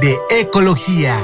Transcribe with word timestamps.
de 0.00 0.16
ecología. 0.40 1.20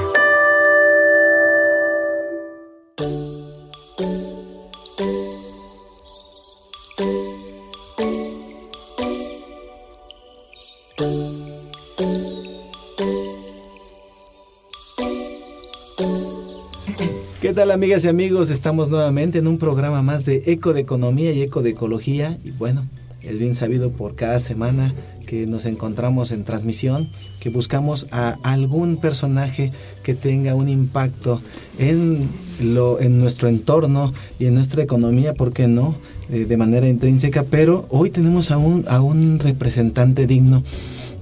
¿Qué 17.41 17.55
tal 17.55 17.71
amigas 17.73 18.05
y 18.05 18.09
amigos? 18.09 18.51
Estamos 18.51 18.91
nuevamente 18.91 19.39
en 19.39 19.49
un 19.49 19.59
programa 19.59 20.03
más 20.03 20.25
de 20.25 20.45
Eco 20.47 20.73
de 20.73 20.81
Economía 20.81 21.33
y 21.33 21.43
Eco 21.43 21.63
de 21.63 21.71
Ecología. 21.71 22.39
Y 22.45 22.53
bueno, 22.53 22.85
es 23.23 23.39
bien 23.39 23.55
sabido 23.55 23.91
por 23.91 24.15
cada 24.15 24.41
semana 24.41 24.95
que 25.27 25.47
nos 25.47 25.65
encontramos 25.65 26.33
en 26.33 26.45
transmisión, 26.45 27.09
que 27.39 27.51
buscamos 27.51 28.07
a 28.11 28.37
algún 28.43 28.97
personaje 28.97 29.71
que 30.03 30.15
tenga 30.15 30.55
un 30.55 30.69
impacto 30.69 31.41
en, 31.79 32.29
lo, 32.61 33.01
en 33.01 33.21
nuestro 33.21 33.49
entorno 33.49 34.13
y 34.39 34.47
en 34.47 34.55
nuestra 34.55 34.83
economía, 34.83 35.35
¿por 35.35 35.53
qué 35.53 35.69
no? 35.69 35.95
Eh, 36.31 36.47
de 36.47 36.57
manera 36.57 36.89
intrínseca, 36.89 37.45
pero 37.45 37.87
hoy 37.91 38.11
tenemos 38.11 38.51
a 38.51 38.59
un, 38.59 38.85
a 38.89 39.01
un 39.01 39.39
representante 39.39 40.27
digno 40.27 40.63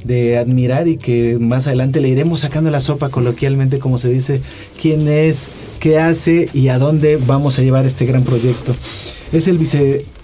de 0.05 0.38
admirar 0.38 0.88
y 0.88 0.96
que 0.96 1.38
más 1.38 1.66
adelante 1.66 2.00
le 2.00 2.08
iremos 2.08 2.40
sacando 2.40 2.70
la 2.70 2.80
sopa 2.80 3.08
coloquialmente, 3.08 3.78
como 3.78 3.98
se 3.98 4.08
dice, 4.08 4.40
quién 4.80 5.08
es, 5.08 5.48
qué 5.80 5.98
hace 5.98 6.48
y 6.55 6.68
a 6.68 6.78
dónde 6.78 7.16
vamos 7.16 7.58
a 7.58 7.62
llevar 7.62 7.84
este 7.84 8.06
gran 8.06 8.22
proyecto. 8.22 8.74
Es 9.33 9.48
el 9.48 9.58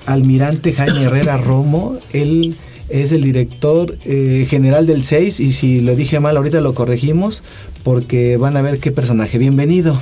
vicealmirante 0.05 0.73
Jaime 0.73 1.05
Herrera 1.05 1.37
Romo, 1.37 1.97
él 2.13 2.55
es 2.89 3.13
el 3.13 3.23
director 3.23 3.97
eh, 4.05 4.47
general 4.49 4.87
del 4.87 5.05
6 5.05 5.41
y 5.41 5.53
si 5.53 5.81
lo 5.81 5.97
dije 5.97 6.21
mal 6.21 6.37
ahorita 6.37 6.61
lo 6.61 6.75
corregimos 6.75 7.43
porque 7.83 8.37
van 8.37 8.57
a 8.57 8.63
ver 8.63 8.79
qué 8.79 8.93
personaje. 8.93 9.39
Bienvenido. 9.39 9.99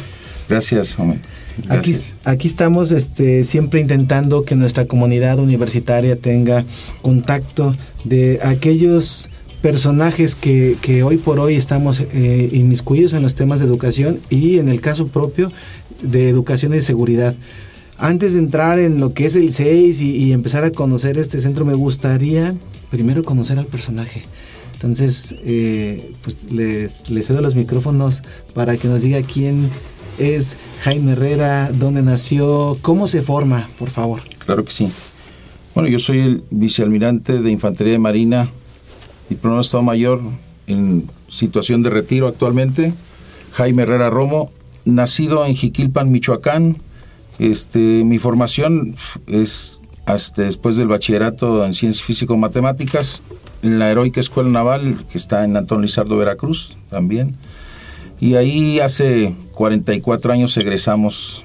Gracias, 0.49 0.99
hombre. 0.99 1.21
Aquí, 1.69 1.95
aquí, 2.25 2.49
estamos 2.49 2.91
este, 2.91 3.45
siempre 3.45 3.81
intentando 3.81 4.45
que 4.45 4.57
nuestra 4.57 4.87
comunidad 4.87 5.39
universitaria 5.39 6.17
tenga 6.17 6.65
contacto 7.03 7.75
de 8.05 8.41
aquellos 8.43 9.29
personajes 9.61 10.35
que, 10.35 10.77
que 10.81 11.03
hoy 11.03 11.19
por 11.19 11.39
hoy 11.39 11.55
estamos 11.55 12.01
eh, 12.01 12.49
inmiscuidos 12.53 13.13
en 13.13 13.23
los 13.23 13.35
temas 13.35 13.61
de 13.61 13.67
educación 13.67 14.19
y 14.31 14.59
en 14.59 14.69
el 14.69 14.81
caso 14.81 15.09
propio 15.09 15.53
de 16.01 16.29
educación 16.29 16.75
y 16.75 16.81
seguridad. 16.81 17.35
Antes 17.99 18.33
de 18.33 18.41
entrar 18.41 18.79
en 18.79 18.99
lo 18.99 19.15
que 19.15 19.27
es 19.27 19.37
el 19.37 19.53
6 19.53 20.01
y, 20.01 20.33
empezar 20.33 20.65
a 20.65 20.71
conocer 20.71 21.19
este 21.19 21.41
centro, 21.41 21.65
me 21.65 21.75
gustaría 21.75 22.55
primero 22.91 23.23
conocer 23.23 23.59
al 23.59 23.67
personaje. 23.67 24.23
Entonces, 24.75 25.37
eh, 25.45 26.11
pues 26.23 26.51
le, 26.51 27.23
cedo 27.23 27.41
los 27.41 27.55
micrófonos 27.55 28.23
para 28.55 28.77
que 28.77 28.89
nos 28.89 29.03
diga 29.03 29.23
quién 29.23 29.71
es 30.19 30.57
Jaime 30.81 31.13
Herrera, 31.13 31.71
dónde 31.73 32.03
nació, 32.03 32.77
cómo 32.83 33.07
se 33.07 33.23
forma, 33.23 33.69
por 33.79 33.91
favor. 33.91 34.21
Claro 34.45 34.65
que 34.65 34.73
sí. 34.73 34.89
Bueno, 35.75 35.89
yo 35.89 35.99
soy 35.99 36.21
el 36.21 36.45
vicealmirante 36.51 37.41
de 37.41 37.51
Infantería 37.51 37.93
de 37.93 37.99
Marina 37.99 38.49
y 39.31 39.37
primer 39.37 39.61
Estado 39.61 39.83
Mayor 39.83 40.21
en 40.67 41.09
situación 41.29 41.83
de 41.83 41.91
retiro 41.91 42.27
actualmente, 42.27 42.93
Jaime 43.53 43.83
Herrera 43.83 44.11
Romo, 44.11 44.51
nacido 44.85 45.47
en 45.47 45.55
Jiquilpan, 45.55 46.11
Michoacán. 46.11 46.77
Este, 47.43 48.05
mi 48.05 48.21
formación 48.21 48.95
es 49.27 49.81
hasta 50.07 50.43
después 50.43 50.77
del 50.77 50.87
bachillerato 50.87 51.65
en 51.65 51.75
Ciencias 51.75 52.07
Físico-Matemáticas 52.07 53.21
en 53.65 53.81
la 53.81 53.91
Heroica 53.91 54.21
Escuela 54.21 54.49
Naval, 54.49 55.05
que 55.11 55.19
está 55.19 55.43
en 55.43 55.57
Antón 55.57 55.83
Lizardo, 55.83 56.17
Veracruz, 56.17 56.79
también. 56.89 57.35
Y 58.21 58.37
ahí 58.37 58.79
hace 58.79 59.35
44 59.55 60.33
años 60.33 60.57
egresamos 60.57 61.45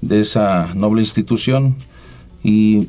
de 0.00 0.22
esa 0.22 0.72
noble 0.74 1.02
institución 1.02 1.76
y 2.42 2.88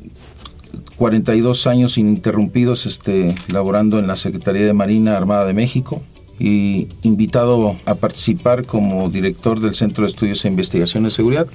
42 0.95 1.67
años 1.67 1.97
ininterrumpidos 1.97 2.85
este, 2.85 3.35
laborando 3.51 3.99
en 3.99 4.07
la 4.07 4.15
Secretaría 4.15 4.65
de 4.65 4.71
Marina 4.71 5.17
Armada 5.17 5.43
de 5.43 5.51
México 5.51 6.01
y 6.39 6.87
invitado 7.01 7.75
a 7.85 7.95
participar 7.95 8.65
como 8.65 9.09
director 9.09 9.59
del 9.59 9.75
Centro 9.75 10.05
de 10.05 10.11
Estudios 10.11 10.45
e 10.45 10.47
Investigación 10.47 11.03
de 11.03 11.11
Seguridad, 11.11 11.45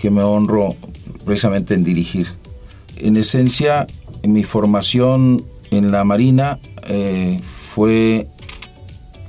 que 0.00 0.10
me 0.10 0.22
honro 0.22 0.76
precisamente 1.24 1.74
en 1.74 1.84
dirigir. 1.84 2.28
En 2.96 3.16
esencia, 3.16 3.86
mi 4.22 4.44
formación 4.44 5.44
en 5.70 5.90
la 5.90 6.04
Marina 6.04 6.58
eh, 6.88 7.40
fue 7.74 8.26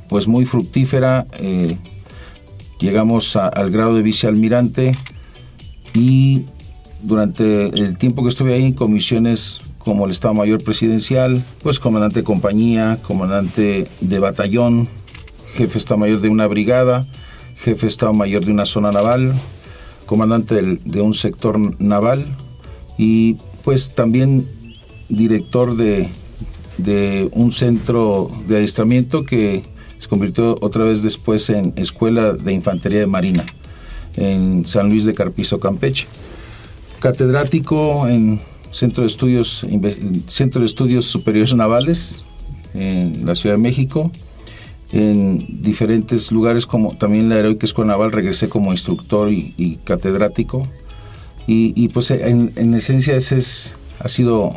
pues 0.08 0.28
muy 0.28 0.46
fructífera. 0.46 1.28
Eh, 1.40 1.78
llegamos 2.80 3.36
al 3.36 3.72
grado 3.72 3.96
de 3.96 4.02
vicealmirante 4.02 4.94
y 5.94 6.46
durante 7.04 7.68
el 7.68 7.98
tiempo 7.98 8.24
que 8.24 8.30
estuve 8.30 8.54
ahí 8.54 8.74
comisiones 8.74 9.62
como 9.78 10.06
el 10.06 10.12
Estado 10.12 10.34
Mayor 10.34 10.64
Presidencial, 10.64 11.44
pues 11.64 11.80
comandante 11.80 12.20
de 12.20 12.24
compañía, 12.24 13.00
comandante 13.02 13.88
de 14.00 14.20
batallón, 14.20 14.88
jefe 15.56 15.78
Estado 15.78 16.00
Mayor 16.00 16.22
de 16.22 16.30
una 16.30 16.48
brigada, 16.48 17.06
jefe 17.58 17.88
Estado 17.88 18.14
Mayor 18.14 18.46
de 18.46 18.52
una 18.52 18.66
zona 18.66 18.92
naval, 18.92 19.34
comandante 20.12 20.62
de 20.62 21.02
un 21.02 21.14
sector 21.14 21.58
naval 21.82 22.36
y 22.98 23.38
pues 23.64 23.96
también 23.96 24.46
director 25.08 25.78
de, 25.78 26.10
un 27.32 27.54
centro 27.54 28.30
de 28.46 28.58
adiestramiento 28.58 29.24
que 29.24 29.64
se 30.00 30.10
convirtió 30.10 30.58
otra 30.60 30.84
vez 30.84 31.02
después 31.02 31.50
en 31.50 31.72
Escuela 31.78 32.34
de 32.34 32.52
Infantería 32.52 33.00
de 33.00 33.08
Marina 33.08 33.46
en 34.18 34.66
San 34.66 34.90
Luis 34.90 35.06
de 35.06 35.14
Carpizo, 35.14 35.62
Campeche. 35.62 36.08
Catedrático 37.00 38.06
en 38.10 38.42
Centro 38.70 39.04
de 39.04 39.08
Estudios 39.08 41.06
Superiores 41.06 41.56
Navales 41.56 42.26
en 42.74 43.26
la 43.26 43.34
Ciudad 43.34 43.56
de 43.56 43.62
México, 43.62 44.12
en 44.92 45.62
diferentes 45.62 46.32
lugares 46.32 46.66
como 46.66 46.96
también 46.96 47.30
la 47.30 47.38
Heroica 47.38 47.66
Escuela 47.66 47.94
Naval, 47.94 48.12
regresé 48.12 48.50
como 48.50 48.72
instructor 48.72 49.32
y, 49.32 49.80
catedrático. 49.84 50.64
Y, 51.48 51.90
pues 51.90 52.12
en, 52.12 52.54
en, 52.56 52.74
esencia 52.74 53.16
ese 53.16 53.38
es, 53.38 53.76
ha 54.00 54.08
sido 54.08 54.54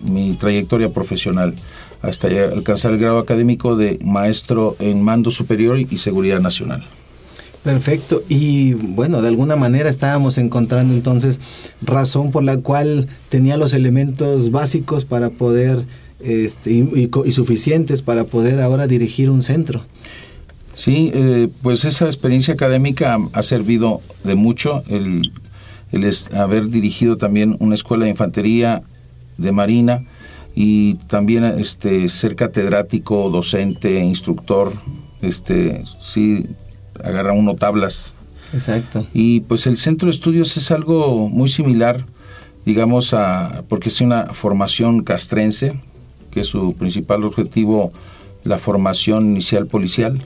mi 0.00 0.34
trayectoria 0.34 0.92
profesional 0.92 1.54
hasta 2.02 2.26
alcanzar 2.26 2.92
el 2.92 2.98
grado 2.98 3.18
académico 3.18 3.76
de 3.76 3.98
maestro 4.04 4.76
en 4.78 5.02
mando 5.02 5.30
superior 5.30 5.78
y 5.78 5.96
seguridad 5.96 6.40
nacional. 6.40 6.84
Perfecto. 7.64 8.22
Y 8.28 8.74
bueno, 8.74 9.22
de 9.22 9.28
alguna 9.28 9.56
manera 9.56 9.88
estábamos 9.88 10.36
encontrando 10.36 10.92
entonces 10.92 11.40
razón 11.80 12.30
por 12.30 12.44
la 12.44 12.58
cual 12.58 13.08
tenía 13.30 13.56
los 13.56 13.72
elementos 13.72 14.50
básicos 14.50 15.06
para 15.06 15.30
poder 15.30 15.82
este, 16.24 16.72
y, 16.72 17.32
suficientes 17.32 18.02
para 18.02 18.24
poder 18.24 18.60
ahora 18.60 18.86
dirigir 18.86 19.30
un 19.30 19.42
centro. 19.42 19.84
Sí, 20.72 21.12
eh, 21.14 21.48
pues 21.62 21.84
esa 21.84 22.06
experiencia 22.06 22.54
académica 22.54 23.18
ha 23.32 23.42
servido 23.42 24.00
de 24.24 24.34
mucho, 24.34 24.82
el, 24.88 25.30
el 25.92 26.12
haber 26.36 26.68
dirigido 26.68 27.16
también 27.16 27.56
una 27.60 27.74
escuela 27.74 28.04
de 28.04 28.10
infantería 28.10 28.82
de 29.38 29.52
marina 29.52 30.04
y 30.54 30.94
también 31.08 31.44
este, 31.44 32.08
ser 32.08 32.36
catedrático, 32.36 33.28
docente, 33.30 34.00
instructor, 34.00 34.72
este, 35.20 35.82
sí, 36.00 36.46
agarra 37.02 37.32
uno 37.32 37.54
tablas. 37.54 38.14
Exacto. 38.52 39.06
Y 39.12 39.40
pues 39.40 39.66
el 39.66 39.76
centro 39.76 40.06
de 40.06 40.14
estudios 40.14 40.56
es 40.56 40.70
algo 40.70 41.28
muy 41.28 41.48
similar, 41.48 42.06
digamos, 42.64 43.14
a, 43.14 43.64
porque 43.68 43.88
es 43.88 44.00
una 44.00 44.26
formación 44.26 45.02
castrense, 45.02 45.80
que 46.34 46.40
es 46.40 46.48
su 46.48 46.74
principal 46.74 47.24
objetivo 47.24 47.92
la 48.42 48.58
formación 48.58 49.30
inicial 49.30 49.66
policial, 49.66 50.22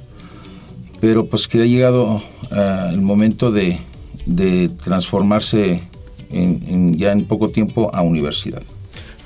pero 1.00 1.26
pues 1.26 1.46
que 1.46 1.62
ha 1.62 1.66
llegado 1.66 2.16
uh, 2.50 2.90
el 2.90 3.00
momento 3.00 3.52
de, 3.52 3.78
de 4.26 4.69
transformarse 4.82 5.82
ya 6.31 7.12
en 7.12 7.25
poco 7.25 7.49
tiempo 7.49 7.90
a 7.94 8.02
universidad. 8.02 8.62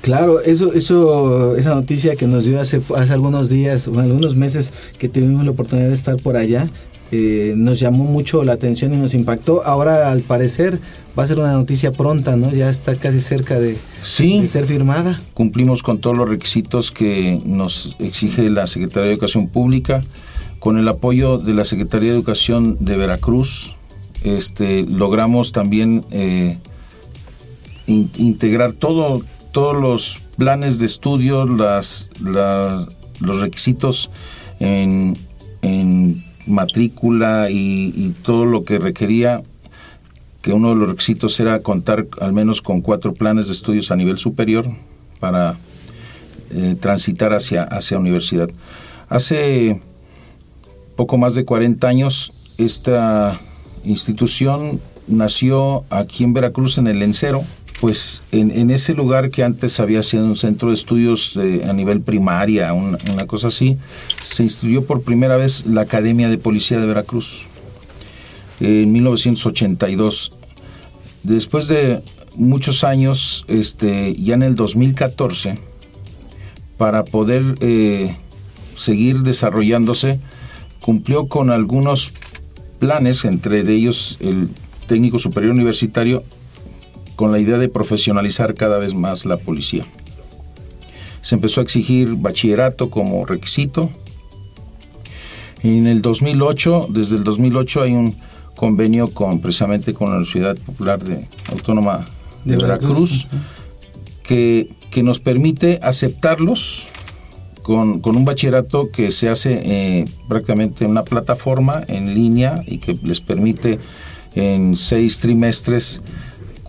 Claro, 0.01 0.41
eso, 0.41 0.73
eso, 0.73 1.55
esa 1.55 1.73
noticia 1.75 2.15
que 2.15 2.27
nos 2.27 2.45
dio 2.45 2.59
hace, 2.59 2.81
hace 2.95 3.13
algunos 3.13 3.49
días 3.49 3.87
o 3.87 3.99
algunos 3.99 4.35
meses 4.35 4.73
que 4.97 5.07
tuvimos 5.07 5.45
la 5.45 5.51
oportunidad 5.51 5.87
de 5.87 5.95
estar 5.95 6.17
por 6.17 6.35
allá, 6.35 6.67
eh, 7.15 7.53
nos 7.55 7.79
llamó 7.79 8.05
mucho 8.05 8.43
la 8.43 8.53
atención 8.53 8.91
y 8.91 8.97
nos 8.97 9.13
impactó. 9.13 9.63
Ahora, 9.63 10.11
al 10.11 10.21
parecer, 10.21 10.79
va 11.17 11.21
a 11.21 11.27
ser 11.27 11.37
una 11.37 11.53
noticia 11.53 11.91
pronta, 11.91 12.35
¿no? 12.35 12.51
Ya 12.51 12.71
está 12.71 12.95
casi 12.95 13.21
cerca 13.21 13.59
de, 13.59 13.77
sí, 14.01 14.47
ser 14.47 14.65
firmada. 14.65 15.21
Cumplimos 15.35 15.83
con 15.83 15.99
todos 15.99 16.17
los 16.17 16.27
requisitos 16.27 16.91
que 16.91 17.39
nos 17.45 17.95
exige 17.99 18.49
la 18.49 18.65
Secretaría 18.65 19.09
de 19.09 19.13
Educación 19.13 19.47
Pública, 19.47 20.01
con 20.57 20.79
el 20.79 20.87
apoyo 20.87 21.37
de 21.37 21.53
la 21.53 21.65
Secretaría 21.65 22.09
de 22.09 22.15
Educación 22.15 22.77
de 22.79 22.97
Veracruz. 22.97 23.75
Este, 24.23 24.81
logramos 24.81 25.51
también 25.51 26.03
eh, 26.09 26.57
integrar 27.85 28.73
todo, 28.73 29.21
todos 29.51 29.79
los 29.79 30.17
planes 30.35 30.79
de 30.79 30.87
estudio, 30.87 31.45
las, 31.45 32.09
los 32.19 33.39
requisitos 33.39 34.09
en, 34.59 35.15
matrícula 36.47 37.47
y, 37.49 38.13
todo 38.23 38.45
lo 38.45 38.63
que 38.63 38.79
requería, 38.79 39.43
que 40.41 40.53
uno 40.53 40.69
de 40.69 40.75
los 40.75 40.89
requisitos 40.89 41.39
era 41.39 41.59
contar 41.59 42.07
al 42.19 42.33
menos 42.33 42.61
con 42.61 42.81
cuatro 42.81 43.13
planes 43.13 43.47
de 43.47 43.53
estudios 43.53 43.91
a 43.91 43.95
nivel 43.95 44.17
superior 44.17 44.65
para 45.19 45.55
eh, 46.51 46.75
transitar 46.79 47.33
hacia, 47.33 47.63
hacia 47.63 47.97
universidad. 47.97 48.49
Hace 49.09 49.79
poco 50.95 51.17
más 51.17 51.35
de 51.35 51.45
40 51.45 51.87
años 51.87 52.33
esta 52.57 53.39
institución 53.83 54.81
nació 55.07 55.83
aquí 55.89 56.23
en 56.23 56.33
Veracruz 56.33 56.77
en 56.77 56.87
el 56.87 57.01
Encero, 57.01 57.43
pues 57.83 58.21
en, 58.31 58.71
ese 58.71 58.93
lugar 58.93 59.29
que 59.29 59.43
antes 59.43 59.81
había 59.81 60.03
sido 60.03 60.23
un 60.23 60.37
centro 60.37 60.69
de 60.69 60.73
estudios 60.73 61.37
a 61.67 61.73
nivel 61.73 61.99
primaria, 61.99 62.71
una, 62.71 63.27
cosa 63.27 63.47
así, 63.49 63.77
se 64.23 64.43
instituyó 64.43 64.85
por 64.85 65.01
primera 65.01 65.35
vez 65.35 65.65
la 65.65 65.81
Academia 65.81 66.29
de 66.29 66.37
Policía 66.37 66.79
de 66.79 66.87
Veracruz 66.87 67.41
en 68.61 68.89
1982. 68.89 70.31
Después 71.23 71.67
de 71.67 72.01
muchos 72.37 72.85
años, 72.85 73.43
este, 73.49 74.15
ya 74.15 74.35
en 74.35 74.43
el 74.43 74.55
2014, 74.55 75.57
para 76.77 77.03
poder 77.03 77.55
eh, 77.59 78.15
seguir 78.77 79.23
desarrollándose, 79.23 80.21
cumplió 80.79 81.27
con 81.27 81.49
algunos 81.49 82.13
planes, 82.79 83.25
entre 83.25 83.59
ellos 83.59 84.15
el 84.21 84.47
técnico 84.87 85.19
superior 85.19 85.51
universitario 85.51 86.23
con 87.15 87.31
la 87.31 87.39
idea 87.39 87.57
de 87.57 87.69
profesionalizar 87.69 88.55
cada 88.55 88.77
vez 88.79 88.93
más 88.93 89.25
la 89.25 89.37
policía. 89.37 89.85
Se 91.21 91.35
empezó 91.35 91.61
a 91.61 91.63
exigir 91.63 92.15
bachillerato 92.15 92.89
como 92.89 93.25
requisito. 93.25 93.89
En 95.63 95.87
el 95.87 96.01
2008, 96.01 96.87
desde 96.89 97.15
el 97.15 97.23
2008 97.23 97.81
hay 97.81 97.93
un 97.93 98.15
convenio 98.55 99.07
con 99.07 99.39
precisamente 99.39 99.93
con 99.93 100.09
la 100.09 100.17
Universidad 100.17 100.57
Popular 100.57 101.03
de 101.03 101.27
Autónoma 101.51 102.05
de, 102.43 102.57
Veracruz, 102.57 103.27
que, 104.23 104.69
que, 104.91 105.01
nos 105.01 105.19
permite 105.19 105.79
aceptarlos 105.81 106.87
con, 107.63 108.01
un 108.05 108.25
bachillerato 108.25 108.91
que 108.91 109.11
se 109.11 109.29
hace 109.29 109.61
eh, 109.63 110.05
prácticamente 110.27 110.85
en 110.85 110.91
una 110.91 111.03
plataforma 111.03 111.81
en 111.87 112.13
línea 112.13 112.61
y 112.67 112.77
que 112.77 112.95
les 113.01 113.21
permite 113.21 113.79
en 114.35 114.75
seis 114.75 115.19
trimestres 115.19 116.01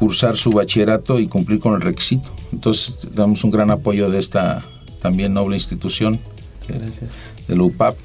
cursar 0.04 0.36
su 0.36 0.50
bachillerato 0.50 1.18
y 1.18 1.28
cumplir 1.28 1.60
con 1.60 1.72
el 1.72 1.80
requisito. 1.80 2.30
Entonces, 2.52 2.98
damos 3.14 3.42
un 3.42 3.50
gran 3.50 3.70
apoyo 3.70 4.10
de 4.10 4.18
esta 4.18 4.62
también 5.00 5.32
noble 5.32 5.56
institución, 5.56 6.20
Gracias. 6.68 7.10
de 7.48 7.56
la 7.56 7.62
UPAP. 7.62 7.96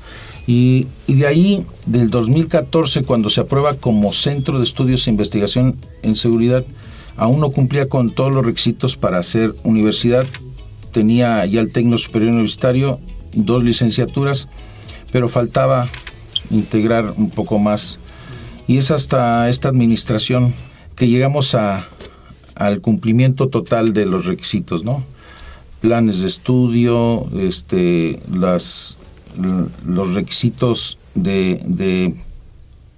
Y, 0.48 0.88
de 1.08 1.28
ahí, 1.28 1.66
del 1.88 2.10
2014, 2.10 3.04
cuando 3.04 3.30
se 3.30 3.42
aprueba 3.42 3.74
como 3.74 4.14
Centro 4.14 4.60
de 4.60 4.64
Estudios 4.64 5.06
e 5.06 5.10
Investigación 5.10 5.76
en 6.02 6.16
Seguridad, 6.16 6.64
aún 7.18 7.42
no 7.42 7.52
cumplía 7.52 7.90
con 7.90 8.12
todos 8.12 8.32
los 8.32 8.46
requisitos 8.46 8.96
para 8.96 9.22
ser 9.22 9.54
universidad. 9.66 10.26
Tenía 10.94 11.46
ya 11.48 11.60
el 11.60 11.74
técnico 11.74 11.98
superior 11.98 12.32
universitario, 12.32 12.98
dos 13.34 13.62
licenciaturas, 13.62 14.48
pero 15.12 15.28
faltaba 15.28 15.90
integrar 16.50 17.14
un 17.18 17.30
poco 17.30 17.60
más. 17.60 18.00
Y 18.68 18.78
es 18.78 18.90
hasta 18.90 19.50
esta 19.50 19.68
administración 19.68 20.54
que 21.00 21.08
llegamos 21.08 21.56
a, 21.56 21.88
al 22.56 22.82
cumplimiento 22.82 23.48
total 23.48 23.94
de 23.94 24.06
los 24.06 24.26
requisitos, 24.26 24.84
¿no? 24.84 25.02
Planes 25.80 26.20
de 26.20 26.28
estudio, 26.28 27.26
este, 27.40 28.20
las, 28.30 28.98
los 29.86 30.14
requisitos 30.14 30.98
de, 31.16 32.14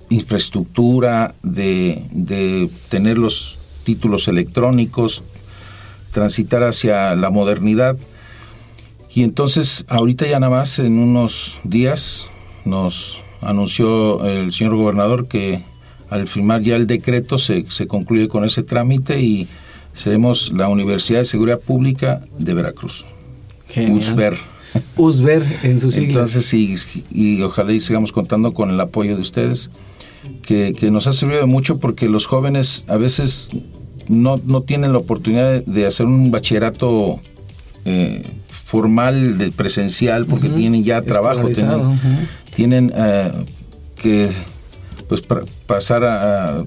infraestructura, 0.09 1.35
de, 1.43 2.03
de 2.11 2.71
tener 2.89 3.19
los 3.19 3.59
títulos 3.83 4.27
electrónicos, 4.27 5.23
transitar 6.11 6.63
hacia 6.63 7.15
la 7.15 7.29
modernidad. 7.29 7.97
Y 9.13 9.21
entonces, 9.21 9.85
ahorita 9.87 10.25
ya 10.25 10.39
nada 10.39 10.57
más, 10.57 10.79
en 10.79 10.97
unos 10.97 11.61
días, 11.63 12.25
nos 12.65 13.21
anunció 13.41 14.25
el 14.25 14.51
señor 14.53 14.75
gobernador 14.75 15.27
que 15.27 15.63
al 16.11 16.27
firmar 16.27 16.61
ya 16.61 16.75
el 16.75 16.85
decreto 16.87 17.37
se, 17.37 17.65
se 17.71 17.87
concluye 17.87 18.27
con 18.27 18.45
ese 18.45 18.63
trámite 18.63 19.19
y 19.21 19.47
seremos 19.93 20.51
la 20.53 20.67
Universidad 20.67 21.19
de 21.19 21.25
Seguridad 21.25 21.59
Pública 21.59 22.21
de 22.37 22.53
Veracruz. 22.53 23.05
USBER. 23.77 24.37
USBER 24.97 25.43
en 25.63 25.79
su 25.79 25.89
sigla. 25.89 26.09
Entonces, 26.09 26.45
sí, 26.45 26.75
y 27.11 27.41
ojalá 27.41 27.71
y 27.71 27.79
sigamos 27.79 28.11
contando 28.11 28.53
con 28.53 28.69
el 28.69 28.79
apoyo 28.79 29.15
de 29.15 29.21
ustedes, 29.21 29.69
que, 30.43 30.75
nos 30.91 31.07
ha 31.07 31.13
servido 31.13 31.47
mucho 31.47 31.79
porque 31.79 32.09
los 32.09 32.25
jóvenes 32.25 32.85
a 32.89 32.97
veces 32.97 33.49
no, 34.09 34.37
tienen 34.61 34.91
la 34.91 34.97
oportunidad 34.99 35.63
de 35.63 35.85
hacer 35.85 36.05
un 36.05 36.29
bachillerato 36.29 37.21
eh, 37.85 38.21
formal, 38.49 39.37
de 39.37 39.49
presencial, 39.51 40.25
porque 40.25 40.49
tienen 40.49 40.83
ya 40.83 41.01
trabajo, 41.01 41.47
tienen, 42.53 42.91
eh, 42.95 43.31
que 43.95 44.29
pues 45.11 45.23
pasar 45.65 46.05
a, 46.05 46.65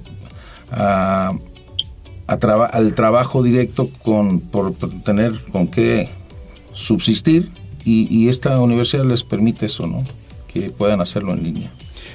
al 2.26 2.94
trabajo 2.94 3.43
directo 3.43 3.88
con, 4.02 4.41
por, 4.41 4.75
tener 5.02 5.32
con 5.50 5.67
qué 5.67 6.11
subsistir 6.75 7.49
y, 7.87 8.29
esta 8.29 8.61
universidad 8.61 9.06
les 9.06 9.23
permite 9.25 9.64
eso, 9.64 9.87
¿no? 9.87 10.05
Que 10.52 10.69
puedan 10.69 11.00
hacerlo 11.00 11.32
en 11.32 11.43
línea. 11.43 11.73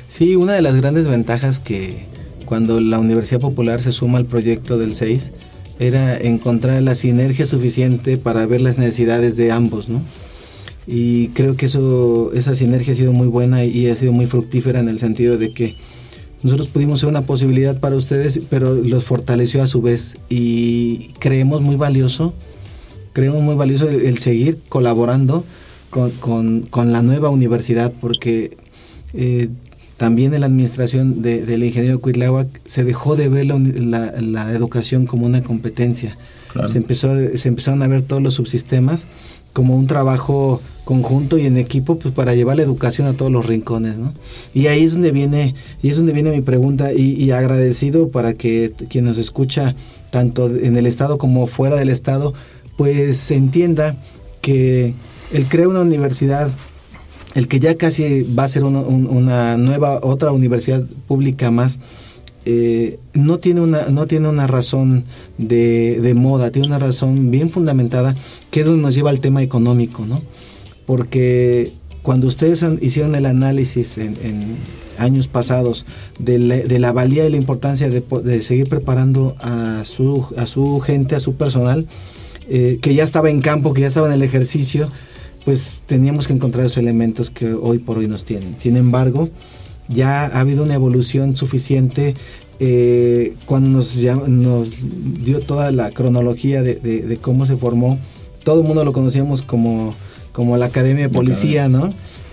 Sí, 0.07 0.35
una 0.35 0.53
de 0.53 0.61
las 0.61 0.75
grandes 0.75 1.07
ventajas 1.07 1.59
que 1.59 2.05
cuando 2.45 2.79
la 2.79 2.99
Universidad 2.99 3.39
Popular 3.39 3.81
se 3.81 3.91
suma 3.91 4.19
al 4.19 4.25
proyecto 4.25 4.77
del 4.77 4.93
6 4.93 5.31
era 5.79 6.15
encontrar 6.15 6.79
la 6.83 6.93
sinergia 6.93 7.47
suficiente 7.47 8.17
para 8.17 8.45
ver 8.45 8.61
las 8.61 8.77
necesidades 8.77 9.35
de 9.35 9.51
ambos, 9.51 9.89
¿no? 9.89 9.99
Y 10.85 11.29
creo 11.29 11.55
que 11.55 11.67
eso, 11.67 12.31
esa 12.33 12.55
sinergia 12.55 12.93
ha 12.93 12.97
sido 12.97 13.13
muy 13.13 13.27
buena 13.27 13.63
y 13.63 13.87
ha 13.87 13.95
sido 13.95 14.11
muy 14.11 14.25
fructífera 14.25 14.79
en 14.79 14.89
el 14.89 14.97
sentido 14.97 15.37
de 15.37 15.51
que 15.51 15.75
nosotros 16.43 16.69
pudimos 16.69 17.01
ser 17.01 17.09
una 17.09 17.25
posibilidad 17.25 17.79
para 17.79 17.95
ustedes, 17.95 18.41
pero 18.49 18.73
los 18.75 19.03
fortaleció 19.03 19.61
a 19.61 19.67
su 19.67 19.81
vez 19.81 20.17
y 20.29 21.09
creemos 21.19 21.61
muy 21.61 21.75
valioso, 21.75 22.33
creemos 23.13 23.41
muy 23.41 23.55
valioso 23.55 23.89
el, 23.89 24.17
seguir 24.19 24.57
colaborando 24.69 25.43
con, 25.89 26.91
la 26.91 27.01
nueva 27.01 27.29
universidad, 27.29 27.91
porque 27.99 28.57
eh, 29.13 29.49
también 29.97 30.33
en 30.33 30.41
la 30.41 30.45
administración 30.45 31.21
del 31.21 31.63
ingeniero 31.63 31.99
Cuitláhuac 31.99 32.47
se 32.63 32.85
dejó 32.85 33.17
de 33.17 33.27
ver 33.27 33.47
la, 33.47 34.53
educación 34.53 35.05
como 35.05 35.25
una 35.25 35.43
competencia. 35.43 36.17
Se, 36.67 36.77
empezó, 36.77 37.13
se 37.35 37.47
empezaron 37.47 37.83
a 37.83 37.87
ver 37.87 38.01
todos 38.01 38.23
los 38.23 38.33
subsistemas 38.33 39.05
como 39.53 39.75
un 39.75 39.87
trabajo 39.87 40.61
conjunto 40.85 41.37
y 41.37 41.45
en 41.45 41.57
equipo 41.57 41.99
pues 41.99 42.13
para 42.13 42.33
llevar 42.33 42.57
la 42.57 42.63
educación 42.63 43.07
a 43.07 43.13
todos 43.13 43.31
los 43.31 43.45
rincones 43.45 43.97
¿no? 43.97 44.13
y 44.55 44.67
ahí 44.67 44.83
es 44.83 44.93
donde 44.93 45.11
viene 45.11 45.53
y 45.83 45.89
es 45.89 45.97
donde 45.97 46.13
viene 46.13 46.31
mi 46.31 46.41
pregunta 46.41 46.91
y, 46.93 47.29
agradecido 47.29 48.09
para 48.09 48.33
que 48.33 48.73
quien 48.89 49.05
nos 49.05 49.19
escucha 49.19 49.75
tanto 50.09 50.47
en 50.47 50.77
el 50.77 50.87
estado 50.87 51.19
como 51.19 51.45
fuera 51.45 51.75
del 51.75 51.89
estado 51.89 52.33
pues 52.75 53.29
entienda 53.29 53.97
que 54.41 54.95
el 55.31 55.45
crear 55.45 55.67
una 55.67 55.81
universidad 55.81 56.49
el 57.35 57.47
que 57.47 57.59
ya 57.59 57.75
casi 57.75 58.23
va 58.23 58.45
a 58.45 58.47
ser 58.47 58.63
una 58.63 59.57
nueva 59.57 59.99
otra 60.01 60.31
universidad 60.31 60.83
pública 61.07 61.51
más 61.51 61.79
eh, 62.51 62.99
no, 63.13 63.37
tiene 63.37 63.61
una, 63.61 63.89
no 63.89 64.07
tiene 64.07 64.27
una 64.27 64.47
razón 64.47 65.03
de, 65.37 65.99
de, 66.01 66.15
moda, 66.15 66.49
tiene 66.49 66.67
una 66.67 66.79
razón 66.79 67.29
bien 67.29 67.51
fundamentada, 67.51 68.15
que 68.49 68.61
es 68.61 68.65
donde 68.65 68.81
nos 68.81 68.95
lleva 68.95 69.11
al 69.11 69.19
tema 69.19 69.43
económico, 69.43 70.07
¿no? 70.07 70.19
Porque 70.87 71.71
cuando 72.01 72.25
ustedes 72.25 72.65
hicieron 72.81 73.13
el 73.13 73.27
análisis 73.27 73.99
en, 73.99 74.15
años 74.97 75.27
pasados 75.27 75.85
de 76.17 76.39
la, 76.79 76.91
valía 76.91 77.23
y 77.27 77.29
la 77.29 77.37
importancia 77.37 77.87
de, 77.87 78.41
seguir 78.41 78.67
preparando 78.67 79.35
a 79.41 79.83
su, 79.85 80.25
a 80.35 80.47
su 80.47 80.79
gente, 80.79 81.15
a 81.15 81.19
su 81.19 81.35
personal, 81.35 81.87
eh, 82.49 82.79
que 82.81 82.95
ya 82.95 83.03
estaba 83.03 83.29
en 83.29 83.41
campo, 83.41 83.75
que 83.75 83.81
ya 83.81 83.87
estaba 83.87 84.07
en 84.07 84.13
el 84.13 84.23
ejercicio, 84.23 84.89
pues 85.45 85.83
teníamos 85.85 86.25
que 86.25 86.33
encontrar 86.33 86.65
esos 86.65 86.77
elementos 86.77 87.29
que 87.29 87.53
hoy 87.53 87.77
por 87.77 87.99
hoy 87.99 88.07
nos 88.07 88.25
tienen. 88.25 88.55
Sin 88.59 88.75
embargo, 88.75 89.29
ya 89.89 90.25
ha 90.25 90.39
habido 90.39 90.63
una 90.63 90.75
evolución 90.75 91.35
suficiente 91.35 92.13
eh, 92.59 93.33
cuando 93.45 93.69
nos, 93.69 93.95
nos 94.27 94.83
dio 95.23 95.39
toda 95.41 95.71
la 95.71 95.91
cronología 95.91 96.61
de, 96.61 97.17
cómo 97.21 97.45
se 97.45 97.57
formó, 97.57 97.97
todo 98.43 98.61
el 98.61 98.67
mundo 98.67 98.85
lo 98.85 98.93
conocíamos 98.93 99.41
como, 99.41 99.93
como 100.31 100.57
la 100.57 100.67
Academia 100.67 101.07
de 101.07 101.13
Policía, 101.13 101.67
¿no? 101.69 101.89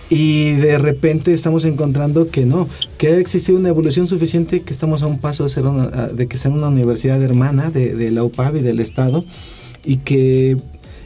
Y 0.09 0.51
de 0.51 0.77
repente 0.77 1.33
estamos 1.33 1.65
encontrando 1.65 2.29
que 2.29 2.45
no, 2.45 2.69
que 2.97 3.07
ha 3.07 3.17
existido 3.17 3.57
una 3.57 3.69
evolución 3.69 4.07
suficiente, 4.07 4.61
que 4.61 4.71
estamos 4.71 5.03
a 5.03 5.07
un 5.07 5.19
paso 5.19 5.43
de, 5.43 5.49
ser 5.49 5.65
de 5.65 6.27
que 6.27 6.37
sea 6.37 6.51
una 6.51 6.69
universidad 6.69 7.21
hermana 7.21 7.71
de, 7.71 7.93
de 7.93 8.11
la 8.11 8.23
UPAB 8.23 8.57
y 8.57 8.61
del 8.61 8.79
Estado, 8.79 9.25
y 9.83 9.97
que 9.97 10.57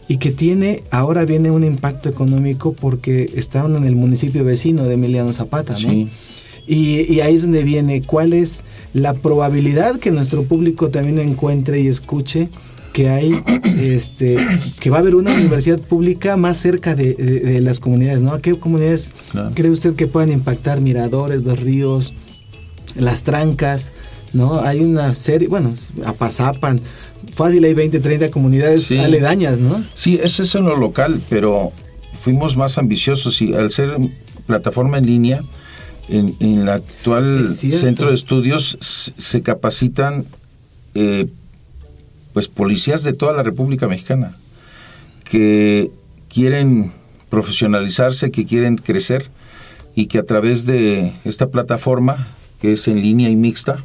y 0.07 0.17
que 0.17 0.31
tiene, 0.31 0.81
ahora 0.91 1.23
viene 1.23 1.51
un 1.51 1.63
impacto 1.63 2.09
económico 2.09 2.73
porque 2.73 3.31
estaban 3.35 3.77
en 3.77 3.85
el 3.85 3.95
municipio 3.95 4.43
vecino 4.43 4.83
de 4.83 4.95
Emiliano 4.95 5.31
Zapata, 5.31 5.71
¿no? 5.73 5.79
Sí. 5.79 6.09
Y, 6.67 7.19
ahí 7.21 7.35
es 7.35 7.41
donde 7.41 7.63
viene 7.63 8.01
cuál 8.01 8.33
es 8.33 8.63
la 8.93 9.13
probabilidad 9.13 9.99
que 9.99 10.11
nuestro 10.11 10.43
público 10.43 10.89
también 10.89 11.19
encuentre 11.19 11.79
y 11.81 11.87
escuche 11.87 12.49
que 12.93 13.09
hay, 13.09 13.41
este, 13.79 14.37
que 14.79 14.89
va 14.89 14.97
a 14.97 14.99
haber 14.99 15.15
una 15.15 15.33
universidad 15.33 15.79
pública 15.79 16.37
más 16.37 16.57
cerca 16.57 16.95
de, 16.95 17.59
las 17.61 17.79
comunidades, 17.79 18.21
¿no? 18.21 18.33
¿A 18.33 18.41
qué 18.41 18.57
comunidades 18.57 19.13
cree 19.55 19.71
usted 19.71 19.95
que 19.95 20.07
puedan 20.07 20.31
impactar 20.31 20.81
Miradores, 20.81 21.43
Los 21.43 21.59
Ríos, 21.59 22.13
Las 22.95 23.23
Trancas, 23.23 23.93
¿no? 24.33 24.61
Hay 24.61 24.79
una 24.79 25.13
serie, 25.13 25.47
bueno, 25.47 25.73
Apazapan, 26.05 26.79
fácil 27.33 27.63
hay 27.63 27.73
20, 27.73 27.99
30 27.99 28.31
comunidades 28.31 28.91
aledañas, 28.91 29.59
¿no? 29.59 29.83
Sí, 29.93 30.19
eso 30.21 30.43
es 30.43 30.53
en 30.55 30.65
lo 30.65 30.75
local, 30.75 31.21
pero 31.29 31.71
fuimos 32.21 32.55
más 32.55 32.77
ambiciosos 32.77 33.41
y 33.41 33.53
al 33.53 33.71
ser 33.71 33.97
plataforma 34.45 34.97
en 34.97 35.05
línea, 35.05 35.43
en, 36.09 36.35
el 36.39 36.69
actual 36.69 37.47
centro 37.47 38.09
de 38.09 38.15
estudios 38.15 38.77
se 38.79 39.41
capacitan 39.41 40.25
eh, 40.93 41.27
pues 42.33 42.47
policías 42.47 43.03
de 43.03 43.13
toda 43.13 43.33
la 43.33 43.43
República 43.43 43.87
Mexicana 43.87 44.35
que 45.23 45.91
quieren 46.29 46.91
profesionalizarse, 47.29 48.31
que 48.31 48.45
quieren 48.45 48.75
crecer 48.75 49.29
y 49.95 50.07
que 50.07 50.17
a 50.17 50.25
través 50.25 50.65
de 50.65 51.13
esta 51.23 51.47
plataforma 51.47 52.27
que 52.59 52.73
es 52.73 52.87
en 52.87 53.01
línea 53.01 53.29
y 53.29 53.35
mixta, 53.35 53.83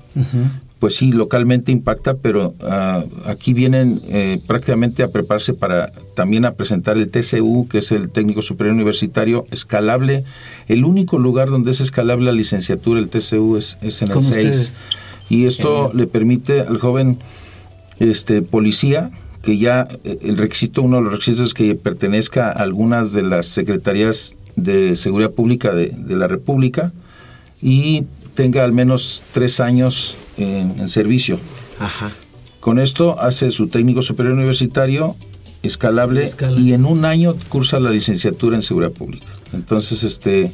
pues 0.78 0.94
sí, 0.96 1.10
localmente 1.10 1.72
impacta, 1.72 2.18
pero 2.18 2.54
ah, 2.62 3.02
aquí 3.24 3.54
vienen 3.54 4.00
eh, 4.08 4.40
prácticamente 4.46 5.02
a 5.02 5.08
prepararse 5.08 5.54
para 5.54 5.90
también 6.14 6.44
a 6.44 6.52
presentar 6.52 6.98
el 6.98 7.08
TCU, 7.08 7.66
que 7.68 7.78
es 7.78 7.92
el 7.92 8.10
Técnico 8.10 8.42
Superior 8.42 8.74
Universitario, 8.74 9.46
escalable. 9.50 10.24
El 10.68 10.84
único 10.84 11.18
lugar 11.18 11.48
donde 11.48 11.70
es 11.70 11.80
escalable 11.80 12.26
la 12.26 12.32
licenciatura, 12.32 13.00
el 13.00 13.08
TCU, 13.08 13.56
es, 13.56 13.78
es 13.80 14.02
en 14.02 14.12
el 14.12 14.22
6. 14.22 14.84
Y 15.30 15.46
esto 15.46 15.92
le 15.94 16.06
permite 16.06 16.60
al 16.60 16.78
joven 16.78 17.18
este 17.98 18.42
policía 18.42 19.10
que 19.42 19.56
ya 19.56 19.88
eh, 20.04 20.18
el 20.22 20.36
requisito, 20.36 20.82
uno 20.82 20.96
de 20.96 21.02
los 21.04 21.12
requisitos 21.12 21.40
es 21.40 21.54
que 21.54 21.74
pertenezca 21.74 22.48
a 22.48 22.52
algunas 22.52 23.12
de 23.12 23.22
las 23.22 23.46
secretarías 23.46 24.36
de 24.56 24.96
seguridad 24.96 25.30
pública 25.30 25.72
de, 25.72 25.88
de 25.88 26.16
la 26.16 26.28
República 26.28 26.92
y 27.62 28.04
tenga 28.34 28.64
al 28.64 28.72
menos 28.72 29.22
tres 29.32 29.60
años 29.60 30.16
en, 30.36 30.88
servicio. 30.88 31.38
Ajá. 31.78 32.12
Con 32.60 32.78
esto 32.78 33.20
hace 33.20 33.50
su 33.50 33.68
técnico 33.68 34.02
superior 34.02 34.34
universitario 34.34 35.14
escalable 35.62 36.30
y 36.56 36.72
en 36.72 36.84
un 36.84 37.04
año 37.04 37.34
cursa 37.48 37.80
la 37.80 37.90
licenciatura 37.90 38.56
en 38.56 38.62
seguridad 38.62 38.92
pública. 38.92 39.26
Entonces, 39.52 40.02
este, 40.02 40.50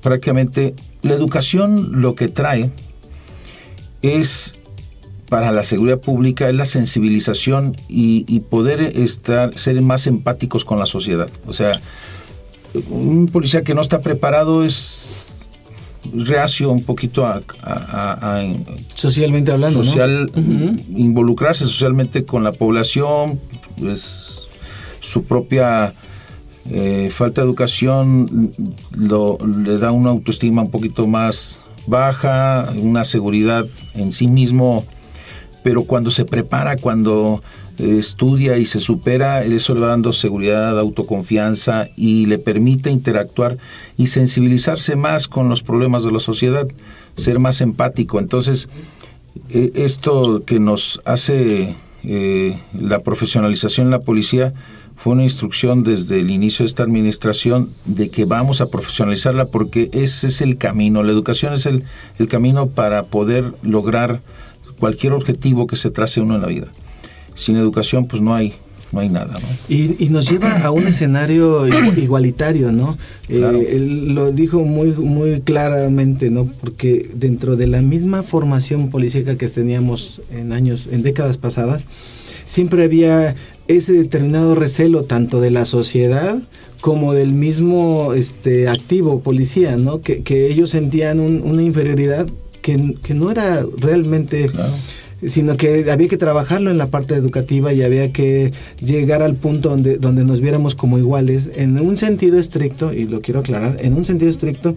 prácticamente 0.00 0.74
la 1.02 1.14
educación 1.14 2.00
lo 2.00 2.14
que 2.14 2.28
trae 2.28 2.70
es 4.02 4.56
para 5.28 5.52
la 5.52 5.62
seguridad 5.62 6.00
pública 6.00 6.48
es 6.48 6.54
la 6.54 6.64
sensibilización 6.64 7.76
y, 7.88 8.24
y, 8.26 8.40
poder 8.40 8.80
estar 8.80 9.56
ser 9.58 9.80
más 9.82 10.06
empáticos 10.06 10.64
con 10.64 10.78
la 10.78 10.86
sociedad. 10.86 11.28
O 11.46 11.52
sea, 11.52 11.80
un 12.88 13.26
policía 13.26 13.62
que 13.62 13.74
no 13.74 13.82
está 13.82 14.00
preparado 14.00 14.64
es 14.64 14.74
reacio 16.12 16.70
un 16.70 16.82
poquito 16.82 17.26
a, 17.26 17.40
socialmente 18.94 19.52
hablando 19.52 19.84
social 19.84 20.30
involucrarse 20.90 21.64
socialmente 21.64 22.24
con 22.24 22.44
la 22.44 22.52
población 22.52 23.38
pues 23.78 24.48
su 25.00 25.24
propia 25.24 25.94
eh, 26.70 27.10
falta 27.12 27.40
de 27.40 27.46
educación 27.46 28.50
lo, 28.92 29.38
le 29.64 29.78
da 29.78 29.92
una 29.92 30.10
autoestima 30.10 30.62
un 30.62 30.70
poquito 30.70 31.06
más 31.06 31.64
baja 31.86 32.72
una 32.76 33.04
seguridad 33.04 33.64
en 33.94 34.12
sí 34.12 34.28
mismo 34.28 34.84
pero 35.62 35.84
cuando 35.84 36.10
se 36.10 36.24
prepara 36.24 36.76
cuando 36.76 37.42
estudia 37.78 38.58
y 38.58 38.66
se 38.66 38.80
supera, 38.80 39.44
eso 39.44 39.74
le 39.74 39.80
va 39.80 39.88
dando 39.88 40.12
seguridad, 40.12 40.78
autoconfianza 40.78 41.88
y 41.96 42.26
le 42.26 42.38
permite 42.38 42.90
interactuar 42.90 43.56
y 43.96 44.08
sensibilizarse 44.08 44.96
más 44.96 45.28
con 45.28 45.48
los 45.48 45.62
problemas 45.62 46.04
de 46.04 46.12
la 46.12 46.20
sociedad, 46.20 46.66
ser 47.16 47.38
más 47.38 47.60
empático. 47.60 48.18
Entonces, 48.18 48.68
eh, 49.50 49.70
esto 49.74 50.42
que 50.44 50.58
nos 50.58 51.00
hace 51.04 51.76
eh, 52.02 52.58
la 52.78 53.00
profesionalización 53.00 53.86
en 53.86 53.90
la 53.92 54.00
policía 54.00 54.54
fue 54.96 55.12
una 55.12 55.22
instrucción 55.22 55.84
desde 55.84 56.18
el 56.18 56.30
inicio 56.30 56.64
de 56.64 56.68
esta 56.68 56.82
administración 56.82 57.70
de 57.84 58.10
que 58.10 58.24
vamos 58.24 58.60
a 58.60 58.68
profesionalizarla 58.68 59.46
porque 59.46 59.90
ese 59.92 60.26
es 60.26 60.40
el 60.40 60.58
camino, 60.58 61.04
la 61.04 61.12
educación 61.12 61.54
es 61.54 61.66
el, 61.66 61.84
el 62.18 62.26
camino 62.26 62.68
para 62.68 63.04
poder 63.04 63.54
lograr 63.62 64.20
cualquier 64.80 65.12
objetivo 65.12 65.68
que 65.68 65.76
se 65.76 65.90
trace 65.90 66.20
uno 66.20 66.34
en 66.34 66.42
la 66.42 66.48
vida 66.48 66.68
sin 67.38 67.56
educación 67.56 68.06
pues 68.06 68.20
no 68.20 68.34
hay 68.34 68.54
no 68.92 69.00
hay 69.00 69.08
nada. 69.08 69.34
¿no? 69.34 69.48
Y, 69.68 70.08
nos 70.10 70.30
lleva 70.30 70.62
a 70.64 70.70
un 70.70 70.86
escenario 70.86 71.66
igualitario, 71.98 72.72
¿no? 72.72 72.96
Eh, 73.28 74.06
lo 74.08 74.32
dijo 74.32 74.60
muy, 74.60 74.92
muy 74.92 75.42
claramente, 75.42 76.30
¿no? 76.30 76.46
Porque 76.60 77.10
dentro 77.14 77.56
de 77.56 77.66
la 77.66 77.82
misma 77.82 78.22
formación 78.22 78.88
policíaca 78.88 79.36
que 79.36 79.48
teníamos 79.48 80.22
en 80.30 80.52
años, 80.52 80.88
en 80.90 81.02
décadas 81.02 81.36
pasadas, 81.36 81.84
siempre 82.44 82.84
había 82.84 83.34
ese 83.66 83.92
determinado 83.92 84.54
recelo 84.54 85.02
tanto 85.02 85.40
de 85.40 85.50
la 85.50 85.66
sociedad 85.66 86.38
como 86.80 87.12
del 87.12 87.32
mismo 87.32 88.14
este 88.14 88.68
activo 88.68 89.20
policía, 89.20 89.76
¿no? 89.76 90.00
Que, 90.00 90.22
ellos 90.48 90.70
sentían 90.70 91.20
una 91.20 91.62
inferioridad 91.62 92.26
que, 92.62 92.94
que, 93.02 93.14
no 93.14 93.30
era 93.30 93.66
realmente 93.76 94.48
sino 95.26 95.56
que 95.56 95.90
había 95.90 96.08
que 96.08 96.16
trabajarlo 96.16 96.70
en 96.70 96.78
la 96.78 96.86
parte 96.86 97.14
educativa 97.14 97.72
y 97.72 97.82
había 97.82 98.12
que 98.12 98.52
llegar 98.80 99.22
al 99.22 99.34
punto 99.34 99.70
donde, 99.70 99.98
donde 99.98 100.24
nos 100.24 100.40
viéramos 100.40 100.74
como 100.74 100.98
iguales, 100.98 101.50
en 101.56 101.78
un 101.80 101.96
sentido 101.96 102.38
estricto, 102.38 102.92
y 102.92 103.06
lo 103.06 103.20
quiero 103.20 103.40
aclarar, 103.40 103.76
en 103.80 103.94
un 103.94 104.04
sentido 104.04 104.30
estricto, 104.30 104.74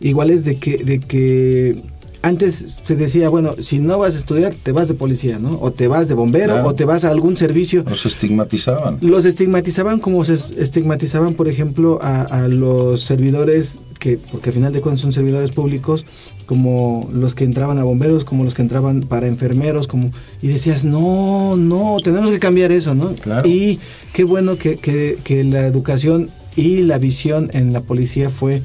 iguales 0.00 0.44
de 0.44 0.56
que, 0.56 0.78
de 0.78 0.98
que 0.98 1.76
antes 2.22 2.76
se 2.82 2.96
decía, 2.96 3.28
bueno, 3.28 3.54
si 3.60 3.78
no 3.78 3.98
vas 3.98 4.14
a 4.14 4.18
estudiar, 4.18 4.54
te 4.54 4.72
vas 4.72 4.88
de 4.88 4.94
policía, 4.94 5.38
¿no? 5.38 5.58
O 5.60 5.72
te 5.72 5.88
vas 5.88 6.08
de 6.08 6.14
bombero, 6.14 6.64
o 6.64 6.74
te 6.74 6.84
vas 6.84 7.04
a 7.04 7.10
algún 7.10 7.36
servicio. 7.36 7.84
Los 7.88 8.06
estigmatizaban. 8.06 8.98
Los 9.00 9.24
estigmatizaban 9.24 9.98
como 9.98 10.24
se 10.24 10.34
estigmatizaban, 10.34 11.34
por 11.34 11.48
ejemplo, 11.48 11.98
a, 12.00 12.22
a 12.22 12.48
los 12.48 13.02
servidores, 13.02 13.80
que, 13.98 14.18
porque 14.30 14.50
al 14.50 14.54
final 14.54 14.72
de 14.72 14.80
cuentas 14.80 15.00
son 15.00 15.12
servidores 15.12 15.50
públicos, 15.50 16.06
como 16.46 17.08
los 17.12 17.34
que 17.34 17.44
entraban 17.44 17.78
a 17.78 17.84
bomberos, 17.84 18.24
como 18.24 18.44
los 18.44 18.54
que 18.54 18.62
entraban 18.62 19.00
para 19.00 19.26
enfermeros, 19.26 19.88
como 19.88 20.10
y 20.40 20.48
decías, 20.48 20.84
no, 20.84 21.56
no, 21.56 21.96
tenemos 22.04 22.30
que 22.30 22.38
cambiar 22.38 22.72
eso, 22.72 22.94
¿no? 22.94 23.14
Claro. 23.14 23.48
Y 23.48 23.80
qué 24.12 24.24
bueno 24.24 24.56
que, 24.56 24.76
que, 24.76 25.18
que 25.24 25.44
la 25.44 25.66
educación 25.66 26.30
y 26.54 26.82
la 26.82 26.98
visión 26.98 27.50
en 27.52 27.72
la 27.72 27.80
policía 27.80 28.30
fue 28.30 28.62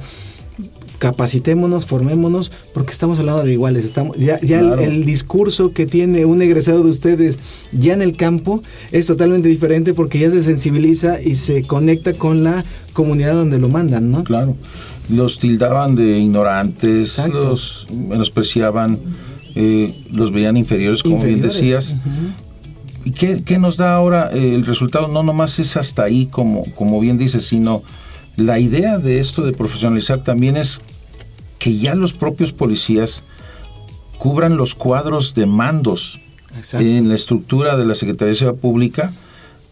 capacitémonos, 0.98 1.86
formémonos, 1.86 2.50
porque 2.74 2.92
estamos 2.92 3.18
hablando 3.18 3.44
de 3.44 3.52
iguales. 3.52 3.84
Estamos, 3.84 4.16
ya 4.18 4.40
ya 4.40 4.60
el, 4.60 5.04
discurso 5.04 5.72
que 5.72 5.86
tiene 5.86 6.24
un 6.24 6.42
egresado 6.42 6.82
de 6.82 6.90
ustedes 6.90 7.38
ya 7.72 7.94
en 7.94 8.02
el 8.02 8.16
campo 8.16 8.60
es 8.92 9.06
totalmente 9.06 9.48
diferente 9.48 9.94
porque 9.94 10.18
ya 10.18 10.30
se 10.30 10.42
sensibiliza 10.42 11.20
y 11.22 11.36
se 11.36 11.62
conecta 11.62 12.12
con 12.14 12.44
la 12.44 12.64
comunidad 12.92 13.34
donde 13.34 13.58
lo 13.58 13.68
mandan, 13.68 14.10
¿no? 14.10 14.24
Claro. 14.24 14.56
Los 15.08 15.38
tildaban 15.38 15.94
de 15.94 16.18
ignorantes, 16.18 17.22
los 17.32 17.86
menospreciaban, 17.90 18.98
eh, 19.54 19.94
los 20.12 20.32
veían 20.32 20.56
inferiores, 20.56 21.02
como 21.02 21.22
bien 21.22 21.40
decías. 21.40 21.96
¿Y 23.04 23.12
qué, 23.12 23.42
qué, 23.42 23.58
nos 23.58 23.78
da 23.78 23.94
ahora 23.94 24.30
el 24.32 24.66
resultado? 24.66 25.08
No 25.08 25.22
nomás 25.22 25.58
es 25.60 25.78
hasta 25.78 26.02
ahí, 26.02 26.26
como, 26.26 26.64
como 26.74 27.00
bien 27.00 27.16
dices, 27.16 27.46
sino 27.46 27.82
la 28.38 28.58
idea 28.58 28.98
de 28.98 29.18
esto 29.18 29.42
de 29.42 29.52
profesionalizar 29.52 30.22
también 30.22 30.56
es 30.56 30.80
que 31.58 31.76
ya 31.76 31.94
los 31.94 32.12
propios 32.12 32.52
policías 32.52 33.24
cubran 34.18 34.56
los 34.56 34.74
cuadros 34.74 35.34
de 35.34 35.46
mandos 35.46 36.20
en 36.72 37.08
la 37.08 37.14
estructura 37.14 37.76
de 37.76 37.84
la 37.84 37.94
Secretaría 37.94 38.30
de 38.30 38.38
Seguridad 38.38 38.60
Pública. 38.60 39.12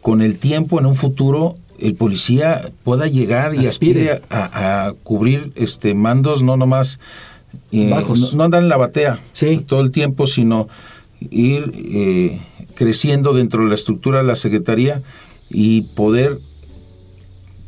Con 0.02 0.20
el 0.20 0.37
tiempo 0.37 0.78
en 0.78 0.87
un 0.87 0.94
futuro 0.94 1.56
el 1.78 1.94
policía 1.94 2.70
pueda 2.85 3.06
llegar 3.06 3.54
y 3.54 3.66
aspire, 3.66 4.23
a, 4.30 4.94
cubrir 5.02 5.52
este 5.56 5.94
mandos 5.94 6.42
no 6.42 6.56
nomás 6.56 6.99
eh, 7.70 7.92
No, 8.35 8.44
andar 8.44 8.62
en 8.62 8.68
la 8.68 8.76
batea 8.76 9.20
todo 9.66 9.80
el 9.80 9.90
tiempo, 9.90 10.26
sino 10.26 10.68
ir 11.30 11.73
eh, 11.75 12.40
creciendo 12.75 13.32
dentro 13.32 13.62
de 13.62 13.68
la 13.68 13.75
estructura 13.75 14.18
de 14.18 14.25
la 14.25 14.37
Secretaría 14.37 15.02
y 15.50 15.82
poder 15.82 16.38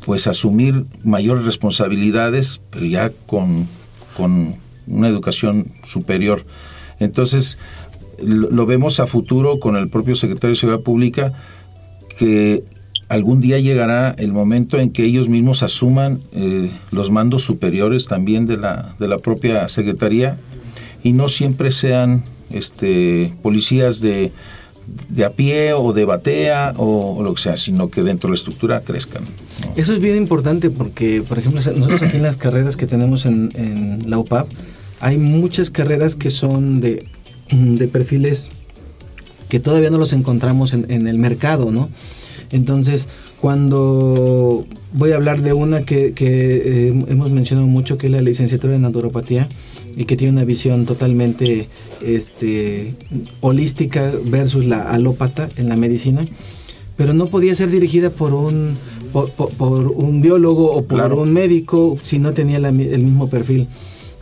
pues 0.09 0.27
asumir 0.27 0.87
mayores 1.05 1.45
responsabilidades, 1.45 2.63
pero 2.71 2.87
ya 2.87 3.13
con, 3.27 3.69
con 4.17 4.55
una 4.87 5.07
educación 5.07 5.71
superior. 5.85 6.47
Entonces, 6.99 7.59
lo, 8.19 8.65
vemos 8.65 9.01
a 9.01 9.07
futuro 9.07 9.61
con 9.61 9.77
el 9.77 9.91
propio 9.91 10.17
secretario 10.17 10.55
de 10.55 10.61
Seguridad 10.61 10.83
Pública, 10.83 11.35
que 12.19 12.65
algún 13.11 13.43
día 13.43 13.59
llegará 13.59 14.15
el 14.17 14.33
momento 14.33 14.79
en 14.79 14.93
que 14.93 15.05
ellos 15.05 15.29
mismos 15.29 15.63
asuman 15.63 16.23
eh, 16.33 16.71
los 16.91 17.11
mandos 17.11 17.43
superiores 17.43 18.07
también 18.07 18.47
de 18.47 18.57
la, 18.57 18.97
de 18.99 19.09
la 19.09 19.19
propia 19.19 19.69
Secretaría 19.69 20.39
y 21.03 21.13
no 21.13 21.29
siempre 21.29 21.71
sean 21.71 22.25
este, 22.49 23.35
policías 23.43 24.01
de, 24.01 24.33
de 25.11 25.25
a 25.27 25.33
pie 25.33 25.75
o 25.75 25.93
de 25.93 26.07
batea 26.07 26.73
o, 26.79 27.23
lo 27.23 27.35
que 27.35 27.43
sea, 27.43 27.59
sino 27.59 27.91
que 27.91 28.03
dentro 28.03 28.29
de 28.29 28.33
la 28.33 28.37
estructura 28.37 28.81
crezcan. 28.81 29.25
Eso 29.77 29.93
es 29.93 30.01
bien 30.01 30.17
importante 30.17 30.71
porque, 30.71 31.23
por 31.23 31.39
ejemplo, 31.39 31.61
nosotros 31.61 32.03
aquí 32.03 32.17
en 32.17 32.23
las 32.23 32.37
carreras 32.37 32.77
que 32.77 32.87
tenemos 32.87 33.27
en, 33.27 33.51
en 33.55 34.11
la 34.11 34.19
UPAP, 34.19 34.49
hay 35.01 35.19
muchas 35.19 35.71
carreras 35.71 36.17
que 36.17 36.31
son 36.31 36.81
de, 36.81 37.05
de 37.51 37.89
perfiles 37.89 38.51
que 39.49 39.61
todavía 39.61 39.91
no 39.91 39.99
los 39.99 40.13
encontramos 40.13 40.73
en, 40.73 40.91
en, 40.91 41.07
el 41.07 41.19
mercado, 41.19 41.71
¿no? 41.71 41.89
Entonces, 42.51 43.09
cuando 43.41 44.67
voy 44.93 45.13
a 45.13 45.17
hablar 45.17 45.41
de 45.41 45.53
una 45.53 45.83
que, 45.83 46.13
que 46.13 46.89
eh, 46.89 47.05
hemos 47.09 47.31
mencionado 47.31 47.69
mucho, 47.69 47.99
que 47.99 48.07
es 48.07 48.13
la 48.13 48.21
licenciatura 48.21 48.73
de 48.73 48.79
naturopatía, 48.79 49.49
y 49.97 50.05
que 50.05 50.17
tiene 50.17 50.33
una 50.33 50.45
visión 50.45 50.87
totalmente 50.87 51.69
este, 52.03 52.95
holística 53.41 54.13
versus 54.27 54.65
la 54.65 54.83
alópata 54.83 55.49
en 55.57 55.69
la 55.69 55.77
medicina, 55.77 56.25
pero 56.99 57.15
no 57.15 57.29
podía 57.29 57.55
ser 57.55 57.71
dirigida 57.71 58.11
por 58.11 58.35
un, 58.35 58.77
por, 59.13 59.93
un 59.95 60.21
biólogo 60.21 60.73
o 60.73 60.85
por 60.85 61.15
un 61.15 61.33
médico 61.33 61.97
si 62.03 62.19
no 62.19 62.35
tenía 62.35 62.59
el 62.59 62.73
mismo 62.75 63.31
perfil. 63.31 63.69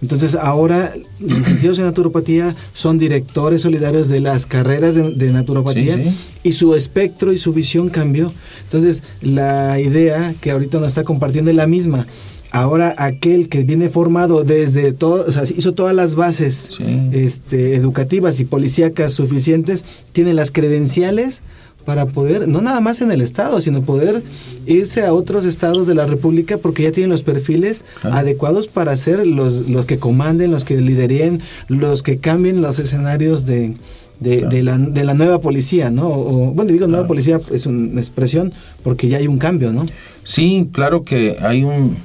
Entonces 0.02 0.34
ahora 0.34 0.92
licenciados 1.20 1.78
en 1.78 1.86
naturopatía 1.86 2.54
son 2.74 2.98
directores 2.98 3.62
solidarios 3.62 4.08
de 4.08 4.20
las 4.20 4.46
carreras 4.46 4.94
de, 4.94 5.32
naturopatía 5.32 5.98
y 6.42 6.52
su 6.52 6.74
espectro 6.74 7.32
y 7.32 7.38
su 7.38 7.54
visión 7.54 7.88
cambió. 7.88 8.30
Entonces 8.64 9.02
la 9.22 9.80
idea 9.80 10.34
que 10.40 10.50
ahorita 10.50 10.78
nos 10.78 10.88
está 10.88 11.02
compartiendo 11.02 11.50
es 11.50 11.56
la 11.56 11.66
misma 11.66 12.06
ahora 12.52 12.94
aquel 12.98 13.48
que 13.48 13.64
viene 13.64 13.88
formado 13.88 14.44
desde 14.44 14.92
todo, 14.92 15.26
o 15.26 15.32
sea, 15.32 15.42
hizo 15.44 15.74
todas 15.74 15.94
las 15.94 16.14
bases 16.14 16.70
este, 17.12 17.74
educativas 17.74 18.40
y 18.40 18.44
policíacas 18.44 19.12
suficientes, 19.12 19.84
tiene 20.12 20.32
las 20.32 20.52
credenciales 20.52 21.42
para 21.86 22.04
poder, 22.04 22.46
no 22.48 22.60
nada 22.60 22.80
más 22.80 23.00
en 23.00 23.10
el 23.10 23.22
Estado, 23.22 23.62
sino 23.62 23.80
poder 23.80 24.22
irse 24.66 25.06
a 25.06 25.14
otros 25.14 25.46
estados 25.46 25.86
de 25.86 25.94
la 25.94 26.04
República 26.04 26.58
porque 26.58 26.82
ya 26.82 26.92
tienen 26.92 27.10
los 27.10 27.22
perfiles 27.22 27.84
adecuados 28.02 28.68
para 28.68 28.94
ser 28.98 29.26
los, 29.26 29.70
los 29.70 29.86
que 29.86 29.98
comanden, 29.98 30.50
los 30.50 30.64
que 30.64 30.78
lideren, 30.78 31.40
los 31.68 32.02
que 32.02 32.18
cambien 32.18 32.60
los 32.60 32.78
escenarios 32.78 33.46
de, 33.46 33.76
de, 34.20 34.62
la, 34.62 34.76
de 34.76 35.04
la 35.04 35.14
nueva 35.14 35.40
policía, 35.40 35.90
¿no? 35.90 36.08
O, 36.08 36.52
bueno, 36.52 36.72
digo 36.72 36.88
nueva 36.88 37.06
policía 37.06 37.40
es 37.52 37.64
una 37.64 38.00
expresión 38.00 38.52
porque 38.82 39.08
ya 39.08 39.18
hay 39.18 39.28
un 39.28 39.38
cambio, 39.38 39.72
¿no? 39.72 39.86
Sí, 40.24 40.68
claro 40.72 41.02
que 41.02 41.36
hay 41.40 41.62
un, 41.62 41.96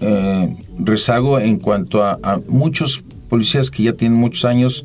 eh, 0.00 0.56
rezago 0.78 1.40
en 1.40 1.58
cuanto 1.58 2.04
a, 2.04 2.40
muchos 2.48 3.02
policías 3.28 3.70
que 3.70 3.82
ya 3.82 3.92
tienen 3.92 4.18
muchos 4.18 4.44
años, 4.44 4.84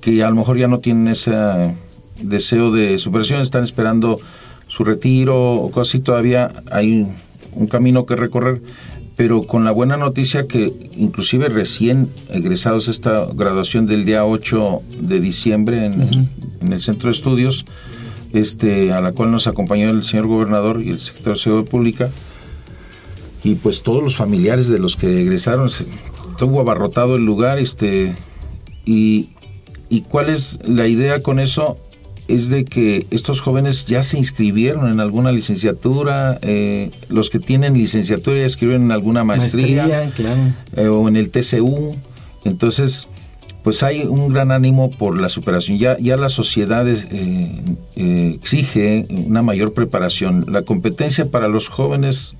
que 0.00 0.22
a 0.22 0.30
lo 0.30 0.36
mejor 0.36 0.58
ya 0.58 0.68
no 0.68 0.78
tienen 0.78 1.08
ese 1.08 1.32
deseo 2.28 2.72
de 2.72 2.98
superación, 2.98 3.40
están 3.40 3.64
esperando 3.64 4.18
su 4.66 4.84
retiro 4.84 5.54
o 5.54 5.70
cosas 5.70 5.94
así, 5.94 6.00
todavía 6.00 6.52
hay 6.70 7.06
un, 7.52 7.66
camino 7.68 8.04
que 8.04 8.16
recorrer, 8.16 8.60
pero 9.16 9.42
con 9.42 9.64
la 9.64 9.70
buena 9.70 9.96
noticia 9.96 10.48
que 10.48 10.72
inclusive 10.96 11.48
recién 11.48 12.08
egresados 12.30 12.88
esta 12.88 13.26
graduación 13.32 13.86
del 13.86 14.04
día 14.04 14.24
8 14.24 14.82
de 15.00 15.20
diciembre 15.20 15.86
en, 15.86 16.28
en 16.60 16.72
el 16.72 16.80
centro 16.80 17.08
de 17.08 17.12
estudios, 17.12 17.64
este, 18.32 18.92
a 18.92 19.00
la 19.00 19.12
cual 19.12 19.30
nos 19.30 19.46
acompañó 19.46 19.90
el 19.90 20.02
señor 20.02 20.26
gobernador 20.26 20.82
y 20.82 20.90
el 20.90 21.00
secretario 21.00 21.34
de 21.34 21.40
Seguridad 21.40 21.70
Pública, 21.70 22.10
y 23.44 23.54
pues 23.56 23.82
todos 23.82 24.02
los 24.02 24.16
familiares 24.16 24.68
de 24.68 24.78
los 24.78 24.96
que 24.96 25.20
egresaron, 25.20 25.68
estuvo 25.68 26.60
abarrotado 26.60 27.16
el 27.16 27.24
lugar, 27.24 27.58
este, 27.58 28.14
y, 28.84 29.30
y 29.88 30.00
cuál 30.02 30.30
es 30.30 30.58
la 30.66 30.88
idea 30.88 31.22
con 31.22 31.38
eso, 31.38 31.78
es 32.28 32.48
de 32.48 32.64
que 32.64 33.06
estos 33.10 33.40
jóvenes 33.40 33.86
ya 33.86 34.02
se 34.02 34.18
inscribieron 34.18 34.90
en 34.90 35.00
alguna 35.00 35.32
licenciatura, 35.32 36.38
eh, 36.42 36.90
los 37.08 37.30
que 37.30 37.38
tienen 37.38 37.74
licenciatura 37.74 38.38
ya 38.38 38.46
escribieron 38.46 38.84
en 38.84 38.92
alguna 38.92 39.24
maestría, 39.24 40.12
eh, 40.76 40.86
o 40.88 41.08
en 41.08 41.16
el 41.16 41.30
TCU, 41.30 41.96
entonces 42.44 43.08
pues 43.62 43.82
hay 43.82 44.02
un 44.02 44.28
gran 44.28 44.52
ánimo 44.52 44.90
por 44.90 45.18
la 45.18 45.30
superación. 45.30 45.78
Ya, 45.78 45.96
ya 45.98 46.18
la 46.18 46.28
sociedad 46.28 46.86
eh, 46.86 48.34
exige 48.34 49.06
una 49.26 49.40
mayor 49.40 49.72
preparación. 49.72 50.44
La 50.48 50.62
competencia 50.62 51.30
para 51.30 51.48
los 51.48 51.68
jóvenes 51.68 52.36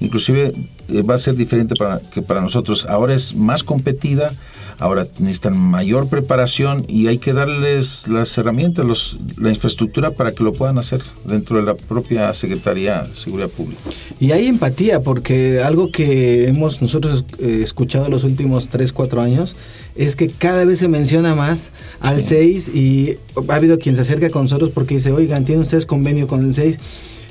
inclusive 0.00 0.52
eh, 0.88 1.02
va 1.02 1.14
a 1.14 1.18
ser 1.18 1.36
diferente 1.36 1.74
para, 1.76 2.00
que 2.00 2.22
para 2.22 2.40
nosotros. 2.40 2.86
Ahora 2.88 3.14
es 3.14 3.34
más 3.34 3.62
competida, 3.62 4.32
ahora 4.78 5.06
necesitan 5.18 5.56
mayor 5.58 6.08
preparación 6.08 6.84
y 6.88 7.06
hay 7.06 7.18
que 7.18 7.32
darles 7.32 8.08
las 8.08 8.36
herramientas, 8.38 8.84
los, 8.84 9.18
la 9.38 9.48
infraestructura 9.48 10.12
para 10.12 10.32
que 10.32 10.44
lo 10.44 10.52
puedan 10.52 10.78
hacer 10.78 11.02
dentro 11.24 11.56
de 11.56 11.62
la 11.62 11.74
propia 11.74 12.32
Secretaría 12.34 13.02
de 13.02 13.14
Seguridad 13.14 13.48
Pública. 13.48 13.80
Y 14.20 14.32
hay 14.32 14.46
empatía, 14.46 15.00
porque 15.00 15.60
algo 15.60 15.90
que 15.90 16.48
hemos 16.48 16.82
nosotros 16.82 17.24
eh, 17.38 17.60
escuchado 17.62 18.08
los 18.08 18.24
últimos 18.24 18.68
3, 18.68 18.92
4 18.92 19.20
años 19.20 19.56
es 19.94 20.16
que 20.16 20.28
cada 20.28 20.64
vez 20.64 20.78
se 20.78 20.88
menciona 20.88 21.34
más 21.34 21.70
al 22.00 22.22
6 22.22 22.68
y 22.74 23.16
ha 23.48 23.54
habido 23.54 23.78
quien 23.78 23.96
se 23.96 24.02
acerca 24.02 24.30
con 24.30 24.42
nosotros 24.42 24.70
porque 24.70 24.94
dice, 24.94 25.12
oigan, 25.12 25.44
¿tienen 25.44 25.62
ustedes 25.62 25.86
convenio 25.86 26.26
con 26.26 26.44
el 26.44 26.54
6? 26.54 26.78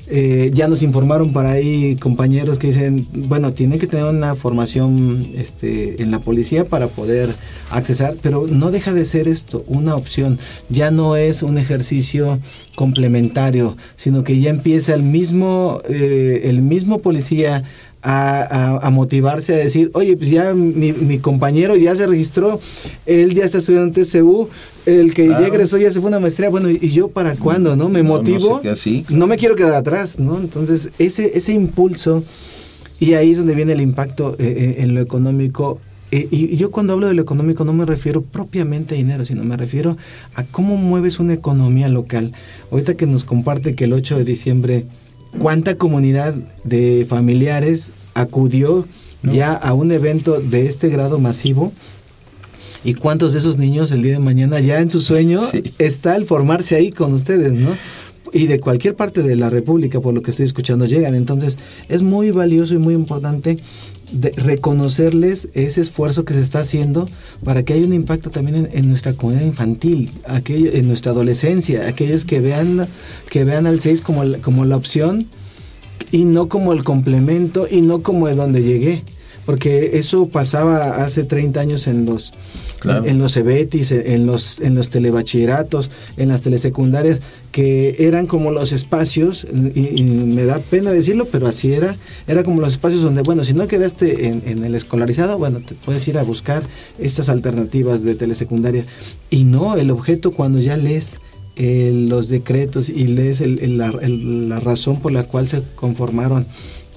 Eh, 0.08 0.52
ya 0.54 0.68
nos 0.68 0.84
informaron 0.84 1.34
por 1.34 1.48
ahí 1.48 1.96
compañeros 1.96 2.60
que 2.60 2.68
dicen, 2.68 3.08
bueno, 3.12 3.54
tienen 3.54 3.80
que 3.80 3.88
tener 3.88 4.06
una 4.06 4.36
formación 4.36 5.26
este, 5.36 6.02
en 6.02 6.12
la 6.12 6.20
policía 6.20 6.66
para 6.66 6.88
poder 6.88 7.34
accesar, 7.72 8.16
pero 8.22 8.46
no 8.46 8.70
deja 8.70 8.94
de 8.94 9.04
ser 9.06 9.28
esto 9.28 9.64
una 9.68 9.96
opción, 9.96 10.38
ya 10.70 10.92
no 10.92 11.16
es 11.16 11.42
un 11.42 11.58
ejercicio 11.58 12.40
complementario, 12.76 13.76
sino 13.96 14.24
que 14.24 14.40
ya 14.40 14.52
empieza 14.52 14.94
el 14.94 15.02
mismo, 15.02 15.82
eh, 15.90 16.42
el 16.46 16.62
mismo 16.62 17.00
policía 17.00 17.64
a, 18.06 18.90
motivarse 18.92 19.54
a 19.54 19.58
decir, 19.58 19.90
oye, 19.94 20.16
pues 20.16 20.30
ya 20.30 20.54
mi, 20.54 21.20
compañero 21.20 21.76
ya 21.76 21.96
se 21.96 22.06
registró, 22.06 22.60
él 23.06 23.34
ya 23.34 23.46
está 23.46 23.58
estudiando 23.58 23.88
en 24.00 24.06
TCU, 24.06 24.48
el 24.86 25.14
que 25.14 25.28
ya 25.28 25.48
egresó 25.48 25.78
ya 25.78 25.92
se 25.92 26.00
fue 26.00 26.10
a 26.10 26.10
una 26.10 26.20
maestría, 26.20 26.50
bueno, 26.50 26.70
¿y 26.70 26.92
yo 26.92 27.08
para 27.08 27.36
cuándo? 27.36 27.76
¿No? 27.76 27.90
Me 27.90 28.04
motivo, 28.04 28.62
no, 29.10 29.28
me 29.28 29.38
quiero 29.38 29.56
quedar 29.56 29.74
atrás, 29.74 30.20
¿no? 30.20 30.38
Entonces, 30.38 30.92
ese, 31.00 31.38
ese 31.38 31.54
impulso, 31.54 32.24
y 33.00 33.14
ahí 33.14 33.32
es 33.32 33.38
donde 33.38 33.56
viene 33.56 33.74
el 33.74 33.82
impacto 33.82 34.36
eh, 34.40 34.46
eh, 34.58 34.76
en 34.84 34.94
lo 34.94 35.02
económico. 35.02 35.80
Eh, 36.12 36.28
y 36.30 36.56
yo 36.56 36.70
cuando 36.70 36.94
hablo 36.94 37.08
de 37.08 37.16
lo 37.16 37.22
económico 37.24 37.66
no 37.66 37.74
me 37.74 37.84
refiero 37.84 38.22
propiamente 38.22 38.94
a 38.94 38.98
dinero, 38.98 39.26
sino 39.26 39.44
me 39.44 39.58
refiero 39.58 39.98
a 40.36 40.44
cómo 40.44 40.78
mueves 40.78 41.20
una 41.20 41.34
economía 41.34 41.90
local. 41.90 42.32
Ahorita 42.72 42.94
que 42.94 43.08
nos 43.08 43.24
comparte 43.24 43.74
que 43.74 43.86
el 43.86 43.94
8 43.94 44.20
de 44.20 44.24
diciembre 44.24 44.86
cuánta 45.40 45.78
comunidad 45.78 46.36
de 46.64 47.06
familiares 47.08 47.92
acudió 48.14 48.86
ya 49.24 49.54
a 49.54 49.74
un 49.74 49.92
evento 49.92 50.40
de 50.40 50.68
este 50.68 50.90
grado 50.90 51.20
masivo 51.20 51.74
y 52.84 52.94
cuántos 52.94 53.34
de 53.34 53.40
esos 53.40 53.58
niños 53.58 53.92
el 53.92 54.04
día 54.04 54.14
de 54.14 54.20
mañana 54.20 54.60
ya 54.60 54.80
en 54.80 54.92
su 54.92 55.02
sueño 55.02 55.42
está 55.80 56.16
el 56.16 56.26
formarse 56.26 56.76
ahí 56.76 56.92
con 56.92 57.14
ustedes, 57.14 57.54
¿no? 57.54 57.76
Y 58.36 58.48
de 58.48 58.60
cualquier 58.60 58.96
parte 58.96 59.24
de 59.24 59.38
la 59.38 59.50
República, 59.50 60.02
por 60.02 60.14
lo 60.14 60.22
que 60.22 60.32
estoy 60.32 60.46
escuchando, 60.46 60.86
llegan. 60.86 61.16
Entonces, 61.16 61.58
es 61.88 62.04
muy 62.04 62.32
valioso 62.32 62.76
y 62.76 62.80
muy 62.80 62.94
importante 62.94 63.58
reconocerles 64.36 65.48
ese 65.54 65.80
esfuerzo 65.80 66.26
que 66.26 66.34
se 66.34 66.42
está 66.42 66.60
haciendo 66.60 67.08
para 67.46 67.64
que 67.64 67.72
haya 67.72 67.86
un 67.86 67.94
impacto 67.94 68.32
también 68.32 68.68
en, 68.74 68.90
nuestra 68.90 69.14
comunidad 69.14 69.46
infantil, 69.46 70.12
en 70.46 70.86
nuestra 70.86 71.14
adolescencia, 71.14 71.88
aquellos 71.88 72.26
que 72.26 72.42
vean, 72.42 72.90
que 73.30 73.46
vean 73.46 73.68
al 73.68 73.80
6 73.80 74.02
como, 74.02 74.24
como 74.42 74.66
la 74.66 74.76
opción 74.76 75.28
y 76.12 76.26
no 76.26 76.50
como 76.50 76.74
el 76.74 76.84
complemento 76.84 77.70
y 77.72 77.84
no 77.84 78.04
como 78.04 78.28
de 78.28 78.36
donde 78.36 78.62
llegué. 78.62 79.02
porque 79.46 79.92
eso 79.94 80.28
pasaba 80.28 80.98
hace 80.98 81.24
30 81.24 81.62
años 81.62 81.88
en 81.88 82.06
los 82.06 82.34
en, 82.84 83.20
los 83.20 83.36
EBETIS, 83.38 83.92
en 83.92 84.26
los, 84.26 84.60
en 84.60 84.76
los 84.76 84.90
telebachilleratos, 84.90 85.90
en 86.18 86.30
las 86.30 86.42
telesecundarias, 86.42 87.22
que 87.52 87.96
eran 88.00 88.28
como 88.28 88.52
los 88.52 88.72
espacios, 88.74 89.48
y, 89.76 90.04
me 90.04 90.46
da 90.46 90.60
pena 90.60 90.92
decirlo, 90.92 91.28
pero 91.32 91.48
así 91.48 91.74
era, 91.74 91.96
era 92.28 92.44
como 92.44 92.62
los 92.62 92.74
espacios 92.74 93.02
donde, 93.02 93.22
bueno, 93.22 93.44
si 93.44 93.54
no 93.54 93.68
quedaste 93.68 94.28
en, 94.28 94.64
el 94.64 94.76
escolarizado, 94.76 95.38
bueno, 95.38 95.60
te 95.60 95.76
puedes 95.76 96.08
ir 96.08 96.18
a 96.18 96.24
buscar 96.24 96.64
estas 97.00 97.30
alternativas 97.30 98.04
de 98.04 98.16
telesecundaria. 98.16 98.86
Y 99.30 99.46
no, 99.46 99.76
el 99.76 99.92
objeto 99.92 100.32
cuando 100.32 100.60
ya 100.60 100.78
lees 100.78 101.20
eh, 101.56 101.92
los 101.94 102.28
decretos 102.28 102.90
y 102.90 103.08
lees 103.08 103.42
la 103.42 104.60
razón 104.60 105.00
por 105.00 105.14
la 105.14 105.24
cual 105.24 105.48
se 105.48 105.64
conformaron 105.76 106.46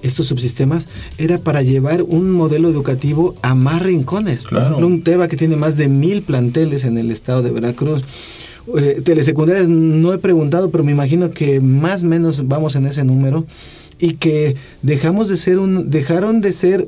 estos 0.01 0.27
subsistemas 0.27 0.87
era 1.17 1.37
para 1.37 1.61
llevar 1.61 2.03
un 2.03 2.31
modelo 2.31 2.69
educativo 2.69 3.35
a 3.41 3.55
más 3.55 3.81
rincones. 3.81 4.43
Claro. 4.43 4.77
un 4.77 5.03
TEBA 5.03 5.27
que 5.27 5.37
tiene 5.37 5.55
más 5.55 5.77
de 5.77 5.87
mil 5.87 6.21
planteles 6.21 6.83
en 6.83 6.97
el 6.97 7.11
estado 7.11 7.41
de 7.41 7.51
Veracruz. 7.51 8.03
Eh, 8.77 9.01
telesecundarias 9.03 9.67
no 9.67 10.13
he 10.13 10.17
preguntado, 10.17 10.69
pero 10.69 10.83
me 10.83 10.91
imagino 10.91 11.31
que 11.31 11.59
más 11.59 12.03
o 12.03 12.07
menos 12.07 12.47
vamos 12.47 12.75
en 12.75 12.85
ese 12.85 13.03
número 13.03 13.45
y 13.99 14.13
que 14.13 14.55
dejamos 14.81 15.27
de 15.29 15.37
ser 15.37 15.59
un, 15.59 15.89
dejaron 15.89 16.41
de 16.41 16.51
ser 16.51 16.87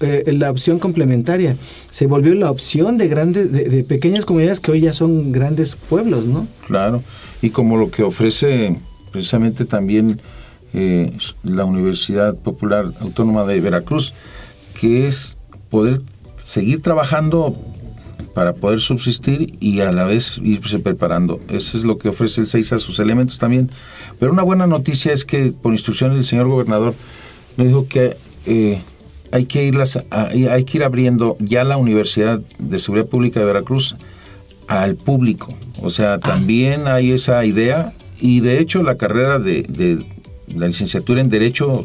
eh, 0.00 0.32
la 0.32 0.50
opción 0.50 0.78
complementaria, 0.78 1.56
se 1.90 2.06
volvió 2.06 2.34
la 2.34 2.50
opción 2.50 2.98
de 2.98 3.08
grandes, 3.08 3.52
de, 3.52 3.84
pequeñas 3.84 4.24
comunidades 4.24 4.58
que 4.58 4.72
hoy 4.72 4.80
ya 4.80 4.92
son 4.92 5.30
grandes 5.30 5.76
pueblos, 5.76 6.26
¿no? 6.26 6.46
Claro, 6.66 7.02
y 7.40 7.50
como 7.50 7.76
lo 7.76 7.90
que 7.90 8.02
ofrece 8.02 8.76
precisamente 9.12 9.64
también 9.64 10.20
eh, 10.74 11.12
la 11.42 11.64
Universidad 11.64 12.34
Popular 12.34 12.86
Autónoma 13.00 13.44
de 13.44 13.60
Veracruz, 13.60 14.12
que 14.78 15.06
es 15.06 15.38
poder 15.70 16.00
seguir 16.42 16.82
trabajando 16.82 17.56
para 18.34 18.54
poder 18.54 18.80
subsistir 18.80 19.56
y 19.60 19.80
a 19.80 19.92
la 19.92 20.04
vez 20.04 20.38
irse 20.38 20.78
preparando. 20.78 21.40
Eso 21.48 21.76
es 21.76 21.84
lo 21.84 21.98
que 21.98 22.08
ofrece 22.08 22.40
el 22.40 22.46
6 22.46 22.72
a 22.72 22.78
sus 22.78 22.98
elementos 22.98 23.38
también. 23.38 23.70
Pero 24.18 24.32
una 24.32 24.42
buena 24.42 24.66
noticia 24.66 25.12
es 25.12 25.24
que 25.24 25.52
por 25.52 25.72
instrucciones 25.72 26.16
del 26.16 26.24
señor 26.24 26.48
gobernador 26.48 26.94
me 27.56 27.66
dijo 27.66 27.86
que 27.86 28.16
eh, 28.46 28.80
hay, 29.30 29.46
que 29.46 29.64
irlas 29.64 29.98
hay 30.10 30.64
que 30.64 30.78
ir 30.78 30.84
abriendo 30.84 31.36
ya 31.40 31.64
la 31.64 31.76
Universidad 31.76 32.40
de 32.58 32.78
Seguridad 32.78 33.06
Pública 33.06 33.40
de 33.40 33.46
Veracruz 33.46 33.96
al 34.68 34.96
público. 34.96 35.54
O 35.82 35.90
sea, 35.90 36.14
ah. 36.14 36.20
también 36.20 36.86
hay 36.86 37.12
esa 37.12 37.44
idea 37.44 37.92
y 38.20 38.40
de 38.40 38.60
hecho 38.60 38.82
la 38.82 38.96
carrera 38.96 39.38
de, 39.38 40.04
la 40.56 40.66
licenciatura 40.66 41.20
en 41.20 41.28
Derecho 41.28 41.84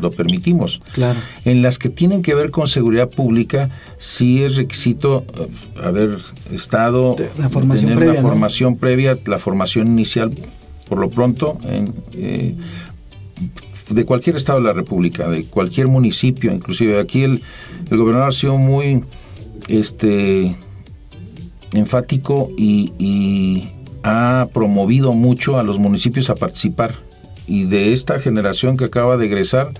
lo 0.00 0.10
permitimos. 0.10 0.80
Claro. 0.92 1.18
En 1.44 1.62
las 1.62 1.78
que 1.78 1.88
tienen 1.88 2.22
que 2.22 2.34
ver 2.34 2.50
con 2.50 2.68
seguridad 2.68 3.08
pública, 3.10 3.70
sí 3.98 4.42
es 4.42 4.56
requisito 4.56 5.24
eh, 5.38 5.48
haber 5.82 6.18
estado, 6.52 7.16
la 7.38 7.48
formación 7.48 7.90
tener 7.90 7.96
previa, 7.96 8.20
una 8.20 8.28
formación 8.28 8.76
previa, 8.76 9.18
la 9.26 9.38
formación 9.38 9.88
inicial, 9.88 10.32
por 10.88 10.98
lo 10.98 11.08
pronto, 11.10 11.58
en, 11.64 11.94
eh, 12.14 12.54
de 13.90 14.04
cualquier 14.04 14.36
estado 14.36 14.60
de 14.60 14.64
la 14.64 14.72
República, 14.72 15.28
de 15.28 15.44
cualquier 15.44 15.88
municipio, 15.88 16.52
inclusive 16.52 16.98
aquí 16.98 17.22
el, 17.22 17.42
el 17.90 17.96
gobernador 17.96 18.28
ha 18.28 18.32
sido 18.32 18.56
muy 18.56 19.04
este 19.68 20.56
enfático 21.72 22.50
y, 22.56 22.92
y 22.98 23.68
ha 24.02 24.48
promovido 24.52 25.12
mucho 25.12 25.58
a 25.58 25.62
los 25.62 25.78
municipios 25.78 26.30
a 26.30 26.34
participar 26.34 26.94
y 27.46 27.64
de 27.64 27.92
esta 27.92 28.18
generación 28.18 28.76
que 28.76 28.84
acaba 28.84 29.16
de 29.16 29.26
egresar, 29.26 29.70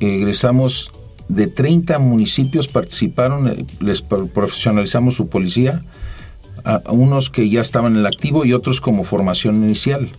egresamos 0.00 0.90
de 1.28 1.46
30 1.46 1.98
municipios 1.98 2.68
participaron, 2.68 3.48
eh, 3.48 3.66
les 3.80 4.02
profesionalizamos 4.02 5.14
su 5.14 5.28
policía, 5.28 5.84
a 6.64 6.82
unos 6.90 7.30
que 7.30 7.48
ya 7.48 7.60
estaban 7.60 7.92
en 7.92 8.00
el 8.00 8.06
activo 8.06 8.44
y 8.44 8.52
otros 8.52 8.80
como 8.80 9.04
formación 9.04 9.62
inicial. 9.62 10.10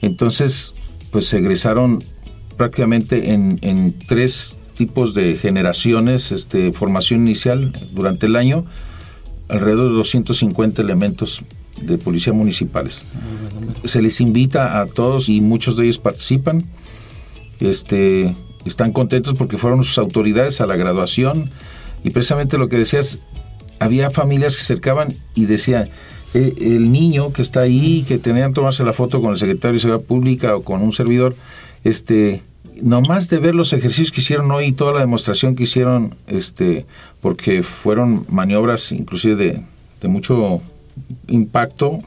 Entonces, 0.00 0.76
pues 1.10 1.32
egresaron 1.32 2.04
prácticamente 2.56 3.32
en, 3.32 3.58
en 3.62 3.98
tres 3.98 4.58
tipos 4.76 5.12
de 5.14 5.36
generaciones, 5.36 6.30
este, 6.30 6.72
formación 6.72 7.22
inicial 7.22 7.72
durante 7.92 8.26
el 8.26 8.36
año, 8.36 8.64
alrededor 9.48 9.88
de 9.88 9.96
250 9.96 10.82
elementos 10.82 11.42
de 11.82 11.98
policía 11.98 12.32
municipales. 12.32 13.04
Se 13.84 14.02
les 14.02 14.20
invita 14.20 14.80
a 14.80 14.86
todos 14.86 15.28
y 15.28 15.40
muchos 15.40 15.76
de 15.76 15.84
ellos 15.84 15.98
participan. 15.98 16.64
Este, 17.60 18.34
están 18.64 18.92
contentos 18.92 19.34
porque 19.34 19.58
fueron 19.58 19.82
sus 19.82 19.98
autoridades 19.98 20.60
a 20.60 20.66
la 20.66 20.76
graduación 20.76 21.50
y 22.04 22.10
precisamente 22.10 22.58
lo 22.58 22.68
que 22.68 22.76
decías, 22.76 23.20
había 23.80 24.10
familias 24.10 24.54
que 24.54 24.60
se 24.62 24.72
acercaban 24.72 25.14
y 25.34 25.46
decían, 25.46 25.88
eh, 26.34 26.54
el 26.60 26.92
niño 26.92 27.32
que 27.32 27.42
está 27.42 27.60
ahí, 27.60 28.04
que 28.06 28.18
tenían 28.18 28.50
que 28.50 28.56
tomarse 28.56 28.84
la 28.84 28.92
foto 28.92 29.20
con 29.20 29.32
el 29.32 29.38
secretario 29.38 29.74
de 29.74 29.80
Seguridad 29.80 30.06
Pública 30.06 30.56
o 30.56 30.62
con 30.62 30.82
un 30.82 30.92
servidor, 30.92 31.34
este, 31.84 32.42
nomás 32.82 33.28
de 33.28 33.38
ver 33.38 33.54
los 33.54 33.72
ejercicios 33.72 34.12
que 34.12 34.20
hicieron 34.20 34.50
hoy 34.50 34.66
y 34.66 34.72
toda 34.72 34.92
la 34.92 35.00
demostración 35.00 35.56
que 35.56 35.64
hicieron, 35.64 36.16
este, 36.26 36.86
porque 37.20 37.62
fueron 37.62 38.26
maniobras 38.28 38.92
inclusive 38.92 39.36
de, 39.36 39.62
de 40.00 40.08
mucho 40.08 40.60
impacto 41.28 42.00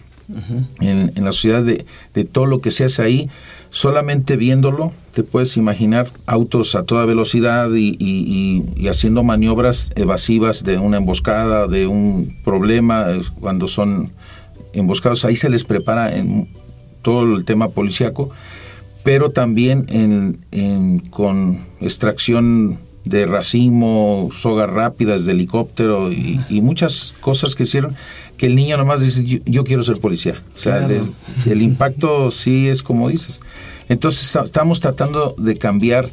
en, 0.79 1.11
la 1.23 1.31
sociedad 1.31 1.63
de, 1.63 2.23
todo 2.25 2.45
lo 2.45 2.59
que 2.59 2.71
se 2.71 2.85
hace 2.85 3.01
ahí. 3.01 3.29
Solamente 3.69 4.35
viéndolo, 4.35 4.91
te 5.13 5.23
puedes 5.23 5.55
imaginar 5.55 6.11
autos 6.25 6.75
a 6.75 6.83
toda 6.83 7.05
velocidad 7.05 7.69
y, 7.73 8.87
haciendo 8.89 9.23
maniobras 9.23 9.91
evasivas 9.95 10.63
de 10.63 10.77
una 10.77 10.97
emboscada, 10.97 11.67
de 11.67 11.87
un 11.87 12.35
problema, 12.43 13.05
eh, 13.09 13.21
cuando 13.39 13.67
son 13.67 14.11
emboscados. 14.73 15.25
Ahí 15.25 15.35
se 15.35 15.49
les 15.49 15.63
prepara 15.63 16.15
en 16.15 16.49
todo 17.01 17.35
el 17.35 17.45
tema 17.45 17.69
policíaco, 17.69 18.29
pero 19.03 19.31
también 19.31 19.85
en, 19.89 20.99
con 21.09 21.59
extracción 21.79 22.79
de 23.03 23.25
racimo, 23.25 24.29
sogas 24.35 24.69
rápidas 24.69 25.25
de 25.25 25.31
helicóptero 25.31 26.11
y, 26.11 26.39
y, 26.49 26.61
muchas 26.61 27.15
cosas 27.19 27.55
que 27.55 27.63
hicieron 27.63 27.95
que 28.41 28.47
el 28.47 28.55
niño 28.55 28.75
nomás 28.75 29.01
dice, 29.01 29.23
yo, 29.23 29.63
quiero 29.63 29.83
ser 29.83 29.99
policía. 29.99 30.41
O 30.55 30.57
sea, 30.57 30.89
el 31.45 31.61
impacto 31.61 32.31
sí 32.31 32.69
es 32.69 32.81
como 32.81 33.07
dices. 33.07 33.39
Entonces 33.87 34.35
estamos 34.35 34.79
tratando 34.79 35.35
de 35.37 35.59
cambiar 35.59 36.09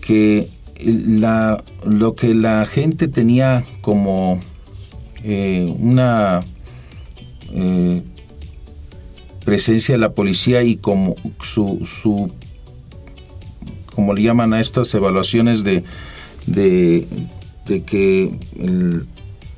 que 0.00 0.48
la, 0.80 1.62
lo 1.84 2.16
que 2.16 2.34
la 2.34 2.66
gente 2.66 3.06
tenía 3.06 3.62
como 3.80 4.40
eh, 5.22 5.72
una 5.78 6.40
eh, 7.52 8.02
presencia 9.44 9.94
de 9.94 9.98
la 9.98 10.14
policía 10.14 10.64
y 10.64 10.74
como 10.74 11.14
su, 11.44 11.86
su 11.86 12.32
como 13.94 14.14
le 14.14 14.22
llaman 14.22 14.52
a 14.52 14.60
estas 14.60 14.92
evaluaciones 14.94 15.62
de, 15.62 15.84
de, 16.46 17.06
de 17.66 17.82
que 17.84 18.36
el, 18.58 19.06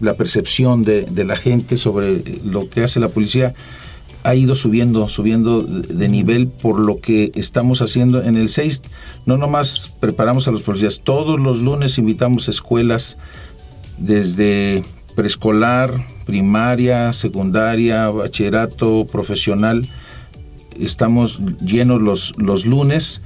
la 0.00 0.14
percepción 0.14 0.82
de, 0.82 1.06
la 1.24 1.36
gente 1.36 1.76
sobre 1.76 2.22
lo 2.44 2.68
que 2.68 2.82
hace 2.82 3.00
la 3.00 3.08
policía 3.08 3.54
ha 4.22 4.34
ido 4.34 4.54
subiendo, 4.56 5.08
subiendo 5.08 5.62
de 5.62 6.08
nivel 6.08 6.48
por 6.48 6.78
lo 6.78 7.00
que 7.00 7.32
estamos 7.34 7.80
haciendo. 7.80 8.22
En 8.22 8.36
el 8.36 8.48
6 8.48 8.82
no 9.26 9.36
nomás 9.36 9.94
preparamos 10.00 10.48
a 10.48 10.50
los 10.50 10.62
policías, 10.62 11.00
todos 11.02 11.40
los 11.40 11.60
lunes 11.60 11.98
invitamos 11.98 12.48
escuelas 12.48 13.16
desde 13.98 14.82
preescolar, 15.14 16.06
primaria, 16.26 17.12
secundaria, 17.12 18.08
bachillerato, 18.08 19.06
profesional. 19.10 19.86
Estamos 20.78 21.40
llenos 21.62 22.00
los, 22.00 22.32
los 22.38 22.66
lunes 22.66 23.22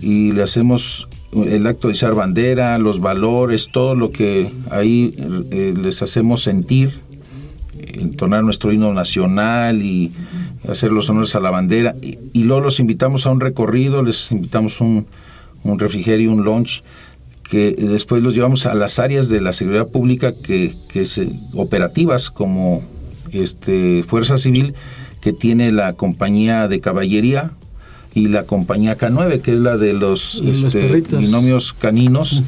y 0.00 0.32
le 0.32 0.42
hacemos 0.42 1.08
el 1.32 1.66
acto 1.66 1.88
de 1.88 1.94
izar 1.94 2.14
bandera, 2.14 2.78
los 2.78 3.00
valores, 3.00 3.68
todo 3.70 3.94
lo 3.94 4.10
que 4.10 4.50
ahí 4.70 5.14
eh, 5.50 5.74
les 5.76 6.02
hacemos 6.02 6.42
sentir, 6.42 7.00
entonar 7.76 8.44
nuestro 8.44 8.72
himno 8.72 8.92
nacional 8.92 9.82
y 9.82 10.10
hacer 10.68 10.92
los 10.92 11.08
honores 11.10 11.34
a 11.34 11.40
la 11.40 11.50
bandera. 11.50 11.94
Y, 12.00 12.44
luego 12.44 12.62
los 12.62 12.80
invitamos 12.80 13.26
a 13.26 13.30
un 13.30 13.40
recorrido, 13.40 14.02
les 14.02 14.32
invitamos 14.32 14.80
un, 14.80 15.06
un 15.64 15.78
refrigerio, 15.78 16.32
un 16.32 16.44
lunch, 16.44 16.82
que 17.48 17.72
después 17.72 18.22
los 18.22 18.34
llevamos 18.34 18.66
a 18.66 18.74
las 18.74 18.98
áreas 18.98 19.28
de 19.28 19.40
la 19.40 19.52
seguridad 19.52 19.88
pública 19.88 20.32
que, 20.32 20.74
que 20.88 21.06
se, 21.06 21.30
operativas 21.54 22.30
como 22.30 22.82
este, 23.32 24.02
Fuerza 24.06 24.38
Civil, 24.38 24.74
que 25.20 25.32
tiene 25.32 25.72
la 25.72 25.94
compañía 25.94 26.68
de 26.68 26.80
caballería, 26.80 27.52
y 28.14 28.28
la 28.28 28.44
compañía 28.44 28.96
K9, 28.96 29.40
que 29.40 29.52
es 29.52 29.58
la 29.58 29.76
de 29.76 29.92
los, 29.92 30.42
este, 30.44 31.02
binomios 31.18 31.72
caninos. 31.72 32.42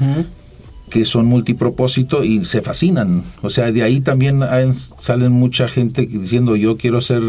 que 0.91 1.05
son 1.05 1.27
multipropósito 1.27 2.25
y 2.25 2.45
se 2.45 2.63
fascinan. 2.63 3.23
O 3.43 3.49
sea, 3.49 3.71
de 3.71 3.85
ahí 3.85 4.01
también 4.01 4.41
salen 4.99 5.31
mucha 5.31 5.69
gente 5.69 6.05
diciendo 6.05 6.57
yo 6.57 6.77
quiero 6.77 7.01
ser 7.01 7.23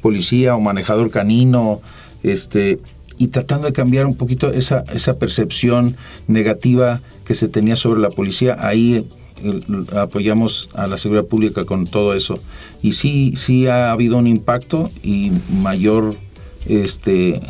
policía 0.00 0.56
o 0.56 0.62
manejador 0.62 1.10
canino, 1.10 1.82
este, 2.22 2.80
y 3.18 3.28
tratando 3.28 3.66
de 3.66 3.72
cambiar 3.72 4.06
un 4.06 4.16
poquito 4.16 4.52
esa, 4.52 4.84
esa 4.94 5.18
percepción 5.18 5.96
negativa 6.26 7.02
que 7.26 7.34
se 7.34 7.48
tenía 7.48 7.76
sobre 7.76 8.00
la 8.00 8.08
policía. 8.08 8.56
Ahí 8.58 9.06
apoyamos 9.96 10.70
a 10.74 10.86
la 10.86 10.98
seguridad 10.98 11.26
pública 11.26 11.64
con 11.64 11.86
todo 11.86 12.14
eso. 12.14 12.38
Y 12.82 12.92
sí, 12.92 13.34
sí 13.36 13.66
ha 13.66 13.92
habido 13.92 14.16
un 14.18 14.26
impacto 14.26 14.90
y 15.02 15.32
mayor, 15.62 16.16
este, 16.66 17.40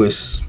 pues, 0.00 0.44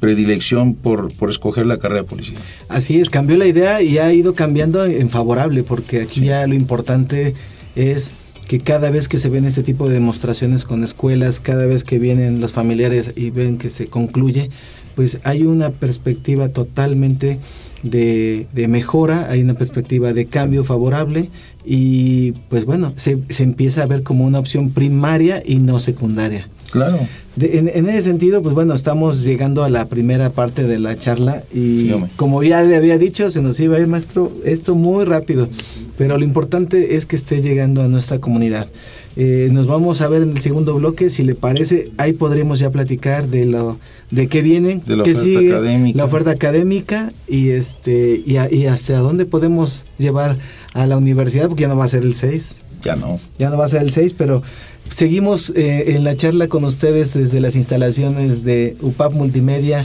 predilección 0.00 0.74
por, 0.74 1.10
por 1.14 1.30
escoger 1.30 1.64
la 1.64 1.78
carrera 1.78 2.02
de 2.02 2.06
policía. 2.06 2.36
Así 2.68 3.00
es, 3.00 3.08
cambió 3.08 3.38
la 3.38 3.46
idea 3.46 3.80
y 3.80 3.96
ha 3.96 4.12
ido 4.12 4.34
cambiando 4.34 4.84
en 4.84 5.08
favorable, 5.08 5.62
porque 5.62 6.02
aquí 6.02 6.20
ya 6.20 6.46
lo 6.46 6.52
importante 6.52 7.32
es 7.74 8.12
que 8.46 8.60
cada 8.60 8.90
vez 8.90 9.08
que 9.08 9.16
se 9.16 9.30
ven 9.30 9.46
este 9.46 9.62
tipo 9.62 9.88
de 9.88 9.94
demostraciones 9.94 10.66
con 10.66 10.84
escuelas, 10.84 11.40
cada 11.40 11.64
vez 11.64 11.84
que 11.84 11.98
vienen 11.98 12.38
los 12.38 12.52
familiares 12.52 13.12
y 13.16 13.30
ven 13.30 13.56
que 13.56 13.70
se 13.70 13.86
concluye, 13.86 14.50
pues 14.94 15.20
hay 15.24 15.44
una 15.44 15.70
perspectiva 15.70 16.50
totalmente 16.50 17.38
de, 17.82 18.46
mejora, 18.68 19.30
hay 19.30 19.40
una 19.40 19.54
perspectiva 19.54 20.12
de 20.12 20.26
cambio 20.26 20.64
favorable 20.64 21.30
y 21.64 22.32
pues 22.50 22.66
bueno, 22.66 22.92
se, 22.96 23.20
se 23.30 23.42
empieza 23.42 23.84
a 23.84 23.86
ver 23.86 24.02
como 24.02 24.26
una 24.26 24.38
opción 24.38 24.68
primaria 24.68 25.42
y 25.46 25.60
no 25.60 25.80
secundaria. 25.80 26.46
Claro. 26.76 26.98
en, 27.40 27.86
ese 27.86 28.02
sentido, 28.02 28.42
pues 28.42 28.54
bueno, 28.54 28.74
estamos 28.74 29.24
llegando 29.24 29.64
a 29.64 29.70
la 29.70 29.86
primera 29.86 30.28
parte 30.28 30.64
de 30.64 30.78
la 30.78 30.94
charla 30.94 31.42
y 31.54 31.90
como 32.16 32.42
ya 32.42 32.62
le 32.62 32.76
había 32.76 32.98
dicho, 32.98 33.30
se 33.30 33.40
nos 33.40 33.58
iba 33.60 33.78
a 33.78 33.80
ir, 33.80 33.86
maestro, 33.86 34.30
esto 34.44 34.74
muy 34.74 35.06
rápido, 35.06 35.48
pero 35.96 36.18
lo 36.18 36.24
importante 36.24 36.96
es 36.96 37.06
que 37.06 37.16
esté 37.16 37.40
llegando 37.40 37.80
a 37.82 37.88
nuestra 37.88 38.18
comunidad. 38.18 38.68
Eh, 39.16 39.48
nos 39.50 39.66
vamos 39.66 40.02
a 40.02 40.08
ver 40.08 40.20
en 40.20 40.32
el 40.32 40.40
segundo 40.40 40.74
bloque, 40.74 41.08
si 41.08 41.22
le 41.22 41.34
parece, 41.34 41.90
ahí 41.96 42.12
podremos 42.12 42.58
ya 42.58 42.70
platicar 42.70 43.28
de 43.28 43.46
lo 43.46 43.78
de 44.10 44.28
qué 44.28 44.42
vienen, 44.42 44.82
de 44.84 44.96
la 44.96 45.04
qué 45.04 45.12
oferta 45.12 45.24
sigue, 45.24 45.52
académica. 45.54 45.96
la 45.96 46.04
oferta 46.04 46.30
académica 46.30 47.12
y 47.26 47.48
este 47.48 48.22
y, 48.26 48.36
y 48.54 48.66
hacia 48.66 48.98
dónde 48.98 49.24
podemos 49.24 49.86
llevar 49.96 50.36
a 50.74 50.86
la 50.86 50.98
universidad, 50.98 51.48
porque 51.48 51.62
ya 51.62 51.68
no 51.68 51.76
va 51.78 51.86
a 51.86 51.88
ser 51.88 52.02
el 52.02 52.14
6. 52.14 52.60
Ya 52.82 52.94
no. 52.96 53.18
Ya 53.38 53.50
no 53.50 53.56
va 53.56 53.64
a 53.64 53.68
ser 53.68 53.82
el 53.82 53.90
6, 53.90 54.14
pero 54.16 54.42
Seguimos 54.90 55.52
eh, 55.54 55.94
en 55.96 56.04
la 56.04 56.16
charla 56.16 56.48
con 56.48 56.64
ustedes 56.64 57.14
desde 57.14 57.40
las 57.40 57.56
instalaciones 57.56 58.44
de 58.44 58.76
UPAP 58.80 59.12
Multimedia. 59.12 59.84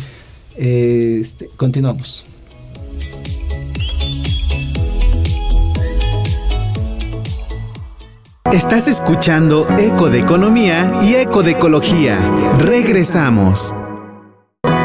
Eh, 0.56 1.20
este, 1.22 1.50
continuamos. 1.58 2.26
Estás 8.52 8.90
escuchando 8.90 9.66
Eco 9.78 10.10
de 10.10 10.20
Economía 10.20 11.00
y 11.02 11.16
Eco 11.16 11.42
de 11.42 11.52
Ecología. 11.52 12.20
Regresamos. 12.60 13.74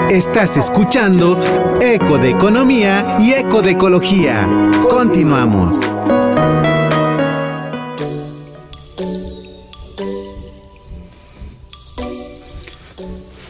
Estás 0.09 0.57
escuchando 0.57 1.37
Eco 1.81 2.17
de 2.17 2.31
Economía 2.31 3.17
y 3.19 3.33
Eco 3.33 3.63
de 3.63 3.73
Ecología. 3.73 4.49
Continuamos. 4.89 5.96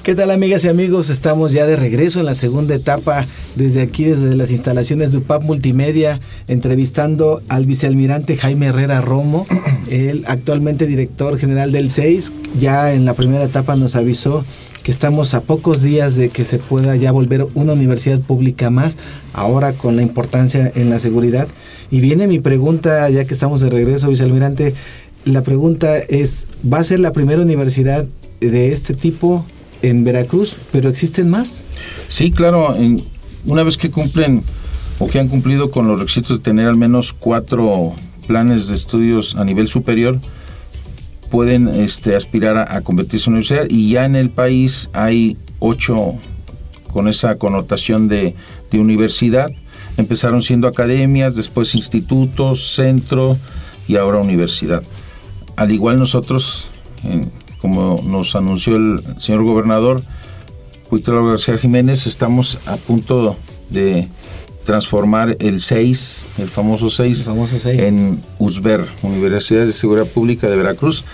¿Qué 0.07 0.15
tal 0.15 0.31
amigas 0.31 0.63
y 0.63 0.69
amigos? 0.69 1.11
Estamos 1.11 1.51
ya 1.51 1.67
de 1.67 1.75
regreso 1.75 2.21
en 2.21 2.27
la 2.27 2.37
segunda 2.37 2.77
etapa 2.77 3.27
desde 3.57 3.83
aquí, 3.83 4.05
desde 4.05 4.37
las 4.37 4.53
instalaciones 4.53 5.11
de 5.11 5.19
UPAP 5.19 5.43
Multimedia, 5.43 6.21
entrevistando 6.47 7.43
al 7.49 7.67
vicealmirante 7.67 8.37
Jaime 8.37 8.67
Herrera 8.67 9.01
Romo, 9.01 9.49
el 9.91 10.23
actualmente 10.29 10.87
director 10.87 11.37
general 11.39 11.73
del 11.73 11.91
6. 11.91 12.31
Ya 12.57 12.95
en 12.95 13.05
la 13.05 13.15
primera 13.15 13.43
etapa 13.43 13.75
nos 13.75 13.97
avisó 13.97 14.45
que 14.85 14.93
estamos 14.93 15.35
a 15.35 15.41
pocos 15.41 15.83
días 15.83 16.15
de 16.15 16.29
que 16.29 16.45
se 16.45 16.61
pueda 16.61 16.95
ya 16.95 17.11
volver 17.11 17.45
una 17.55 17.73
universidad 17.73 18.21
pública 18.21 18.71
más, 18.71 18.99
ahora 19.33 19.73
con 19.73 19.97
la 19.97 20.03
importancia 20.03 20.71
en 20.77 20.89
la 20.89 21.01
seguridad. 21.01 21.49
Y 21.91 21.99
viene 22.01 22.29
mi 22.29 22.39
pregunta, 22.39 23.11
ya 23.11 23.25
que 23.25 23.35
estamos 23.35 23.61
de 23.61 23.71
regreso, 23.71 24.09
vicealmirante, 24.09 24.73
la 25.25 25.43
pregunta 25.43 25.99
es, 25.99 26.47
¿va 26.73 26.79
a 26.79 26.85
ser 26.85 27.01
la 27.01 27.13
primera 27.13 27.43
universidad 27.43 28.07
de 28.39 28.71
este 28.71 28.95
tipo 28.95 29.45
en 29.89 30.05
Veracruz, 30.05 30.57
pero 30.73 30.89
existen 30.89 31.31
más. 31.31 31.65
Sí, 32.09 32.31
claro, 32.31 32.75
en, 32.75 33.03
una 33.45 33.63
vez 33.63 33.77
que 33.77 33.91
cumplen 33.91 34.43
o 34.99 35.09
que 35.09 35.19
han 35.19 35.29
cumplido 35.29 35.71
con 35.71 35.89
los 35.89 35.99
requisitos 35.99 36.39
de 36.39 36.45
tener 36.45 36.67
al 36.69 36.77
menos 36.77 37.13
cuatro 37.13 37.95
planes 38.27 38.69
de 38.69 38.75
estudios 38.75 39.37
a 39.37 39.45
nivel 39.45 39.69
superior, 39.69 40.19
pueden 41.31 41.69
este, 41.69 42.17
aspirar 42.17 42.57
a, 42.57 42.81
convertirse 42.83 43.29
en 43.29 43.35
universidad 43.35 43.67
y 43.69 43.91
ya 43.91 44.05
en 44.05 44.17
el 44.17 44.31
país 44.31 44.91
hay 44.93 45.37
ocho 45.59 46.15
con 46.93 47.09
esa 47.09 47.37
connotación 47.37 48.09
de, 48.09 48.35
de 48.71 48.79
universidad. 48.79 49.51
Empezaron 49.97 50.43
siendo 50.43 50.69
academias, 50.69 51.37
después 51.37 51.75
institutos, 51.75 52.75
centro 52.75 53.37
y 53.89 53.97
ahora 53.97 54.19
universidad. 54.19 54.83
Al 55.57 55.71
igual 55.73 55.99
nosotros, 55.99 56.71
en, 57.05 57.31
como 57.61 58.03
nos 58.05 58.35
anunció 58.35 58.77
el 58.77 59.01
señor 59.19 59.45
gobernador 59.45 60.01
Cuitlao 60.89 61.27
García 61.27 61.59
Jiménez, 61.59 62.07
estamos 62.07 62.59
a 62.67 62.77
punto 62.77 63.37
de 63.71 64.09
transformar 64.65 65.37
el 65.41 65.61
6, 65.61 66.29
el 66.39 66.49
famoso 66.49 66.91
6, 66.91 67.29
en 67.67 68.21
USBER, 68.39 68.87
Universidad 69.03 69.67
de 69.67 69.73
Seguridad 69.73 70.07
Pública 70.07 70.49
de 70.49 70.57
Veracruz. 70.57 71.05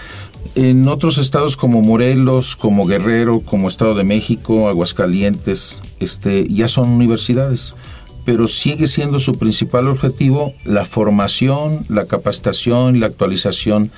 En 0.55 0.89
otros 0.89 1.19
estados 1.19 1.57
como 1.57 1.81
Morelos, 1.81 2.57
como 2.57 2.87
Guerrero, 2.87 3.41
como 3.41 3.69
Estado 3.69 3.95
de 3.95 4.05
México, 4.05 4.69
Aguascalientes, 4.69 5.81
este, 6.01 6.47
ya 6.49 6.69
son 6.69 6.91
universidades, 6.91 7.75
pero 8.25 8.49
sigue 8.49 8.87
siendo 8.87 9.21
su 9.21 9.33
principal 9.33 9.89
objetivo 9.89 10.53
la 10.65 10.85
formación, 10.85 11.85
la 11.89 12.07
capacitación 12.07 12.97
y 12.97 12.99
la 12.99 13.07
actualización 13.07 13.91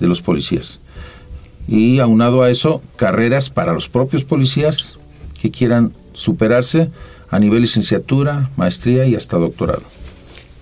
de 0.00 0.08
los 0.08 0.20
policías 0.20 0.80
y 1.68 2.00
aunado 2.00 2.42
a 2.42 2.50
eso, 2.50 2.82
carreras 2.96 3.50
para 3.50 3.72
los 3.72 3.88
propios 3.88 4.24
policías 4.24 4.96
que 5.40 5.50
quieran 5.50 5.92
superarse 6.12 6.90
a 7.30 7.38
nivel 7.38 7.62
licenciatura, 7.62 8.50
maestría 8.56 9.06
y 9.06 9.14
hasta 9.14 9.38
doctorado. 9.38 9.82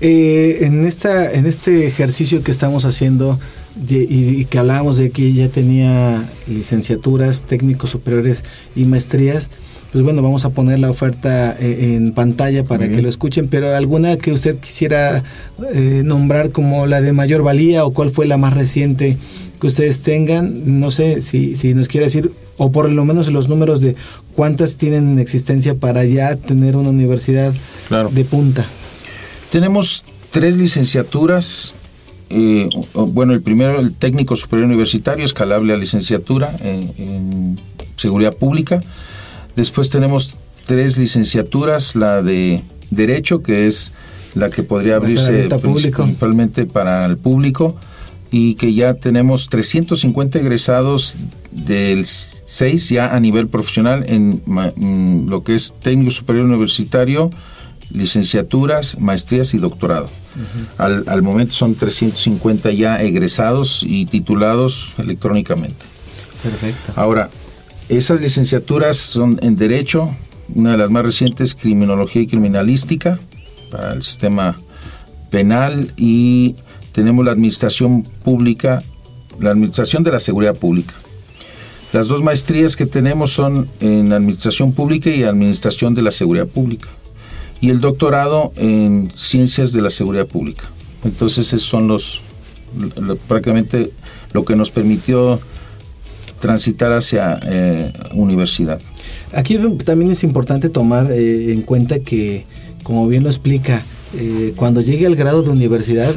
Eh, 0.01 0.61
en, 0.63 0.87
esta, 0.87 1.31
en 1.33 1.45
este 1.45 1.87
ejercicio 1.87 2.43
que 2.43 2.51
estamos 2.51 2.87
haciendo 2.87 3.39
y, 3.87 4.45
que 4.47 4.59
hablábamos 4.59 4.97
de 4.97 5.11
que 5.11 5.33
ya 5.35 5.49
tenía 5.49 6.25
licenciaturas, 6.47 7.43
técnicos 7.43 7.91
superiores 7.91 8.43
y 8.75 8.85
maestrías, 8.85 9.51
pues 9.93 10.05
bueno, 10.05 10.23
vamos 10.23 10.45
a 10.45 10.51
poner 10.51 10.79
la 10.79 10.91
oferta 10.91 11.57
eh, 11.59 11.95
en 11.97 12.13
pantalla 12.13 12.65
para 12.65 12.89
que 12.89 13.03
lo 13.03 13.09
escuchen, 13.09 13.49
pero 13.49 13.75
alguna 13.75 14.17
que 14.17 14.33
usted 14.33 14.59
quisiera 14.59 15.25
eh, 15.75 16.03
nombrar 16.05 16.51
como 16.53 16.87
la 16.87 17.01
de 17.01 17.13
mayor 17.13 17.43
valía 17.43 17.85
o 17.85 17.93
cuál 17.93 18.11
fue 18.11 18.27
la 18.27 18.37
más 18.37 18.53
reciente 18.53 19.17
que 19.61 19.67
ustedes 19.67 20.01
tengan, 20.01 20.81
no 20.81 20.91
sé 20.91 21.23
si, 21.23 21.57
si 21.57 21.75
nos 21.75 21.89
quiere 21.89 22.07
decir, 22.07 22.31
o 22.57 22.71
por 22.71 22.89
lo 22.89 23.05
menos 23.05 23.31
los 23.33 23.49
números 23.49 23.81
de 23.81 23.97
cuántas 24.35 24.77
tienen 24.77 25.09
en 25.09 25.19
existencia 25.19 25.75
para 25.75 26.05
ya 26.05 26.37
tener 26.37 26.77
una 26.77 26.91
universidad 26.91 27.53
de 28.13 28.25
punta. 28.25 28.65
Tenemos 29.51 30.05
tres 30.31 30.57
licenciaturas. 30.57 31.75
Eh, 32.31 32.69
bueno, 32.95 33.33
el 33.33 33.43
primero, 33.43 33.81
el 33.81 33.93
técnico 33.93 34.37
superior 34.37 34.69
universitario, 34.69 35.25
escalable 35.25 35.73
a 35.73 35.77
licenciatura 35.77 36.57
en, 36.63 36.93
en 36.97 37.61
seguridad 37.97 38.35
pública. 38.35 38.81
Después 39.61 39.91
tenemos 39.91 40.33
tres 40.65 40.97
licenciaturas, 40.97 41.95
la 41.95 42.23
de 42.23 42.63
Derecho, 42.91 43.43
que 43.43 43.67
es 43.67 43.93
la 44.35 44.49
que 44.49 44.63
podría 44.63 44.97
abrirse 44.97 45.51
principalmente 45.61 46.65
para 46.65 47.05
el 47.05 47.19
público 47.19 47.77
y 48.31 48.55
que 48.55 48.73
ya 48.73 48.95
tenemos 48.95 49.51
350 49.51 50.39
egresados 50.39 51.19
del 51.51 52.07
6 52.07 52.89
ya 52.89 53.15
a 53.15 53.21
nivel 53.21 53.49
profesional 53.49 54.07
en 54.09 54.41
mm, 54.47 55.29
lo 55.29 55.45
que 55.45 55.55
es 55.55 55.75
técnico 55.79 56.11
superior 56.11 56.47
universitario, 56.47 57.29
licenciaturas, 57.93 58.99
maestrías 58.99 59.53
y 59.53 59.59
doctorado. 59.59 60.09
al, 60.79 61.05
al, 61.07 61.21
momento 61.21 61.53
son 61.53 61.75
350 61.75 62.71
ya 62.71 63.03
egresados 63.03 63.83
y 63.87 64.07
titulados 64.07 64.95
electrónicamente. 64.97 65.85
Perfecto. 66.43 66.95
Ahora, 66.97 67.29
esas 67.97 68.21
licenciaturas 68.21 68.97
son 68.97 69.39
en 69.43 69.57
Derecho, 69.57 70.15
una 70.55 70.73
de 70.73 70.79
las 70.79 70.91
más 70.91 71.05
recientes, 71.05 71.55
Criminología 71.55 72.23
y 72.23 72.27
Criminalística, 72.27 73.19
para 73.71 73.93
el 73.93 74.03
sistema 74.03 74.57
penal 75.31 75.93
y 75.97 76.55
tenemos 76.93 77.25
la 77.25 77.33
administración 77.33 78.03
pública, 78.03 78.83
la 79.41 79.51
administración 79.51 80.03
de 80.03 80.13
la 80.13 80.21
seguridad 80.21 80.57
pública. 80.57 80.95
Las 81.93 82.07
dos 82.07 82.23
maestrías 82.23 82.77
que 82.77 82.87
tenemos 82.87 83.33
son 83.33 83.69
en 83.81 84.13
administración 84.13 84.73
pública 84.73 85.11
y 85.11 85.25
administración 85.25 85.95
de 85.95 86.03
la 86.03 86.13
seguridad 86.13 86.47
pública. 86.47 86.89
Y 87.61 87.71
el 87.71 87.81
doctorado 87.81 88.53
en 88.57 89.11
ciencias 89.15 89.73
de 89.73 89.83
la 89.83 89.91
seguridad 89.91 90.27
pública. 90.27 90.71
Entonces, 91.05 91.53
esos 91.53 91.69
son 91.69 91.89
los, 91.89 92.23
prácticamente 93.27 93.91
lo 94.33 94.45
que 94.45 94.55
nos 94.55 94.71
permitió 94.71 95.41
transitar 96.41 96.93
hacia 96.93 97.39
eh, 97.45 97.93
universidad. 98.15 98.81
Aquí 99.33 99.59
también 99.85 100.11
es 100.11 100.25
importante 100.25 100.69
tomar 100.69 101.11
eh, 101.13 101.53
en 101.53 101.63
cuenta 101.63 102.01
que, 102.01 102.45
como 102.83 103.07
bien 103.07 103.23
lo 103.23 103.29
explica, 103.29 103.83
eh, 104.17 104.53
cuando 104.57 104.81
llegue 104.81 105.07
al 105.07 105.15
grado 105.15 105.43
de 105.43 105.51
universidad, 105.51 106.13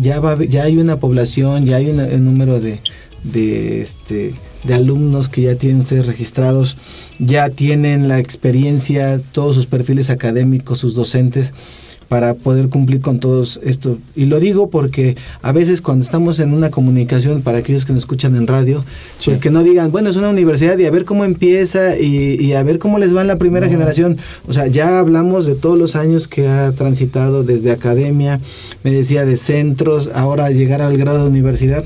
ya, 0.00 0.62
hay 0.62 0.76
una 0.76 0.98
población, 0.98 1.64
ya 1.64 1.76
hay 1.76 1.88
un 1.88 2.24
número 2.24 2.60
de, 2.60 2.80
este, 3.80 4.34
de 4.64 4.74
alumnos 4.74 5.30
que 5.30 5.42
ya 5.42 5.54
tienen 5.54 5.80
ustedes 5.80 6.06
registrados, 6.06 6.76
ya 7.18 7.48
tienen 7.48 8.08
la 8.08 8.18
experiencia, 8.18 9.18
todos 9.32 9.54
sus 9.54 9.66
perfiles 9.66 10.10
académicos, 10.10 10.80
sus 10.80 10.94
docentes 10.94 11.54
para 12.08 12.34
poder 12.34 12.68
cumplir 12.68 13.00
con 13.00 13.18
todos 13.18 13.60
esto. 13.62 13.98
Y 14.14 14.26
lo 14.26 14.40
digo 14.40 14.70
porque 14.70 15.16
a 15.42 15.52
veces 15.52 15.82
cuando 15.82 16.04
estamos 16.04 16.40
en 16.40 16.52
una 16.52 16.70
comunicación, 16.70 17.42
para 17.42 17.58
aquellos 17.58 17.84
que 17.84 17.92
nos 17.92 18.00
escuchan 18.00 18.36
en 18.36 18.46
radio, 18.46 18.84
pues 19.24 19.38
que 19.38 19.50
no 19.50 19.62
digan, 19.62 19.90
bueno, 19.92 20.10
es 20.10 20.16
una 20.16 20.28
universidad 20.28 20.78
y 20.78 20.84
a 20.84 20.90
ver 20.90 21.04
cómo 21.04 21.24
empieza 21.24 21.98
y, 21.98 22.52
a 22.52 22.62
ver 22.62 22.78
cómo 22.78 22.98
les 22.98 23.14
va 23.14 23.22
en 23.22 23.28
la 23.28 23.38
primera 23.38 23.68
generación. 23.68 24.16
O 24.46 24.52
sea, 24.52 24.66
ya 24.66 24.98
hablamos 24.98 25.46
de 25.46 25.54
todos 25.54 25.78
los 25.78 25.96
años 25.96 26.28
que 26.28 26.48
ha 26.48 26.72
transitado 26.72 27.44
desde 27.44 27.72
academia, 27.72 28.40
me 28.82 28.92
decía 28.92 29.24
de 29.24 29.36
centros, 29.36 30.10
ahora 30.14 30.50
llegar 30.50 30.82
al 30.82 30.96
grado 30.96 31.24
de 31.24 31.30
universidad 31.30 31.84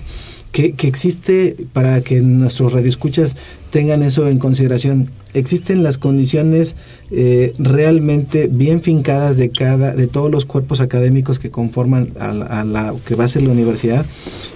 que, 0.53 0.75
existe 0.83 1.57
para 1.73 2.01
que 2.01 2.21
nuestros 2.21 2.73
radioescuchas 2.73 3.37
tengan 3.71 4.03
eso 4.03 4.27
en 4.27 4.39
consideración. 4.39 5.11
Existen 5.33 5.85
las 5.85 5.97
condiciones 5.97 6.75
eh, 7.13 7.55
realmente 7.59 8.49
bien 8.51 8.83
fincadas 8.83 9.37
de 9.37 9.51
cada, 9.51 9.95
de 9.95 10.09
todos 10.09 10.29
los 10.29 10.45
cuerpos 10.45 10.81
académicos 10.81 11.39
que 11.39 11.53
conforman 11.53 12.09
a 12.19 12.65
la, 12.65 12.95
que 13.07 13.15
va 13.15 13.25
a 13.25 13.29
ser 13.29 13.45
la 13.45 13.53
universidad 13.53 14.05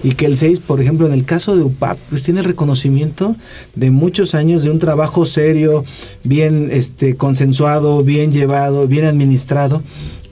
y 0.03 0.11
que 0.11 0.25
el 0.25 0.37
6, 0.37 0.59
por 0.59 0.81
ejemplo, 0.81 1.07
en 1.07 1.13
el 1.13 1.23
caso 1.23 1.55
de 1.55 1.63
UPAP, 1.63 1.97
pues 2.09 2.23
tiene 2.23 2.41
reconocimiento 2.41 3.37
de 3.75 3.89
muchos 3.89 4.35
años 4.35 4.63
de 4.63 4.71
un 4.71 4.79
trabajo 4.79 5.25
serio, 5.25 5.85
bien 6.25 6.67
este 6.71 7.15
consensuado, 7.15 8.03
bien 8.03 8.33
llevado, 8.33 8.85
bien 8.87 9.05
administrado 9.05 9.81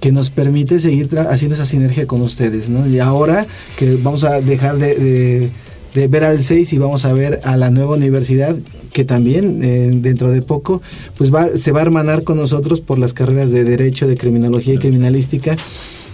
que 0.03 0.11
nos 0.11 0.31
permite 0.31 0.79
seguir 0.79 1.07
haciendo 1.17 1.55
esa 1.55 1.65
sinergia 1.65 2.05
con 2.05 2.19
ustedes, 2.19 2.67
¿no? 2.67 2.85
Y 2.85 2.99
ahora 2.99 3.47
que 3.77 3.95
vamos 4.03 4.25
a 4.25 4.41
dejar 4.41 4.77
de, 4.77 5.49
ver 5.95 6.25
al 6.25 6.43
6 6.43 6.73
y 6.73 6.77
vamos 6.77 7.05
a 7.05 7.13
ver 7.13 7.39
a 7.45 7.55
la 7.55 7.69
nueva 7.69 7.95
universidad 7.95 8.53
que 8.91 9.05
también 9.05 9.63
eh, 9.63 9.91
dentro 9.93 10.29
de 10.29 10.41
poco 10.41 10.81
pues 11.17 11.33
va, 11.33 11.55
se 11.55 11.71
va 11.71 11.79
a 11.79 11.83
hermanar 11.83 12.23
con 12.23 12.35
nosotros 12.35 12.81
por 12.81 12.99
las 12.99 13.13
carreras 13.13 13.51
de 13.51 13.63
Derecho, 13.63 14.05
de 14.05 14.17
Criminología 14.17 14.73
y 14.73 14.77
Criminalística 14.77 15.55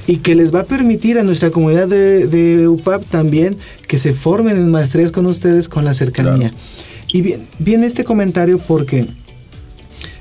y 0.05 0.17
que 0.17 0.35
les 0.35 0.53
va 0.53 0.59
a 0.59 0.65
permitir 0.65 1.17
a 1.17 1.23
nuestra 1.23 1.49
comunidad 1.49 1.87
de, 1.87 2.67
UPAP 2.67 3.03
también 3.05 3.57
que 3.87 3.97
se 3.97 4.13
formen 4.13 4.55
en 4.55 4.69
maestrías 4.69 5.11
con 5.11 5.25
ustedes 5.25 5.67
con 5.67 5.83
la 5.83 5.95
cercanía. 5.95 6.53
Y 7.11 7.23
bien, 7.23 7.47
viene 7.57 7.87
este 7.87 8.03
comentario 8.03 8.59
porque 8.59 9.07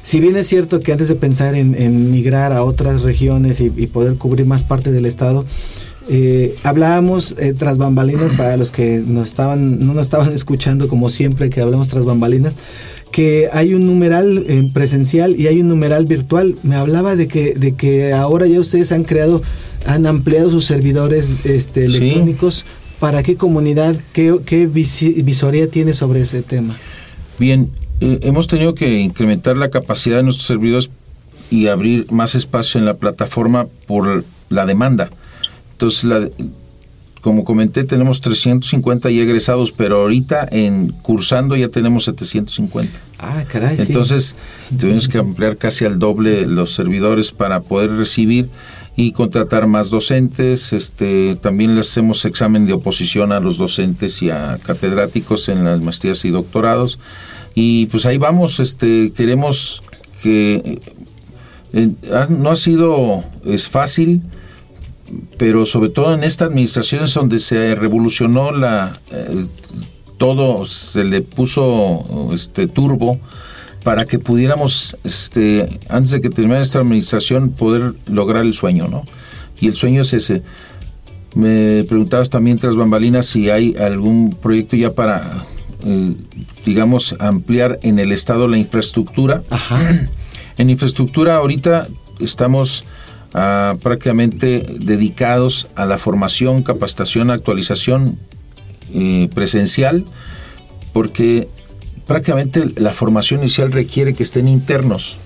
si 0.03 0.21
bien 0.21 0.37
es 0.37 0.47
cierto 0.47 0.81
que 0.81 0.93
antes 0.93 1.09
de 1.09 1.15
pensar 1.15 1.55
en, 1.55 2.11
migrar 2.11 2.53
a 2.53 2.65
otras 2.65 3.03
regiones 3.03 3.61
y, 3.61 3.69
poder 3.87 4.15
cubrir 4.17 4.47
más 4.47 4.65
parte 4.65 4.93
del 4.93 5.07
estado, 5.07 5.45
eh, 6.11 6.55
hablábamos 6.63 7.35
eh, 7.39 7.53
tras 7.53 7.77
bambalinas 7.77 8.33
para 8.33 8.57
los 8.57 8.71
que 8.71 9.03
no 9.07 9.23
estaban, 9.23 9.87
no 9.87 9.93
nos 9.93 10.05
estaban 10.05 10.33
escuchando 10.35 10.89
como 10.89 11.11
siempre 11.11 11.51
que 11.51 11.61
hablamos 11.61 11.89
tras 11.89 12.05
bambalinas, 12.05 12.57
que 13.13 13.49
hay 13.53 13.75
un 13.75 13.87
numeral 13.87 14.45
eh, 14.49 14.69
presencial 14.73 15.39
y 15.39 15.47
hay 15.49 15.61
un 15.61 15.69
numeral 15.69 16.07
virtual. 16.07 16.55
Me 16.63 16.77
hablaba 16.77 17.17
de 17.17 17.29
que, 17.29 17.55
de 17.55 17.73
que 17.73 18.13
ahora 18.13 18.47
ya 18.47 18.61
ustedes 18.61 18.93
han 18.93 19.05
creado, 19.05 19.43
han 19.87 20.07
ampliado 20.07 20.51
sus 20.51 20.65
servidores 20.65 21.35
este, 21.45 21.85
electrónicos. 21.85 22.65
¿Para 23.01 23.23
qué 23.23 23.37
comunidad, 23.37 23.97
qué, 24.13 24.37
qué 24.45 24.67
visoría 24.67 25.69
tiene 25.69 25.95
sobre 25.95 26.21
ese 26.23 26.43
tema? 26.43 26.77
Bien, 27.39 27.71
eh, 28.01 28.21
hemos 28.23 28.47
tenido 28.47 28.75
que 28.75 29.01
incrementar 29.01 29.57
la 29.57 29.71
capacidad 29.71 30.17
de 30.19 30.23
nuestros 30.23 30.47
servidores 30.47 30.91
y 31.51 31.69
abrir 31.69 32.11
más 32.13 32.35
espacio 32.35 32.79
en 32.79 32.87
la 32.87 32.95
plataforma 32.95 33.67
por 33.87 34.25
la 34.51 34.67
demanda. 34.67 35.11
Entonces, 35.73 36.05
la, 36.05 36.29
como 37.21 37.45
comenté, 37.45 37.85
tenemos 37.85 38.21
350 38.21 39.11
ya 39.11 39.23
egresados, 39.23 39.73
pero 39.73 40.03
ahorita 40.03 40.49
en 40.51 40.93
cursando 41.03 41.57
ya 41.57 41.69
tenemos 41.69 42.05
750. 42.05 42.99
Ah, 43.19 43.45
caray. 43.49 43.77
Entonces, 43.79 44.37
tuvimos 44.79 45.09
que 45.09 45.19
ampliar 45.19 45.57
casi 45.57 45.85
al 45.85 45.99
doble 45.99 46.47
los 46.47 46.75
servidores 46.75 47.33
para 47.33 47.61
poder 47.61 47.93
recibir 47.93 48.49
y 48.95 49.13
contratar 49.13 49.67
más 49.67 49.91
docentes. 49.91 50.73
Este, 50.73 51.37
también 51.37 51.75
le 51.75 51.81
hacemos 51.81 52.25
examen 52.25 52.67
de 52.67 52.75
oposición 52.75 53.33
a 53.33 53.41
los 53.41 53.59
docentes 53.59 54.23
y 54.23 54.31
a 54.31 54.59
catedráticos 54.63 55.49
en 55.49 55.65
las 55.65 55.81
maestrías 55.83 56.25
y 56.25 56.31
doctorados 56.31 56.99
y 57.61 57.87
pues 57.87 58.07
ahí 58.07 58.19
vamos, 58.19 58.61
este, 58.61 59.13
queremos 59.13 59.83
que 60.23 60.79
eh, 61.73 61.91
no 62.29 62.51
ha 62.51 62.57
sido 62.57 63.25
es 63.45 63.67
fácil, 63.67 64.23
pero 65.39 65.67
sobre 65.67 65.89
todo 65.89 66.15
en 66.15 66.23
esta 66.23 66.45
administración 66.45 67.03
es 67.03 67.15
donde 67.15 67.41
se 67.41 67.75
revolucionó 67.75 68.53
la 68.53 68.93
eh, 69.11 69.47
todo 70.19 70.67
se 70.67 71.03
le 71.03 71.21
puso 71.23 72.31
este 72.33 72.69
turbo 72.69 73.19
para 73.83 74.05
que 74.05 74.21
pudiéramos 74.21 74.97
este 75.03 75.81
antes 75.89 76.13
de 76.13 76.21
que 76.21 76.31
termine 76.31 76.61
esta 76.61 76.79
administración 76.79 77.51
poder 77.51 77.93
lograr 78.07 78.45
el 78.45 78.55
sueño, 78.55 78.87
¿no? 78.87 79.03
Y 79.61 79.67
el 79.67 79.75
sueño 79.75 80.03
es 80.03 80.13
ese. 80.13 80.45
Me 81.35 81.83
preguntabas 81.89 82.31
también 82.31 82.57
tras 82.59 82.77
bambalinas 82.77 83.27
si 83.27 83.51
hay 83.51 83.75
algún 83.75 84.31
proyecto 84.31 84.77
ya 84.77 84.95
para 84.95 85.45
eh, 85.85 86.15
digamos, 86.69 87.17
ampliar 87.19 87.79
en 87.83 87.99
el 87.99 88.13
Estado 88.13 88.47
la 88.47 88.59
infraestructura. 88.59 89.43
En 90.59 90.71
infraestructura 90.71 91.37
ahorita 91.37 91.87
estamos 92.19 92.83
ah, 93.33 93.77
prácticamente 93.81 94.67
dedicados 94.81 95.69
a 95.77 95.87
la 95.87 95.99
formación, 95.99 96.65
capacitación, 96.65 97.31
actualización 97.31 98.19
eh, 98.93 99.29
presencial, 99.33 100.05
porque 100.93 101.49
prácticamente 102.09 102.67
la 102.77 102.93
formación 102.93 103.41
inicial 103.41 103.71
requiere 103.71 104.15
que 104.15 104.25
estén 104.25 104.49
internos. 104.49 105.17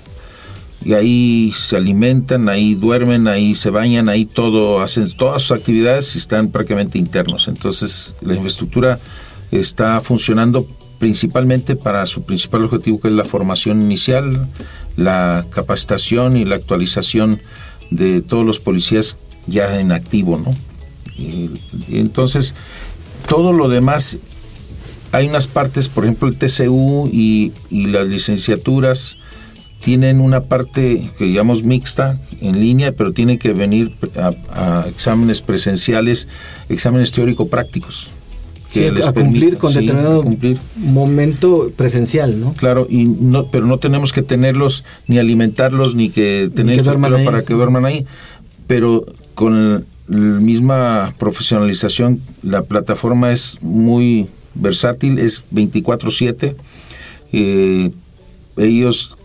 Y 0.85 0.93
ahí 0.93 1.51
se 1.55 1.79
alimentan, 1.79 2.51
ahí 2.51 2.75
duermen, 2.75 3.27
ahí 3.27 3.55
se 3.55 3.71
bañan, 3.71 4.11
ahí 4.11 4.27
todo, 4.27 4.83
hacen 4.83 5.11
todas 5.13 5.43
sus 5.43 5.53
actividades 5.53 6.15
y 6.15 6.19
están 6.19 6.51
prácticamente 6.51 6.99
internos. 6.99 7.49
Entonces 7.49 8.17
la 8.21 8.35
infraestructura 8.35 9.01
está 9.51 10.03
funcionando 10.03 10.69
principalmente 11.03 11.75
para 11.75 12.07
su 12.07 12.23
principal 12.23 12.63
objetivo 12.63 13.01
que 13.01 13.09
es 13.09 13.15
la 13.15 13.25
formación 13.25 13.83
inicial, 13.83 14.47
la 14.97 15.45
capacitación 15.51 16.37
y 16.37 16.45
la 16.45 16.55
actualización 16.55 17.41
de 17.91 18.23
todos 18.23 18.47
los 18.47 18.61
policías 18.61 19.17
ya 19.49 19.81
en 19.81 19.91
activo, 19.91 20.39
¿no? 20.39 20.55
Entonces, 21.91 22.55
todo 23.29 23.53
lo 23.53 23.69
demás, 23.69 24.19
hay 25.11 25.27
unas 25.27 25.49
partes, 25.49 25.89
por 25.89 26.05
ejemplo, 26.05 26.29
el 26.29 26.37
TCU 26.37 27.11
y, 27.13 27.51
las 27.73 28.07
licenciaturas 28.07 29.17
tienen 29.81 30.21
una 30.21 30.45
parte 30.45 31.11
que 31.19 31.33
llamamos 31.33 31.65
mixta 31.65 32.21
en 32.41 32.61
línea, 32.61 32.93
pero 32.93 33.13
tienen 33.13 33.41
que 33.41 33.53
venir 33.53 33.91
a 34.55 34.87
exámenes 34.89 35.41
presenciales, 35.41 36.29
exámenes 36.69 37.11
teórico-prácticos 37.11 38.22
a 39.05 39.13
cumplir 39.13 39.59
con 39.59 39.75
determinado 39.75 40.25
momento 40.77 41.71
presencial, 41.77 42.41
¿no? 42.41 42.55
Claro, 42.55 42.87
y 42.89 43.05
no, 43.05 43.47
pero 43.49 43.67
no 43.67 43.79
tenemos 43.79 44.13
que 44.13 44.23
tenerlos 44.23 44.85
ni 45.07 45.19
alimentarlos 45.19 45.95
ni 45.95 46.11
que 46.11 46.51
tener 46.55 46.83
para 47.25 47.43
que 47.43 47.55
duerman 47.55 47.85
ahí, 47.85 48.07
pero 48.67 49.07
con 49.35 49.85
la 50.09 50.41
misma 50.41 51.15
profesionalización 51.19 52.21
la 52.43 52.63
plataforma 52.63 53.33
es 53.33 53.59
muy 53.63 54.29
versátil, 54.55 55.19
es 55.19 55.45
24/7. 55.51 56.57
Eh, 57.33 57.91
ellos 58.57 59.17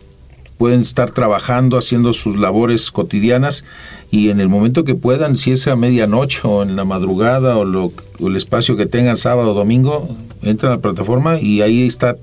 pueden 0.58 0.82
estar 0.82 1.12
trabajando, 1.12 1.78
haciendo 1.78 2.14
sus 2.14 2.38
labores 2.38 2.92
cotidianas 2.92 3.64
y 4.10 4.30
en 4.30 4.39
el 4.39 4.48
momento 4.48 4.84
que 4.84 4.96
puedan, 4.96 5.38
si 5.38 5.52
es 5.52 5.67
a 5.67 5.76
medianoche 5.76 6.41
o 6.43 6.63
en 6.63 6.76
la 6.76 6.86
madrugada 6.86 7.58
o, 7.58 7.65
lo, 7.65 7.91
el 8.20 8.36
espacio 8.36 8.78
que 8.78 8.86
tengan 8.86 9.17
sábado 9.17 9.52
o 9.52 9.54
domingo, 9.54 10.08
entran 10.41 10.72
a 10.72 10.76
la 10.76 10.82
plataforma 10.82 11.39
y 11.39 11.62
ahí 11.62 11.86
está 11.86 12.15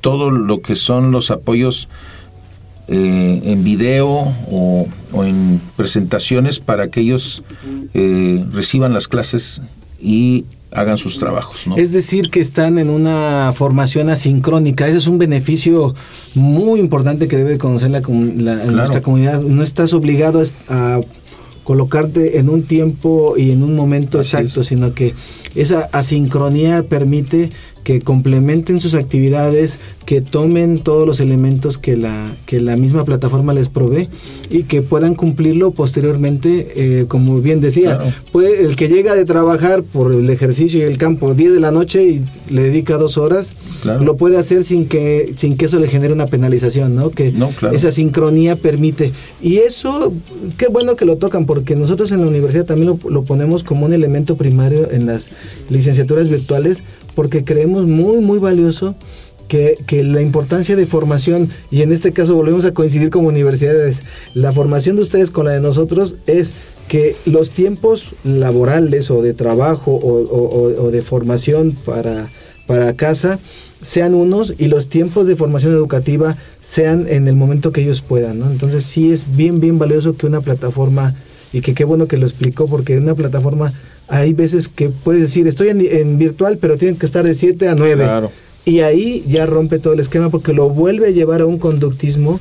todo 0.00 0.30
lo 0.30 0.60
que 0.60 0.76
son 0.76 1.10
los 1.10 1.30
apoyos 1.30 1.88
eh, 2.88 3.40
en 3.44 3.64
video 3.64 4.32
o, 4.50 4.86
en 5.24 5.60
presentaciones 5.76 6.60
para 6.60 6.88
que 6.88 7.00
ellos 7.00 7.42
eh, 7.94 8.44
reciban 8.52 8.92
las 8.92 9.08
clases 9.08 9.62
y 10.00 10.44
hagan 10.72 10.98
sus 10.98 11.18
trabajos. 11.18 11.66
Es 11.76 11.92
decir, 11.92 12.30
que 12.30 12.40
están 12.40 12.78
en 12.78 12.90
una 12.90 13.52
formación 13.54 14.10
asincrónica. 14.10 14.86
Ese 14.86 14.98
es 14.98 15.06
un 15.06 15.18
beneficio 15.18 15.94
muy 16.34 16.80
importante 16.80 17.28
que 17.28 17.36
debe 17.36 17.58
conocer 17.58 17.90
la, 17.90 18.00
nuestra 18.00 19.02
comunidad. 19.02 19.40
No 19.42 19.62
estás 19.62 19.92
obligado 19.92 20.42
a 20.68 21.00
colocarte 21.64 22.38
en 22.38 22.48
un 22.48 22.62
tiempo 22.62 23.34
y 23.36 23.50
en 23.50 23.62
un 23.62 23.74
momento 23.74 24.18
exacto, 24.18 24.62
sino 24.62 24.94
que 24.94 25.14
esa 25.54 25.88
asincronía 25.92 26.84
permite 26.84 27.50
que 27.86 28.00
complementen 28.00 28.80
sus 28.80 28.94
actividades, 28.94 29.78
que 30.06 30.20
tomen 30.20 30.80
todos 30.80 31.06
los 31.06 31.20
elementos 31.20 31.78
que 31.78 31.96
la, 31.96 32.34
que 32.44 32.58
la 32.58 32.76
misma 32.76 33.04
plataforma 33.04 33.54
les 33.54 33.68
provee 33.68 34.08
y 34.50 34.64
que 34.64 34.82
puedan 34.82 35.14
cumplirlo 35.14 35.70
posteriormente, 35.70 36.72
eh, 36.74 37.04
como 37.06 37.40
bien 37.40 37.60
decía, 37.60 38.00
puede, 38.32 38.64
el 38.64 38.74
que 38.74 38.88
llega 38.88 39.14
de 39.14 39.24
trabajar 39.24 39.84
por 39.84 40.12
el 40.12 40.28
ejercicio 40.30 40.80
y 40.80 40.82
el 40.82 40.98
campo 40.98 41.34
10 41.34 41.54
de 41.54 41.60
la 41.60 41.70
noche 41.70 42.04
y 42.04 42.24
le 42.52 42.62
dedica 42.62 42.96
dos 42.96 43.18
horas, 43.18 43.52
lo 43.84 44.16
puede 44.16 44.36
hacer 44.36 44.64
sin 44.64 44.86
que, 44.86 45.32
sin 45.36 45.56
que 45.56 45.66
eso 45.66 45.78
le 45.78 45.86
genere 45.86 46.12
una 46.12 46.26
penalización, 46.26 46.96
¿no? 46.96 47.10
Que 47.10 47.32
esa 47.72 47.92
sincronía 47.92 48.56
permite. 48.56 49.12
Y 49.40 49.58
eso, 49.58 50.12
qué 50.58 50.66
bueno 50.66 50.96
que 50.96 51.04
lo 51.04 51.18
tocan, 51.18 51.46
porque 51.46 51.76
nosotros 51.76 52.10
en 52.10 52.22
la 52.22 52.26
universidad 52.26 52.64
también 52.64 52.88
lo, 52.88 53.10
lo 53.10 53.22
ponemos 53.22 53.62
como 53.62 53.86
un 53.86 53.92
elemento 53.92 54.36
primario 54.36 54.90
en 54.90 55.06
las 55.06 55.30
licenciaturas 55.70 56.28
virtuales, 56.28 56.82
porque 57.16 57.44
creemos 57.44 57.86
muy, 57.86 58.18
muy 58.18 58.38
valioso 58.38 58.94
que, 59.48 59.76
la 60.04 60.20
importancia 60.20 60.76
de 60.76 60.86
formación, 60.86 61.48
y 61.70 61.82
en 61.82 61.90
este 61.90 62.12
caso 62.12 62.34
volvemos 62.34 62.64
a 62.64 62.74
coincidir 62.74 63.10
como 63.10 63.28
universidades, 63.28 64.02
la 64.34 64.52
formación 64.52 64.96
de 64.96 65.02
ustedes 65.02 65.30
con 65.30 65.46
la 65.46 65.52
de 65.52 65.60
nosotros 65.60 66.16
es 66.26 66.52
que 66.88 67.16
los 67.24 67.50
tiempos 67.50 68.14
laborales 68.22 69.10
o 69.10 69.22
de 69.22 69.34
trabajo 69.34 69.98
o, 70.00 70.90
de 70.90 71.02
formación 71.02 71.72
para, 71.72 72.28
para 72.66 72.92
casa 72.94 73.38
sean 73.80 74.14
unos 74.14 74.54
y 74.58 74.66
los 74.66 74.88
tiempos 74.88 75.26
de 75.26 75.36
formación 75.36 75.72
educativa 75.72 76.36
sean 76.60 77.06
en 77.08 77.28
el 77.28 77.34
momento 77.34 77.72
que 77.72 77.82
ellos 77.82 78.02
puedan, 78.02 78.38
¿no? 78.38 78.50
Entonces 78.50 78.84
sí 78.84 79.10
es 79.10 79.36
bien, 79.36 79.60
bien 79.60 79.78
valioso 79.78 80.16
que 80.16 80.26
una 80.26 80.42
plataforma, 80.42 81.14
y 81.52 81.62
que 81.62 81.74
qué 81.74 81.84
bueno 81.84 82.08
que 82.08 82.18
lo 82.18 82.26
explicó, 82.26 82.66
porque 82.66 82.98
una 82.98 83.14
plataforma 83.14 83.72
hay 84.08 84.32
veces 84.32 84.68
que 84.68 84.88
puedes 84.88 85.22
decir, 85.22 85.46
estoy 85.46 85.68
en, 85.68 86.18
virtual, 86.18 86.58
pero 86.60 86.76
tienen 86.76 86.96
que 86.96 87.06
estar 87.06 87.24
de 87.24 87.34
7 87.34 87.68
a 87.68 87.74
9. 87.74 88.28
Y 88.64 88.80
ahí 88.80 89.24
ya 89.28 89.46
rompe 89.46 89.78
todo 89.78 89.92
el 89.92 90.00
esquema 90.00 90.28
porque 90.30 90.52
lo 90.52 90.68
vuelve 90.68 91.08
a 91.08 91.10
llevar 91.10 91.40
a 91.40 91.46
un 91.46 91.58
conductismo 91.58 92.40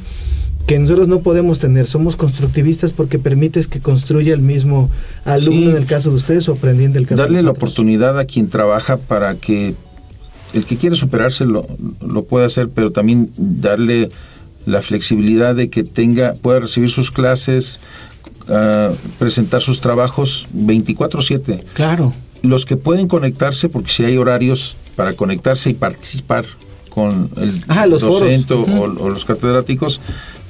que 0.66 0.80
nosotros 0.80 1.07
no 1.07 1.20
podemos 1.20 1.59
tener. 1.59 1.86
Somos 1.86 2.16
constructivistas 2.16 2.93
porque 2.93 3.20
permites 3.20 3.68
que 3.68 3.80
construya 3.80 4.34
el 4.34 4.41
mismo 4.41 4.89
alumno 5.24 5.72
en 5.72 5.78
el 5.78 5.86
caso 5.86 6.09
de 6.09 6.16
ustedes 6.16 6.49
o 6.49 6.53
aprendiendo 6.53 6.97
el 6.97 7.05
caso 7.05 7.22
Darle 7.22 7.38
de 7.38 7.43
la 7.43 7.51
oportunidad 7.51 8.18
a 8.18 8.26
quien 8.26 8.49
trabaja 8.49 8.97
para 8.97 9.36
que 9.36 9.76
el 10.53 10.66
que 10.66 10.78
quiere 10.78 10.95
superarse 10.95 11.45
lo, 11.45 11.68
lo 12.01 12.24
pueda 12.24 12.47
hacer, 12.47 12.70
pero 12.74 12.91
también 12.91 13.30
darle 13.38 14.09
la 14.66 14.82
flexibilidad 14.82 15.53
de 15.53 15.70
que 15.70 15.84
tenga 15.84 16.34
pueda 16.34 16.61
recibir 16.61 16.89
sus 16.89 17.11
clases 17.11 17.80
presentar 19.17 19.61
sus 19.61 19.81
trabajos 19.81 20.47
24/7. 20.53 21.63
Claro. 21.73 22.13
Los 22.41 22.65
que 22.65 22.77
pueden 22.77 23.07
conectarse, 23.07 23.69
porque 23.69 23.91
si 23.91 24.03
hay 24.03 24.17
horarios 24.17 24.77
para 24.95 25.13
conectarse 25.13 25.71
y 25.71 25.73
participar 25.73 26.45
con 26.89 27.29
el 27.37 27.61
docente 27.99 28.53
o, 28.53 28.87
los 28.87 29.25
catedráticos 29.25 29.99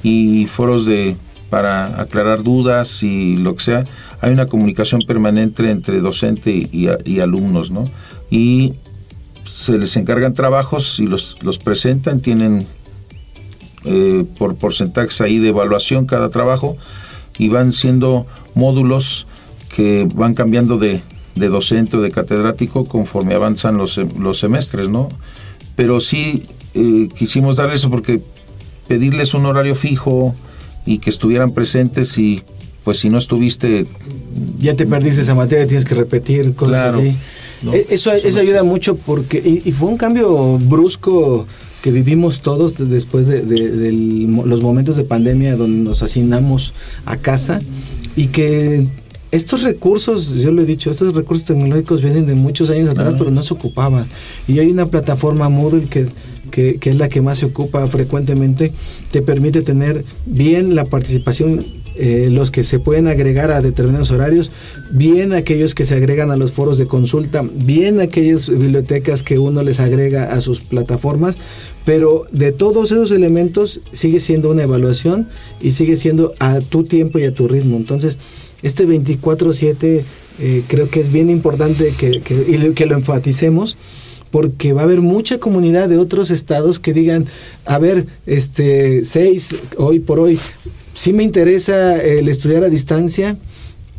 y 0.03 0.45
foros 0.45 0.85
de 0.85 1.15
para 1.49 2.01
aclarar 2.01 2.43
dudas 2.43 3.01
y 3.01 3.37
lo 3.37 3.55
que 3.55 3.63
sea, 3.63 3.83
hay 4.21 4.31
una 4.31 4.47
comunicación 4.47 5.01
permanente 5.07 5.69
entre 5.69 6.01
docente 6.01 6.51
y, 6.51 7.19
alumnos, 7.19 7.71
¿no? 7.71 7.89
Y 8.29 8.73
se 9.45 9.77
les 9.77 9.95
encargan 9.95 10.33
trabajos 10.33 10.99
y 10.99 11.07
los, 11.07 11.37
los 11.43 11.59
presentan, 11.59 12.19
tienen 12.19 12.65
eh, 13.85 14.25
por 14.37 14.55
porcentajes 14.55 15.21
ahí 15.21 15.37
de 15.37 15.49
evaluación 15.49 16.07
cada 16.07 16.29
trabajo 16.29 16.75
y 17.37 17.49
van 17.49 17.73
siendo 17.73 18.25
módulos 18.53 19.27
que 19.75 20.07
van 20.13 20.33
cambiando 20.33 20.77
de, 20.77 21.01
docente 21.35 21.97
o 21.97 22.01
de 22.01 22.11
catedrático 22.11 22.85
conforme 22.85 23.33
avanzan 23.33 23.77
los, 23.77 23.97
los 24.17 24.39
semestres, 24.39 24.89
¿no? 24.89 25.09
Pero 25.75 25.99
sí 25.99 26.43
eh, 26.73 27.09
quisimos 27.17 27.57
darles 27.57 27.81
eso 27.81 27.89
porque 27.89 28.21
pedirles 28.87 29.33
un 29.33 29.45
horario 29.45 29.75
fijo 29.75 30.33
y 30.85 30.99
que 30.99 31.09
estuvieran 31.09 31.51
presentes 31.51 32.17
y 32.17 32.43
pues 32.83 32.99
si 32.99 33.09
no 33.09 33.17
estuviste... 33.17 33.85
Ya 34.59 34.75
te 34.75 34.85
perdiste 34.85 35.21
esa 35.21 35.35
materia, 35.35 35.67
tienes 35.67 35.85
que 35.85 35.95
repetir 35.95 36.53
cosas 36.55 36.95
así. 36.95 37.17
E, 37.73 37.87
eso, 37.89 38.13
eso 38.13 38.39
ayuda 38.39 38.63
mucho 38.63 38.95
porque... 38.95 39.37
Y, 39.65 39.71
fue 39.71 39.89
un 39.89 39.97
cambio 39.97 40.59
brusco 40.59 41.47
que 41.85 41.91
vivimos 41.91 42.41
todos 42.41 42.89
después 42.89 43.27
de, 43.27 43.43
los 44.43 44.61
momentos 44.63 44.95
de 44.95 45.03
pandemia 45.03 45.55
donde 45.55 45.87
nos 45.87 46.01
asignamos 46.01 46.73
a 47.05 47.15
casa 47.15 47.59
y 48.15 48.25
que 48.29 48.87
estos 49.29 49.61
recursos, 49.61 50.31
yo 50.31 50.51
lo 50.51 50.63
he 50.63 50.65
dicho, 50.65 50.89
estos 50.89 51.13
recursos 51.13 51.45
tecnológicos 51.45 52.01
vienen 52.01 52.25
de 52.25 52.33
muchos 52.33 52.71
años 52.71 52.89
atrás, 52.89 53.13
pero 53.15 53.29
no 53.29 53.43
se 53.43 53.53
ocupaban. 53.53 54.07
Y 54.47 54.57
hay 54.57 54.71
una 54.71 54.87
plataforma 54.87 55.47
Moodle 55.47 55.87
que, 55.87 56.07
que, 56.49 56.79
que, 56.79 56.89
es 56.89 56.95
la 56.95 57.07
que 57.07 57.21
más 57.21 57.37
se 57.37 57.45
ocupa 57.45 57.85
frecuentemente, 57.85 58.73
te 59.11 59.21
permite 59.21 59.61
tener 59.61 60.03
bien 60.25 60.73
la 60.73 60.85
participación 60.85 61.63
eh, 61.97 62.29
los 62.31 62.51
que 62.51 62.63
se 62.63 62.79
pueden 62.79 63.07
agregar 63.07 63.51
a 63.51 63.61
determinados 63.61 64.11
horarios, 64.11 64.51
bien 64.91 65.33
aquellos 65.33 65.75
que 65.75 65.85
se 65.85 65.95
agregan 65.95 66.31
a 66.31 66.37
los 66.37 66.51
foros 66.51 66.77
de 66.77 66.87
consulta, 66.87 67.43
bien 67.53 67.99
aquellas 67.99 68.49
bibliotecas 68.49 69.23
que 69.23 69.39
uno 69.39 69.63
les 69.63 69.79
agrega 69.79 70.33
a 70.33 70.41
sus 70.41 70.61
plataformas, 70.61 71.37
pero 71.85 72.25
de 72.31 72.51
todos 72.51 72.91
esos 72.91 73.11
elementos 73.11 73.81
sigue 73.91 74.19
siendo 74.19 74.51
una 74.51 74.63
evaluación 74.63 75.27
y 75.61 75.71
sigue 75.71 75.95
siendo 75.95 76.33
a 76.39 76.59
tu 76.59 76.83
tiempo 76.83 77.19
y 77.19 77.23
a 77.23 77.33
tu 77.33 77.47
ritmo. 77.47 77.77
Entonces, 77.77 78.17
este 78.61 78.85
24/7 78.85 80.03
eh, 80.39 80.63
creo 80.67 80.89
que 80.89 80.99
es 80.99 81.11
bien 81.11 81.29
importante 81.29 81.93
que, 81.97 82.19
que, 82.21 82.73
que 82.73 82.85
lo 82.85 82.95
enfaticemos 82.95 83.77
porque 84.35 84.73
va 84.73 84.81
a 84.81 84.83
haber 84.83 84.99
mucha 84.99 85.37
comunidad 85.37 85.87
de 85.87 85.97
otros 85.97 86.29
estados 86.29 86.77
que 86.77 86.91
digan, 86.91 87.25
a 87.63 87.79
ver, 87.79 88.05
este, 88.25 89.05
seis, 89.05 89.55
hoy 89.77 89.99
por 89.99 90.19
hoy, 90.19 90.37
sí 90.95 91.13
me 91.13 91.21
interesa 91.21 92.01
el 92.01 92.27
estudiar 92.27 92.63
a 92.63 92.69
distancia 92.69 93.37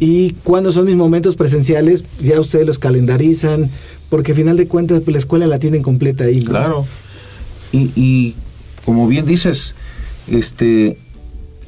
y 0.00 0.32
cuando 0.42 0.72
son 0.72 0.86
mis 0.86 0.96
momentos 0.96 1.36
presenciales, 1.36 2.02
ya 2.20 2.40
ustedes 2.40 2.66
los 2.66 2.78
calendarizan, 2.78 3.70
porque 4.10 4.32
al 4.32 4.36
final 4.36 4.56
de 4.56 4.66
cuentas 4.66 5.00
pues, 5.00 5.12
la 5.12 5.18
escuela 5.18 5.46
la 5.46 5.58
tienen 5.58 5.82
completa 5.82 6.24
ahí. 6.24 6.42
Claro. 6.42 6.84
Y, 7.72 8.34
como 8.84 9.06
bien 9.06 9.26
dices, 9.26 9.74
este, 10.28 10.96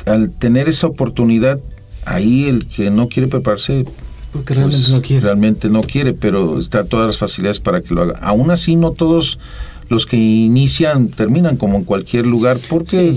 al 0.06 0.30
tener 0.30 0.68
esa 0.68 0.86
oportunidad, 0.86 1.60
ahí 2.06 2.46
el 2.46 2.66
que 2.66 2.90
no 2.90 3.08
quiere 3.08 3.28
prepararse 3.28 3.84
porque 4.32 4.54
realmente 4.54 4.84
pues, 4.84 4.92
no 4.92 5.02
quiere. 5.02 5.22
Realmente 5.22 5.68
no 5.68 5.82
quiere, 5.82 6.14
pero 6.14 6.58
está 6.58 6.84
todas 6.84 7.06
las 7.06 7.18
facilidades 7.18 7.60
para 7.60 7.82
que 7.82 7.94
lo 7.94 8.02
haga. 8.02 8.18
Aún 8.22 8.50
así, 8.50 8.76
no 8.76 8.92
todos 8.92 9.38
los 9.88 10.06
que 10.06 10.16
inician 10.16 11.08
terminan 11.08 11.56
como 11.56 11.76
en 11.76 11.84
cualquier 11.84 12.26
lugar, 12.26 12.58
porque 12.68 13.14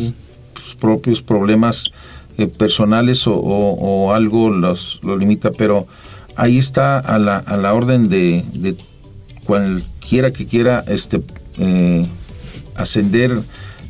propios 0.76 1.22
problemas 1.22 1.92
eh, 2.38 2.48
personales 2.48 3.24
o, 3.28 4.14
algo 4.14 4.50
los, 4.50 5.00
lo 5.04 5.18
limita, 5.18 5.52
pero 5.52 5.88
ahí 6.36 6.58
está 6.58 7.00
a 7.00 7.20
la, 7.20 7.38
a 7.38 7.58
la 7.58 7.74
orden 7.74 8.10
de, 8.10 8.76
cualquiera 9.46 10.32
que 10.32 10.46
quiera 10.46 10.84
este, 10.88 11.22
eh, 11.58 12.08
ascender 12.76 13.38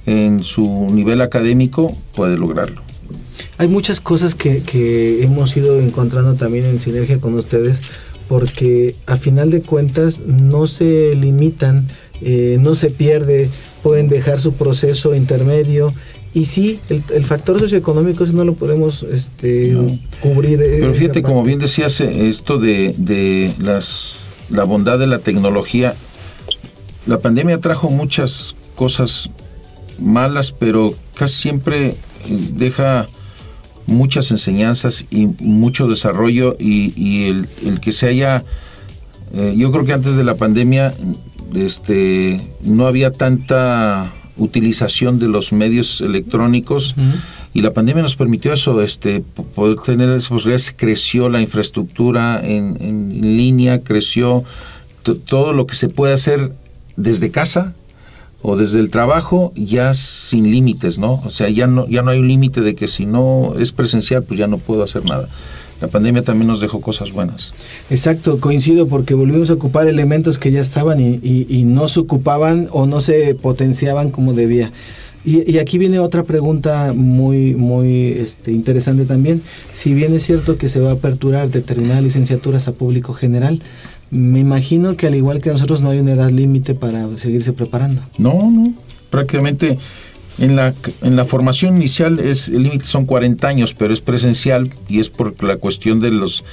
en 0.06 0.44
su 0.44 0.88
nivel 0.92 1.22
académico, 1.22 1.96
puede 2.16 2.38
lograrlo. 2.38 2.82
Hay 3.58 3.68
muchas 3.68 4.02
cosas 4.02 4.34
que, 4.34 4.64
que 4.64 5.24
hemos 5.24 5.56
ido 5.56 5.80
encontrando 5.80 6.34
también 6.34 6.66
en 6.66 6.80
sinergia 6.80 7.20
con 7.20 7.36
ustedes, 7.36 7.82
porque 8.28 8.96
a 9.06 9.18
final 9.18 9.52
de 9.52 9.62
cuentas 9.62 10.22
no 10.22 10.66
se 10.68 11.14
limitan, 11.16 11.86
eh, 12.22 12.58
no 12.60 12.76
se 12.76 12.90
pierde, 12.90 13.50
pueden 13.84 14.08
dejar 14.08 14.40
su 14.40 14.54
proceso 14.54 15.14
intermedio 15.14 15.94
y 16.34 16.46
sí, 16.46 16.80
el, 16.90 17.26
factor 17.26 17.60
socioeconómico 17.60 18.24
eso 18.24 18.32
no 18.32 18.46
lo 18.46 18.54
podemos 18.54 19.04
este, 19.04 19.76
cubrir. 20.22 20.62
Eh, 20.62 20.78
Pero 20.80 20.94
fíjate, 20.94 21.22
como 21.22 21.44
bien 21.44 21.60
decías, 21.60 22.00
eh, 22.00 22.30
esto 22.30 22.58
de, 22.58 22.96
de 22.98 23.54
las, 23.60 24.28
la 24.50 24.64
bondad 24.64 24.98
de 24.98 25.08
la 25.08 25.20
tecnología, 25.20 25.94
la 27.06 27.20
pandemia 27.20 27.60
trajo 27.60 27.90
muchas 27.90 28.56
cosas 28.76 29.30
malas, 30.00 30.54
pero 30.54 30.96
casi 31.16 31.42
siempre 31.42 31.88
eh, 31.88 31.96
deja 32.54 33.10
muchas 33.86 34.32
enseñanzas 34.32 35.06
y 35.12 35.28
mucho 35.40 35.88
desarrollo 35.88 36.56
y, 36.58 37.26
el, 37.28 37.50
el, 37.66 37.82
que 37.82 37.92
se 37.92 38.08
haya, 38.08 38.46
yo 39.34 39.72
creo 39.72 39.84
que 39.84 39.92
antes 39.92 40.16
de 40.16 40.24
la 40.24 40.36
pandemia 40.36 40.94
este, 41.56 42.40
no 42.64 42.88
había 42.88 43.12
tanta 43.12 44.14
utilización 44.42 45.20
de 45.20 45.28
los 45.28 45.54
medios 45.54 46.02
electrónicos 46.02 46.96
y 47.54 47.62
la 47.62 47.74
pandemia 47.74 48.02
nos 48.02 48.16
permitió 48.16 48.54
eso, 48.54 48.82
este, 48.82 49.22
poder 49.56 49.78
tener 49.80 50.10
esas 50.10 50.30
posibilidades, 50.30 50.74
creció 50.76 51.30
la 51.30 51.42
infraestructura 51.42 52.42
en, 52.44 53.22
línea, 53.22 53.82
creció 53.82 54.44
todo 55.26 55.54
lo 55.54 55.68
que 55.68 55.76
se 55.76 55.90
puede 55.90 56.14
hacer 56.14 56.54
desde 56.96 57.32
casa 57.32 57.74
o 58.42 58.56
desde 58.56 58.80
el 58.80 58.90
trabajo 58.90 59.52
ya 59.56 59.94
sin 59.94 60.50
límites, 60.50 60.98
¿no? 60.98 61.22
O 61.26 61.30
sea, 61.30 61.50
ya 61.50 61.68
no, 61.68 61.88
ya 61.88 62.02
no 62.02 62.12
hay 62.12 62.20
un 62.20 62.28
límite 62.28 62.62
de 62.62 62.74
que 62.74 62.88
si 62.88 63.06
no 63.06 63.56
es 63.60 63.72
presencial, 63.72 64.24
pues 64.24 64.40
ya 64.40 64.48
no 64.48 64.58
puedo 64.58 64.84
hacer 64.84 65.06
nada. 65.06 65.28
La 65.82 65.88
pandemia 65.88 66.22
también 66.22 66.48
nos 66.48 66.62
dejó 66.62 66.80
cosas 66.80 67.12
buenas. 67.12 67.54
Exacto, 67.90 68.40
coincido 68.40 68.88
porque 68.88 69.16
volvimos 69.16 69.50
a 69.50 69.54
ocupar 69.54 69.88
elementos 69.88 70.38
que 70.38 70.52
ya 70.52 70.62
estaban 70.62 71.02
y, 71.02 71.20
y, 71.24 71.64
no 71.64 71.88
se 71.88 72.00
ocupaban 72.00 72.68
o 72.72 72.86
no 72.86 73.02
se 73.02 73.34
potenciaban 73.34 74.12
como 74.12 74.34
debía. 74.34 74.72
Y, 75.26 75.52
y, 75.52 75.58
aquí 75.58 75.78
viene 75.78 76.00
otra 76.00 76.24
pregunta 76.24 76.94
muy, 76.96 77.56
muy 77.56 78.08
este, 78.10 78.52
interesante 78.52 79.06
también. 79.06 79.42
Si 79.72 79.94
bien 79.94 80.14
es 80.14 80.24
cierto 80.24 80.58
que 80.58 80.70
se 80.70 80.80
va 80.80 80.92
a 80.92 80.94
aperturar 80.94 81.50
determinadas 81.50 82.04
licenciaturas 82.04 82.68
a 82.68 82.74
público 82.74 83.14
general, 83.14 83.62
me 84.12 84.40
imagino 84.40 84.96
que 84.96 85.08
al 85.08 85.16
igual 85.16 85.42
que 85.42 85.50
nosotros 85.50 85.82
no 85.82 85.90
hay 85.90 86.00
una 86.00 86.14
edad 86.14 86.30
límite 86.30 86.76
para 86.76 87.08
seguirse 87.18 87.54
preparando. 87.54 88.02
No, 88.18 88.52
no. 88.52 88.74
Prácticamente 89.10 89.78
en 90.38 90.56
la, 90.56 90.74
en 91.02 91.16
la 91.16 91.26
formación 91.26 91.76
inicial 91.76 92.20
es 92.20 92.50
el 92.50 92.64
límite 92.64 92.86
son 92.86 93.06
40 93.06 93.48
años, 93.48 93.74
pero 93.74 93.94
es 93.94 94.02
presencial 94.02 94.72
y 94.88 95.00
es 95.00 95.10
por 95.10 95.42
la 95.44 95.58
cuestión 95.58 96.00
de 96.00 96.12
los 96.12 96.44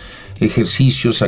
ejercicios 0.41 1.25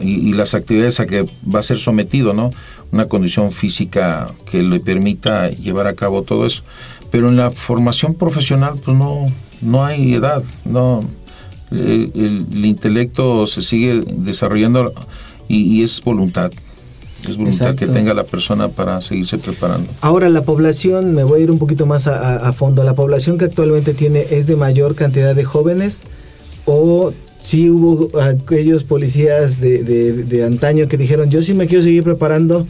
y, 0.00 0.32
las 0.32 0.54
actividades 0.54 1.00
a 1.00 1.06
que 1.06 1.26
va 1.52 1.60
a 1.60 1.62
ser 1.62 1.78
sometido, 1.78 2.32
¿no? 2.32 2.50
Una 2.92 3.06
condición 3.06 3.52
física 3.52 4.32
que 4.50 4.62
le 4.62 4.80
permita 4.80 5.50
llevar 5.50 5.86
a 5.86 5.94
cabo 5.94 6.22
todo 6.22 6.46
eso. 6.46 6.62
Pero 7.10 7.28
en 7.28 7.36
la 7.36 7.50
formación 7.50 8.14
profesional, 8.14 8.74
pues 8.84 8.96
no, 8.96 9.26
no 9.60 9.84
hay 9.84 10.14
edad, 10.14 10.42
no. 10.64 11.04
El, 11.70 12.64
intelecto 12.64 13.46
se 13.48 13.62
sigue 13.62 14.04
desarrollando 14.06 14.92
y 15.48 15.82
es 15.82 16.00
voluntad 16.02 16.52
es 17.30 17.36
voluntad 17.36 17.74
que 17.74 17.86
tenga 17.86 18.14
la 18.14 18.24
persona 18.24 18.68
para 18.68 19.00
seguirse 19.00 19.38
preparando. 19.38 19.90
Ahora, 20.00 20.28
la 20.28 20.42
población, 20.42 21.14
me 21.14 21.24
voy 21.24 21.40
a 21.40 21.44
ir 21.44 21.50
un 21.50 21.58
poquito 21.58 21.86
más 21.86 22.06
a, 22.06 22.52
fondo, 22.52 22.84
¿la 22.84 22.94
población 22.94 23.38
que 23.38 23.46
actualmente 23.46 23.94
tiene 23.94 24.24
es 24.30 24.46
de 24.46 24.56
mayor 24.56 24.94
cantidad 24.94 25.34
de 25.34 25.44
jóvenes 25.44 26.02
o 26.66 27.12
si 27.42 27.68
hubo 27.70 28.08
aquellos 28.20 28.84
policías 28.84 29.60
de, 29.60 29.82
de, 29.82 30.44
antaño 30.44 30.88
que 30.88 30.96
dijeron, 30.96 31.30
yo 31.30 31.42
sí 31.42 31.54
me 31.54 31.66
quiero 31.66 31.84
seguir 31.84 32.02
preparando? 32.02 32.66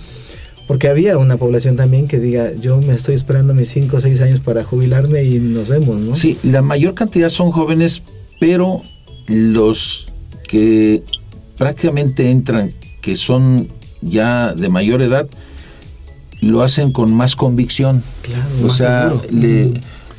Porque 0.66 0.88
había 0.88 1.18
una 1.18 1.36
población 1.36 1.76
también 1.76 2.08
que 2.08 2.18
diga, 2.18 2.54
yo 2.54 2.80
me 2.80 2.94
estoy 2.94 3.14
esperando 3.14 3.52
mis 3.52 3.68
5 3.68 3.96
o 3.96 4.00
6 4.00 4.20
años 4.22 4.40
para 4.40 4.64
jubilarme 4.64 5.22
y 5.22 5.38
nos 5.38 5.68
vemos, 5.68 6.00
¿no? 6.00 6.14
Sí, 6.14 6.38
la 6.42 6.62
mayor 6.62 6.94
cantidad 6.94 7.28
son 7.28 7.50
jóvenes, 7.50 8.02
pero 8.40 8.82
los 9.26 10.06
que 10.48 11.02
prácticamente 11.56 12.30
entran, 12.30 12.70
que 13.00 13.16
son 13.16 13.68
ya 14.04 14.52
de 14.54 14.68
mayor 14.68 15.02
edad, 15.02 15.26
lo 16.40 16.62
hacen 16.62 16.92
con 16.92 17.12
más 17.12 17.36
convicción. 17.36 18.02
Claro, 18.22 18.66
o 18.66 18.70
sea, 18.70 19.12
le 19.30 19.72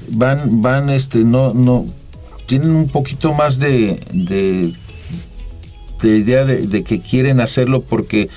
van, 0.09 0.61
van, 0.61 0.89
este, 0.89 1.19
no, 1.19 1.53
no, 1.53 1.85
tienen 2.45 2.71
un 2.71 2.87
poquito 2.87 3.33
más 3.33 3.59
de, 3.59 3.99
de, 4.11 4.73
idea 6.03 6.45
de, 6.45 6.83
que 6.83 6.99
quieren 6.99 7.39
hacerlo 7.39 7.81
porque 7.81 8.29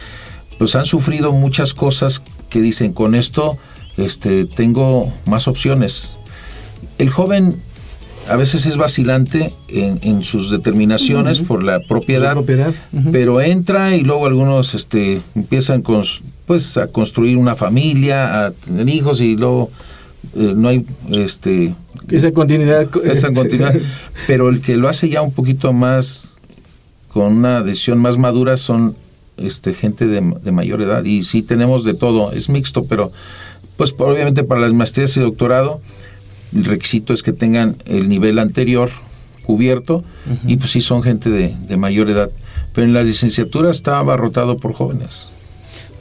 pues 0.58 0.74
han 0.74 0.86
sufrido 0.86 1.32
muchas 1.32 1.74
cosas 1.74 2.22
que 2.48 2.60
dicen 2.60 2.94
con 2.94 3.14
esto 3.14 3.58
este 3.98 4.46
tengo 4.46 5.12
más 5.26 5.48
opciones 5.48 6.16
el 6.96 7.10
joven 7.10 7.60
a 8.28 8.36
veces 8.36 8.66
es 8.66 8.76
vacilante 8.76 9.52
en, 9.68 10.24
sus 10.24 10.50
determinaciones 10.50 11.40
por 11.40 11.62
la 11.62 11.80
propiedad, 11.80 12.32
propiedad. 12.32 12.74
pero 13.10 13.40
entra 13.40 13.96
y 13.96 14.02
luego 14.02 14.26
algunos 14.26 14.74
este, 14.74 15.22
empiezan 15.34 15.82
con, 15.82 16.04
pues, 16.46 16.76
a 16.76 16.88
construir 16.88 17.36
una 17.36 17.54
familia, 17.54 18.46
a 18.46 18.50
tener 18.50 18.88
hijos 18.88 19.20
y 19.20 19.36
luego 19.36 19.70
eh, 20.36 20.52
no 20.56 20.68
hay 20.68 20.84
este 21.10 21.74
esa 22.10 22.32
continuidad, 22.32 22.88
esa 23.04 23.28
este, 23.28 23.34
continuidad. 23.34 23.74
Pero 24.26 24.48
el 24.48 24.60
que 24.60 24.76
lo 24.76 24.88
hace 24.88 25.08
ya 25.08 25.22
un 25.22 25.32
poquito 25.32 25.72
más 25.72 26.34
con 27.08 27.36
una 27.36 27.62
decisión 27.62 27.98
más 27.98 28.18
madura 28.18 28.56
son 28.56 28.96
este 29.36 29.74
gente 29.74 30.06
de, 30.06 30.34
de 30.42 30.52
mayor 30.52 30.82
edad. 30.82 31.04
Y 31.04 31.22
sí 31.22 31.42
tenemos 31.42 31.84
de 31.84 31.94
todo. 31.94 32.32
Es 32.32 32.48
mixto 32.48 32.84
pero 32.84 33.12
pues 33.76 33.94
obviamente 33.98 34.42
para 34.44 34.60
las 34.60 34.72
maestrías 34.72 35.16
y 35.16 35.20
doctorado 35.20 35.80
el 36.54 36.64
requisito 36.64 37.12
es 37.12 37.22
que 37.22 37.32
tengan 37.32 37.76
el 37.86 38.08
nivel 38.08 38.38
anterior 38.38 38.90
cubierto 39.44 40.04
y 40.46 40.58
pues 40.58 40.70
sí 40.72 40.80
son 40.80 41.02
gente 41.02 41.30
de, 41.30 41.76
mayor 41.76 42.10
edad. 42.10 42.30
Pero 42.74 42.86
en 42.86 42.92
la 42.92 43.02
licenciatura 43.02 43.70
está 43.70 43.98
abarrotado 43.98 44.56
por 44.56 44.72
jóvenes. 44.74 45.30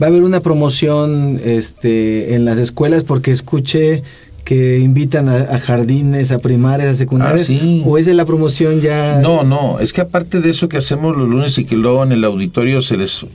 Va 0.00 0.06
a 0.06 0.10
haber 0.10 0.22
una 0.22 0.40
promoción 0.40 1.40
este, 1.44 2.34
en 2.34 2.44
las 2.44 2.58
escuelas 2.58 3.04
porque 3.04 3.30
escuché 3.30 4.02
que 4.44 4.78
invitan 4.78 5.28
a, 5.28 5.58
jardines, 5.58 6.30
a 6.30 6.38
primarias, 6.38 6.88
a 6.88 6.94
secundarias, 6.94 7.50
ah, 7.50 7.82
o 7.84 7.98
es 7.98 8.06
de 8.06 8.14
la 8.14 8.24
promoción 8.24 8.80
ya... 8.80 9.20
No, 9.20 9.44
no, 9.44 9.78
es 9.78 9.92
que 9.92 10.00
aparte 10.00 10.40
de 10.40 10.48
eso 10.48 10.70
que 10.70 10.78
hacemos 10.78 11.16
los 11.16 11.28
lunes 11.28 11.58
y 11.58 11.66
que 11.66 11.76
luego 11.76 12.02
en 12.02 12.12
el 12.12 12.24
auditorio 12.24 12.80
se 12.80 12.96
les 12.96 13.26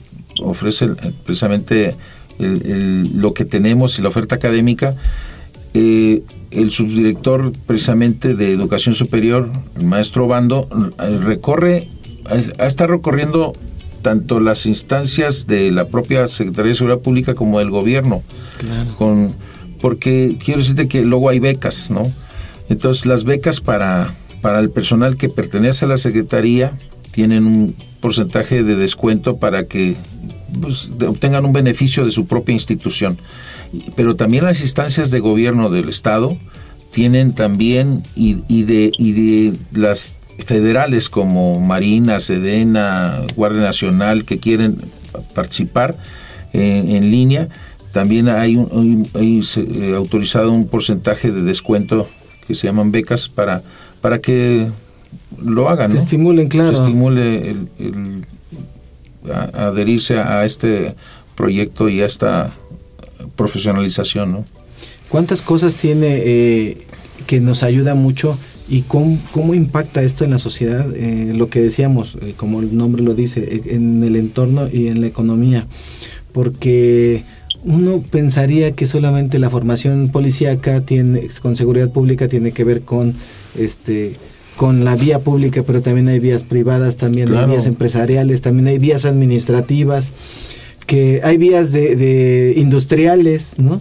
ofrece 0.42 0.88
precisamente 1.24 1.94
lo 2.38 3.32
que 3.32 3.44
tenemos 3.44 3.98
y 3.98 4.02
la 4.02 4.08
oferta 4.08 4.34
académica, 4.34 4.96
eh, 5.72 6.13
el 6.54 6.70
subdirector 6.70 7.52
precisamente 7.66 8.34
de 8.34 8.52
Educación 8.52 8.94
Superior, 8.94 9.50
el 9.76 9.84
maestro 9.84 10.26
Bando, 10.26 10.68
eh, 11.02 11.18
recorre, 11.22 11.88
ha 12.58 12.66
estado 12.66 12.92
recorriendo 12.92 13.52
tanto 14.02 14.38
las 14.38 14.66
instancias 14.66 15.46
de 15.46 15.70
la 15.70 15.88
propia 15.88 16.28
Secretaría 16.28 16.70
de 16.70 16.74
Seguridad 16.76 17.00
Pública 17.00 17.34
como 17.34 17.58
del 17.58 17.70
gobierno. 17.70 18.22
Con, 18.98 19.34
porque 19.80 20.38
quiero 20.42 20.60
decirte 20.60 20.88
que 20.88 21.04
luego 21.04 21.28
hay 21.28 21.40
becas, 21.40 21.90
¿no? 21.90 22.10
Entonces 22.68 23.06
las 23.06 23.24
becas 23.24 23.60
para, 23.60 24.14
para 24.40 24.60
el 24.60 24.70
personal 24.70 25.16
que 25.16 25.28
pertenece 25.28 25.84
a 25.84 25.88
la 25.88 25.98
Secretaría 25.98 26.76
tienen 27.10 27.46
un 27.46 27.74
porcentaje 28.00 28.62
de 28.62 28.76
descuento 28.76 29.38
para 29.38 29.64
que 29.66 29.96
pues, 30.60 30.90
obtengan 31.06 31.44
un 31.44 31.52
beneficio 31.52 32.04
de 32.04 32.10
su 32.10 32.26
propia 32.26 32.52
institución 32.52 33.18
pero 33.96 34.16
también 34.16 34.44
las 34.44 34.60
instancias 34.60 35.10
de 35.10 35.20
gobierno 35.20 35.70
del 35.70 35.88
Estado 35.88 36.36
tienen 36.92 37.32
también, 37.32 38.02
y, 38.14 38.34
de, 38.62 38.92
y 38.96 39.12
de 39.12 39.58
las 39.72 40.14
federales 40.38 41.08
como 41.08 41.60
Marina, 41.60 42.20
Sedena, 42.20 43.22
Guardia 43.34 43.62
Nacional, 43.62 44.24
que 44.24 44.38
quieren 44.38 44.78
participar 45.34 45.96
en, 46.52 47.10
línea, 47.10 47.48
también 47.92 48.28
hay, 48.28 48.56
un, 48.56 49.08
eh, 49.14 49.94
autorizado 49.96 50.52
un 50.52 50.68
porcentaje 50.68 51.32
de 51.32 51.42
descuento 51.42 52.08
que 52.46 52.54
se 52.54 52.68
llaman 52.68 52.92
becas 52.92 53.28
para, 53.28 53.62
para 54.00 54.20
que 54.20 54.68
lo 55.42 55.68
hagan. 55.68 55.88
Se 55.88 55.96
estimulen, 55.96 56.48
claro. 56.48 56.76
Se 56.76 56.82
estimule 56.82 57.50
el, 57.50 58.24
adherirse 59.54 60.18
a 60.18 60.44
este 60.44 60.94
proyecto 61.34 61.88
y 61.88 62.02
a 62.02 62.06
esta 62.06 62.52
profesionalización, 63.36 64.32
¿no? 64.32 64.44
¿Cuántas 65.08 65.42
cosas 65.42 65.74
tiene 65.74 66.22
eh, 66.24 66.78
que 67.26 67.40
nos 67.40 67.62
ayuda 67.62 67.94
mucho 67.94 68.36
y 68.68 68.82
cómo, 68.82 69.18
cómo 69.32 69.54
impacta 69.54 70.02
esto 70.02 70.24
en 70.24 70.30
la 70.30 70.38
sociedad? 70.38 70.92
Eh, 70.96 71.32
lo 71.34 71.48
que 71.48 71.60
decíamos, 71.60 72.18
eh, 72.22 72.34
como 72.36 72.60
el 72.60 72.76
nombre 72.76 73.02
lo 73.02 73.14
dice, 73.14 73.62
en 73.66 74.02
el 74.02 74.16
entorno 74.16 74.66
y 74.72 74.88
en 74.88 75.00
la 75.00 75.06
economía. 75.06 75.66
Porque 76.32 77.24
uno 77.62 78.02
pensaría 78.10 78.72
que 78.72 78.86
solamente 78.86 79.38
la 79.38 79.50
formación 79.50 80.08
policíaca 80.08 80.80
tiene, 80.80 81.28
con 81.40 81.54
seguridad 81.54 81.90
pública 81.90 82.26
tiene 82.28 82.52
que 82.52 82.64
ver 82.64 82.82
con 82.82 83.14
este 83.58 84.16
con 84.56 84.84
la 84.84 84.94
vía 84.94 85.18
pública, 85.18 85.64
pero 85.66 85.82
también 85.82 86.06
hay 86.06 86.20
vías 86.20 86.44
privadas, 86.44 86.96
también 86.96 87.34
hay 87.34 87.46
vías 87.46 87.66
empresariales, 87.66 88.40
también 88.40 88.68
hay 88.68 88.78
vías 88.78 89.04
administrativas 89.04 90.12
que 90.86 91.20
hay 91.22 91.36
vías 91.36 91.72
de, 91.72 92.54
industriales, 92.56 93.56
¿no? 93.58 93.80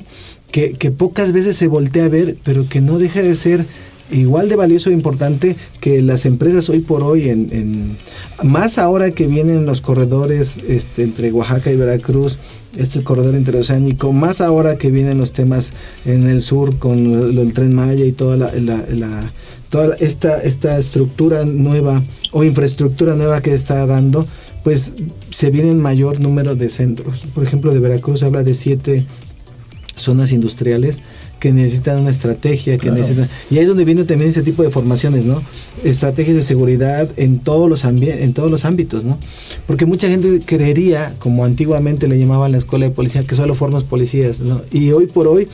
Que, 0.52 0.76
pocas 0.92 1.32
veces 1.32 1.56
se 1.56 1.68
voltea 1.68 2.06
a 2.06 2.10
ver, 2.10 2.38
pero 2.44 2.68
que 2.70 2.80
no 2.80 3.00
deja 3.00 3.22
de 3.22 3.36
ser 3.36 3.66
igual 4.12 4.50
de 4.50 4.56
valioso 4.56 4.92
e 4.92 4.94
importante 4.94 5.56
que 5.80 6.02
las 6.02 6.26
empresas 6.26 6.70
hoy 6.70 6.80
por 6.80 7.02
hoy, 7.02 7.30
en, 7.30 7.98
más 8.44 8.78
ahora 8.78 9.12
que 9.12 9.26
vienen 9.26 9.66
los 9.66 9.82
corredores 9.82 10.58
este, 10.68 11.04
entre 11.04 11.32
Oaxaca 11.32 11.72
y 11.72 11.76
Veracruz, 11.76 12.38
este 12.78 13.04
corredor 13.04 13.36
interoceánico, 13.36 14.12
más 14.14 14.42
ahora 14.42 14.78
que 14.78 14.92
vienen 14.92 15.18
los 15.18 15.32
temas 15.32 15.74
en 16.06 16.28
el 16.28 16.42
sur 16.42 16.78
con 16.78 16.98
el 17.38 17.54
tren 17.54 17.74
Maya 17.74 18.06
y 18.06 18.12
toda 18.12 18.38
la, 18.38 19.32
toda 19.70 19.96
esta, 20.00 20.42
esta 20.42 20.78
estructura 20.78 21.46
nueva 21.46 22.04
o 22.32 22.44
infraestructura 22.44 23.16
nueva 23.16 23.42
que 23.42 23.54
está 23.54 23.86
dando, 23.86 24.26
pues 24.64 24.94
se 25.30 25.52
vienen 25.52 25.80
mayor 25.80 26.20
número 26.20 26.56
de 26.56 26.70
centros. 26.70 27.22
Por 27.34 27.44
ejemplo, 27.44 27.74
de 27.74 27.80
Veracruz 27.80 28.24
habla 28.24 28.44
de 28.44 28.54
siete 28.54 29.06
zonas 29.96 30.32
industriales 30.32 31.02
que 31.40 31.52
necesitan 31.52 32.00
una 32.00 32.10
estrategia, 32.10 32.78
que 32.78 32.90
necesitan... 32.90 33.28
Y 33.52 33.56
ahí 33.56 33.64
es 33.64 33.68
donde 33.68 33.84
viene 33.84 34.06
también 34.06 34.30
ese 34.30 34.44
tipo 34.44 34.64
de 34.64 34.70
formaciones, 34.70 35.26
¿no? 35.26 35.42
Estrategias 35.84 36.38
de 36.38 36.42
seguridad 36.42 37.10
en 37.18 37.40
todos 37.40 37.70
los 37.70 37.84
en 37.84 38.34
todos 38.34 38.50
los 38.50 38.64
ámbitos, 38.64 39.04
¿no? 39.04 39.18
Porque 39.68 39.86
mucha 39.86 40.08
gente 40.08 40.42
creería, 40.46 41.14
como 41.20 41.44
antiguamente 41.44 42.08
le 42.08 42.18
llamaban 42.18 42.54
la 42.54 42.60
escuela 42.60 42.86
de 42.86 42.92
policía, 42.92 43.24
que 43.24 43.36
solo 43.36 43.56
formas 43.56 43.84
policías, 43.84 44.40
¿no? 44.40 44.62
Y 44.72 44.92
hoy 44.92 45.08
por 45.08 45.28
hoy, 45.28 45.50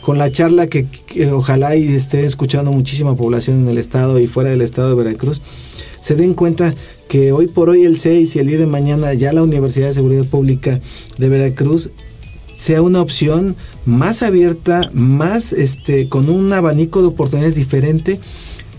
con 0.00 0.16
la 0.16 0.32
charla 0.32 0.66
que, 0.66 0.86
que 0.86 1.30
ojalá 1.30 1.76
y 1.76 1.88
esté 1.88 2.24
escuchando 2.24 2.72
muchísima 2.72 3.14
población 3.14 3.60
en 3.60 3.68
el 3.68 3.76
estado 3.76 4.18
y 4.18 4.26
fuera 4.26 4.48
del 4.48 4.62
estado 4.62 4.88
de 4.88 4.94
Veracruz, 5.04 5.42
se 6.04 6.16
den 6.16 6.34
cuenta 6.34 6.74
que 7.08 7.32
hoy 7.32 7.46
por 7.46 7.70
hoy 7.70 7.86
el 7.86 7.98
6 7.98 8.36
y 8.36 8.38
el 8.38 8.48
día 8.48 8.58
de 8.58 8.66
mañana 8.66 9.14
ya 9.14 9.32
la 9.32 9.42
Universidad 9.42 9.88
de 9.88 9.94
Seguridad 9.94 10.26
Pública 10.26 10.78
de 11.16 11.28
Veracruz 11.30 11.92
sea 12.54 12.82
una 12.82 13.00
opción 13.00 13.56
más 13.86 14.22
abierta, 14.22 14.90
más 14.92 15.54
este, 15.54 16.06
con 16.10 16.28
un 16.28 16.52
abanico 16.52 17.00
de 17.00 17.08
oportunidades 17.08 17.54
diferente 17.54 18.20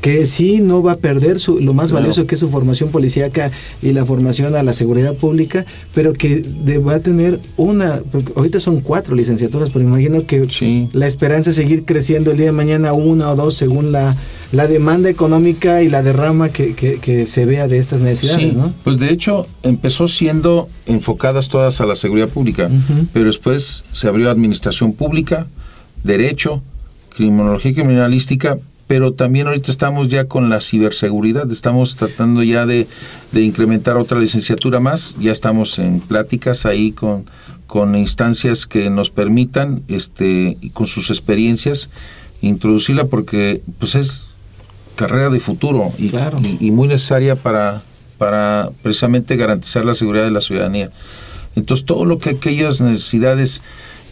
que 0.05 0.27
sí 0.27 0.61
no 0.61 0.83
va 0.83 0.91
a 0.91 0.97
perder 0.97 1.39
su, 1.39 1.59
lo 1.59 1.73
más 1.73 1.91
valioso 1.91 2.27
que 2.27 2.35
es 2.35 2.39
su 2.39 2.47
formación 2.47 2.89
policíaca 2.89 3.49
y 3.81 3.91
la 3.91 4.05
formación 4.05 4.53
a 4.53 4.61
la 4.61 4.71
seguridad 4.71 5.15
pública, 5.15 5.65
pero 5.95 6.13
que 6.13 6.43
va 6.77 6.93
a 6.93 6.99
tener 6.99 7.39
una, 7.57 8.03
ahorita 8.35 8.59
son 8.59 8.81
cuatro 8.81 9.15
licenciaturas, 9.15 9.71
pero 9.71 9.83
imagino 9.83 10.23
que 10.27 10.87
la 10.93 11.07
esperanza 11.07 11.49
es 11.49 11.55
seguir 11.55 11.85
creciendo 11.85 12.29
el 12.29 12.37
día 12.37 12.45
de 12.45 12.51
mañana 12.51 12.93
una 12.93 13.31
o 13.31 13.35
dos 13.35 13.55
según 13.55 13.91
la, 13.91 14.15
la 14.51 14.67
demanda 14.67 15.09
económica 15.09 15.81
y 15.81 15.89
la 15.89 16.03
derrama 16.03 16.49
que, 16.49 16.75
que, 16.75 17.25
se 17.25 17.45
vea 17.47 17.67
de 17.67 17.79
estas 17.79 18.01
necesidades, 18.01 18.53
¿no? 18.53 18.71
Pues 18.83 18.99
de 18.99 19.09
hecho 19.09 19.47
empezó 19.63 20.07
siendo 20.07 20.67
enfocadas 20.85 21.49
todas 21.49 21.81
a 21.81 21.87
la 21.87 21.95
seguridad 21.95 22.29
pública, 22.29 22.69
pero 23.11 23.25
después 23.25 23.83
se 23.91 24.07
abrió 24.07 24.29
administración 24.29 24.93
pública, 24.93 25.47
derecho, 26.03 26.61
criminología 27.09 27.73
criminalística, 27.73 28.59
pero 28.87 29.13
también 29.13 29.47
ahorita 29.47 29.71
estamos 29.71 30.09
ya 30.09 30.25
con 30.25 30.49
la 30.49 30.61
ciberseguridad, 30.61 31.49
estamos 31.51 31.95
tratando 31.95 32.43
ya 32.43 32.65
de, 32.65 32.87
incrementar 33.33 33.97
otra 33.97 34.19
licenciatura 34.19 34.79
más, 34.79 35.15
ya 35.19 35.31
estamos 35.31 35.79
en 35.79 35.99
pláticas 35.99 36.65
ahí 36.65 36.91
con, 36.91 37.25
con 37.67 37.95
instancias 37.95 38.67
que 38.67 38.89
nos 38.89 39.09
permitan, 39.09 39.81
este, 39.87 40.57
con 40.73 40.87
sus 40.87 41.09
experiencias, 41.09 41.89
introducirla 42.41 43.05
porque 43.05 43.61
pues 43.79 43.95
es 43.95 44.27
carrera 44.95 45.29
de 45.29 45.39
futuro 45.39 45.91
y, 45.97 46.11
y, 46.59 46.71
muy 46.71 46.87
necesaria 46.87 47.35
para, 47.35 47.81
para 48.17 48.69
precisamente 48.81 49.35
garantizar 49.35 49.83
la 49.83 49.93
seguridad 49.93 50.25
de 50.25 50.31
la 50.31 50.41
ciudadanía. 50.41 50.91
Entonces 51.55 51.85
todo 51.85 52.05
lo 52.05 52.19
que 52.19 52.31
aquellas 52.31 52.81
necesidades 52.81 53.61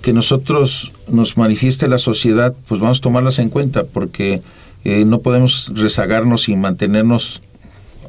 que 0.02 0.14
nosotros 0.14 0.92
nos 1.08 1.38
manifieste 1.38 1.88
la 1.88 1.98
sociedad, 1.98 2.54
pues 2.68 2.82
vamos 2.82 2.98
a 3.00 3.02
tomarlas 3.02 3.40
en 3.40 3.50
cuenta 3.50 3.86
porque 3.86 4.42
eh, 4.84 5.06
no 5.06 5.20
podemos 5.22 5.72
rezagarnos 5.74 6.50
y 6.50 6.56
mantenernos, 6.56 7.42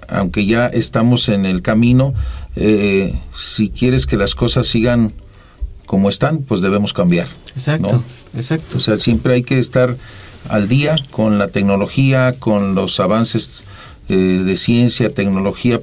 aunque 0.09 0.47
ya 0.47 0.67
estamos 0.67 1.29
en 1.29 1.47
el 1.47 1.63
camino, 1.63 2.15
eh, 2.57 3.19
si 3.37 3.71
quieres 3.71 4.07
que 4.07 4.17
las 4.17 4.35
cosas 4.35 4.67
sigan 4.67 5.13
como 5.87 6.09
están, 6.09 6.39
pues 6.39 6.61
debemos 6.61 6.93
cambiar. 6.93 7.29
Exacto, 7.55 8.03
exacto. 8.37 8.79
O 8.79 8.81
sea, 8.81 8.99
siempre 8.99 9.35
hay 9.35 9.43
que 9.43 9.59
estar 9.59 9.97
al 10.49 10.69
día 10.69 10.97
con 11.11 11.39
la 11.39 11.49
tecnología, 11.49 12.35
con 12.39 12.75
los 12.75 13.01
avances 13.01 13.65
eh, 14.09 14.15
de 14.15 14.57
ciencia, 14.57 15.15
tecnología, 15.15 15.81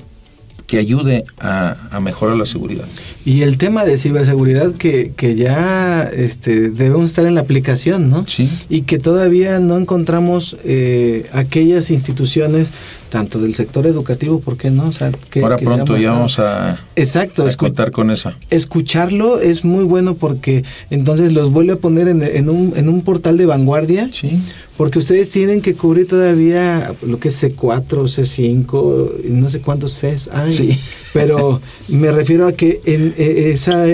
que 0.71 0.77
ayude 0.77 1.25
a, 1.37 1.99
mejorar 1.99 2.37
la 2.37 2.45
seguridad. 2.45 2.85
Y 3.25 3.41
el 3.41 3.57
tema 3.57 3.83
de 3.83 3.97
ciberseguridad 3.97 4.71
que, 4.71 5.11
que 5.17 5.35
ya 5.35 6.03
este, 6.03 6.69
debemos 6.69 7.09
estar 7.09 7.25
en 7.25 7.35
la 7.35 7.41
aplicación, 7.41 8.09
¿no? 8.09 8.25
Sí. 8.25 8.49
Y 8.69 8.83
que 8.83 8.97
todavía 8.97 9.59
no 9.59 9.77
encontramos 9.77 10.55
eh, 10.63 11.29
aquellas 11.33 11.91
instituciones, 11.91 12.71
tanto 13.11 13.39
del 13.39 13.53
sector 13.53 13.85
educativo, 13.85 14.39
¿por 14.39 14.57
qué 14.57 14.71
no? 14.71 14.87
O 14.87 14.91
sea, 14.91 15.11
que, 15.29 15.41
Ahora 15.41 15.57
pronto 15.57 15.97
ya 15.97 16.13
vamos 16.13 16.39
a, 16.39 16.79
Exacto, 16.95 17.45
a 17.45 17.55
contar 17.55 17.91
con 17.91 18.09
esa. 18.09 18.35
Escucharlo 18.49 19.39
es 19.39 19.63
muy 19.63 19.83
bueno 19.83 20.15
porque 20.15 20.63
entonces 20.89 21.33
los 21.33 21.51
vuelve 21.51 21.73
a 21.73 21.75
poner 21.75 22.07
en, 22.07 22.23
en, 22.23 22.49
un, 22.49 22.73
en 22.75 22.89
un 22.89 23.03
portal 23.03 23.37
de 23.37 23.45
vanguardia. 23.45 24.09
Sí 24.11 24.41
porque 24.81 24.97
ustedes 24.97 25.29
tienen 25.29 25.61
que 25.61 25.75
cubrir 25.75 26.07
todavía 26.07 26.91
lo 27.05 27.19
que 27.19 27.27
es 27.27 27.43
C4, 27.43 27.85
C5, 27.85 29.25
no 29.25 29.47
sé 29.51 29.61
cuántos 29.61 30.01
Cs 30.01 30.29
hay. 30.33 30.51
Sí. 30.51 30.79
Pero 31.13 31.61
me 31.87 32.11
refiero 32.11 32.47
a 32.47 32.53
que 32.53 32.81
en 32.85 33.13
e, 33.15 33.51
esa 33.51 33.85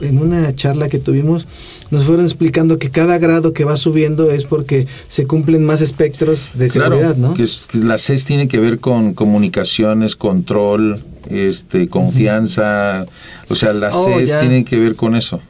en 0.00 0.18
una 0.18 0.54
charla 0.54 0.88
que 0.88 0.98
tuvimos 0.98 1.46
nos 1.90 2.04
fueron 2.04 2.24
explicando 2.24 2.78
que 2.78 2.90
cada 2.90 3.18
grado 3.18 3.52
que 3.52 3.64
va 3.64 3.76
subiendo 3.76 4.30
es 4.30 4.44
porque 4.44 4.86
se 5.08 5.26
cumplen 5.26 5.64
más 5.64 5.80
espectros 5.80 6.52
de 6.54 6.68
seguridad, 6.68 7.16
¿no? 7.16 7.34
Que, 7.34 7.44
es, 7.44 7.66
que 7.70 7.78
la 7.78 7.98
CES 7.98 8.24
tiene 8.24 8.48
que 8.48 8.58
ver 8.58 8.80
con 8.80 9.14
comunicaciones, 9.14 10.16
control, 10.16 11.02
este, 11.30 11.88
confianza, 11.88 13.06
o 13.48 13.54
sea, 13.54 13.72
las 13.72 13.94
oh, 13.94 14.06
CES 14.06 14.40
tienen 14.40 14.64
que 14.64 14.78
ver 14.78 14.96
con 14.96 15.14
eso. 15.14 15.40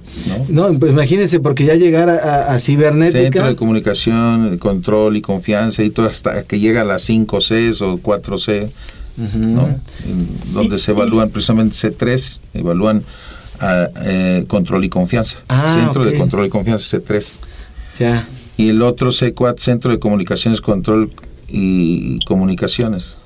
¿no? 0.49 0.73
pues 0.79 0.93
imagínense, 0.93 1.41
porque 1.41 1.65
ya 1.65 1.75
llegar 1.75 2.09
a, 2.09 2.59
cibernética. 2.61 3.23
Centro 3.23 3.47
de 3.47 3.57
comunicación, 3.57 4.59
control 4.59 5.17
y 5.17 5.23
confianza 5.23 5.83
y 5.83 5.91
todo 5.91 6.07
hasta 6.07 6.43
que 6.45 6.61
llega 6.61 6.83
a 6.83 6.85
las 6.85 7.03
5 7.03 7.39
Cs 7.39 7.83
o 7.83 7.99
4 8.01 8.39
C, 8.39 8.69
¿no? 9.17 9.69
donde 10.53 10.79
se 10.79 10.93
evalúan 10.93 11.31
precisamente 11.31 11.75
C3, 11.75 12.41
evalúan 12.55 13.03
a, 13.61 13.89
eh, 14.03 14.45
control 14.49 14.85
y 14.85 14.89
confianza. 14.89 15.39
Ah, 15.49 15.77
Centro 15.79 16.05
de 16.05 16.17
control 16.17 16.47
y 16.47 16.51
confianza 16.51 16.99
C3. 16.99 17.39
Ya. 17.99 18.27
Y 18.57 18.69
el 18.69 18.83
otro 18.83 19.11
C4, 19.11 19.59
Centro 19.59 19.91
de 19.91 19.99
Comunicaciones, 19.99 20.61
Control 20.61 21.11
y 21.49 22.19
Comunicaciones. 22.25 23.19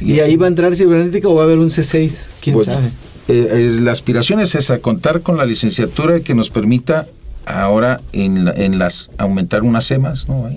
¿Y, 0.00 0.20
ahí 0.20 0.36
va 0.36 0.46
a 0.46 0.48
entrar 0.48 0.74
cibernética 0.74 1.28
o 1.28 1.34
va 1.34 1.42
a 1.42 1.44
haber 1.46 1.58
un 1.58 1.70
C6? 1.70 2.30
¿Quién 2.40 2.64
sabe? 2.64 2.86
Eh, 3.28 3.48
eh, 3.50 3.78
la 3.82 3.92
aspiración 3.92 4.40
es 4.40 4.54
esa, 4.54 4.78
contar 4.78 5.22
con 5.22 5.36
la 5.36 5.44
licenciatura 5.44 6.20
que 6.20 6.34
nos 6.34 6.50
permita 6.50 7.06
ahora 7.44 8.00
en, 8.12 8.48
en 8.56 8.78
las 8.78 9.10
aumentar 9.18 9.62
unas 9.62 9.90
EMAS, 9.90 10.28
¿no? 10.28 10.48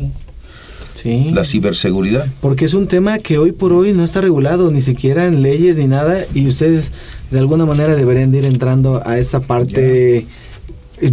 Sí. 0.93 1.32
La 1.34 1.45
ciberseguridad. 1.45 2.27
Porque 2.41 2.65
es 2.65 2.73
un 2.73 2.88
tema 2.88 3.19
que 3.19 3.38
hoy 3.38 3.53
por 3.53 3.71
hoy 3.71 3.93
no 3.93 4.03
está 4.03 4.21
regulado, 4.21 4.69
ni 4.71 4.82
siquiera 4.82 5.25
en 5.25 5.41
leyes 5.41 5.77
ni 5.77 5.88
nada, 5.88 6.17
y 6.34 6.47
ustedes 6.47 6.91
de 7.32 7.39
alguna 7.39 7.65
manera 7.65 7.95
deberían 7.95 8.34
ir 8.34 8.45
entrando 8.45 9.01
a 9.05 9.17
esa 9.17 9.39
parte. 9.39 10.25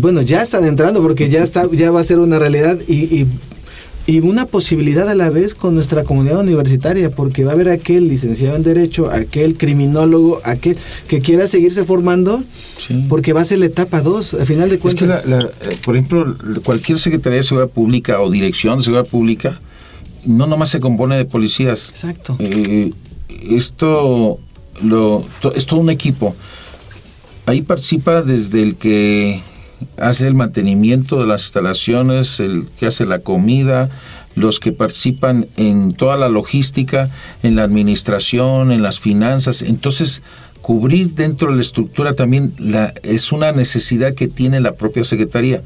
Bueno, 0.00 0.22
ya 0.22 0.42
están 0.42 0.64
entrando 0.64 1.00
porque 1.00 1.28
ya 1.28 1.44
está, 1.44 1.68
ya 1.70 1.90
va 1.90 2.00
a 2.00 2.04
ser 2.04 2.18
una 2.18 2.38
realidad 2.38 2.78
y, 2.88 3.04
y 3.20 3.26
y 4.06 4.20
una 4.20 4.46
posibilidad 4.46 5.08
a 5.08 5.16
la 5.16 5.30
vez 5.30 5.54
con 5.54 5.74
nuestra 5.74 6.04
comunidad 6.04 6.38
universitaria, 6.38 7.10
porque 7.10 7.44
va 7.44 7.50
a 7.50 7.54
haber 7.54 7.68
aquel 7.68 8.08
licenciado 8.08 8.54
en 8.54 8.62
Derecho, 8.62 9.10
aquel 9.10 9.56
criminólogo, 9.56 10.40
aquel 10.44 10.76
que 11.08 11.20
quiera 11.20 11.48
seguirse 11.48 11.84
formando, 11.84 12.42
porque 13.08 13.32
va 13.32 13.40
a 13.40 13.44
ser 13.44 13.58
la 13.58 13.66
etapa 13.66 14.02
2, 14.02 14.34
al 14.34 14.46
final 14.46 14.70
de 14.70 14.78
cuentas. 14.78 15.26
Es 15.26 15.32
que, 15.32 15.70
eh, 15.70 15.78
por 15.84 15.96
ejemplo, 15.96 16.36
cualquier 16.62 17.00
Secretaría 17.00 17.38
de 17.38 17.42
Seguridad 17.42 17.70
Pública 17.70 18.20
o 18.20 18.30
Dirección 18.30 18.78
de 18.78 18.84
Seguridad 18.84 19.08
Pública, 19.08 19.60
no 20.24 20.46
nomás 20.46 20.70
se 20.70 20.78
compone 20.78 21.16
de 21.16 21.24
policías. 21.24 21.90
Exacto. 21.90 22.36
Eh, 22.38 22.92
esto 23.50 24.38
lo, 24.82 25.24
es 25.54 25.66
todo 25.66 25.80
un 25.80 25.90
equipo. 25.90 26.34
Ahí 27.46 27.62
participa 27.62 28.22
desde 28.22 28.62
el 28.62 28.76
que 28.76 29.42
hace 29.98 30.26
el 30.26 30.34
mantenimiento 30.34 31.20
de 31.20 31.26
las 31.26 31.42
instalaciones, 31.42 32.40
el 32.40 32.66
que 32.78 32.86
hace 32.86 33.06
la 33.06 33.20
comida, 33.20 33.88
los 34.34 34.60
que 34.60 34.72
participan 34.72 35.48
en 35.56 35.92
toda 35.92 36.16
la 36.16 36.28
logística, 36.28 37.08
en 37.42 37.56
la 37.56 37.62
administración, 37.62 38.72
en 38.72 38.82
las 38.82 39.00
finanzas. 39.00 39.62
Entonces, 39.62 40.22
cubrir 40.60 41.14
dentro 41.14 41.50
de 41.50 41.56
la 41.56 41.62
estructura 41.62 42.14
también 42.14 42.52
la, 42.58 42.92
es 43.02 43.32
una 43.32 43.52
necesidad 43.52 44.14
que 44.14 44.28
tiene 44.28 44.60
la 44.60 44.72
propia 44.72 45.04
Secretaría. 45.04 45.62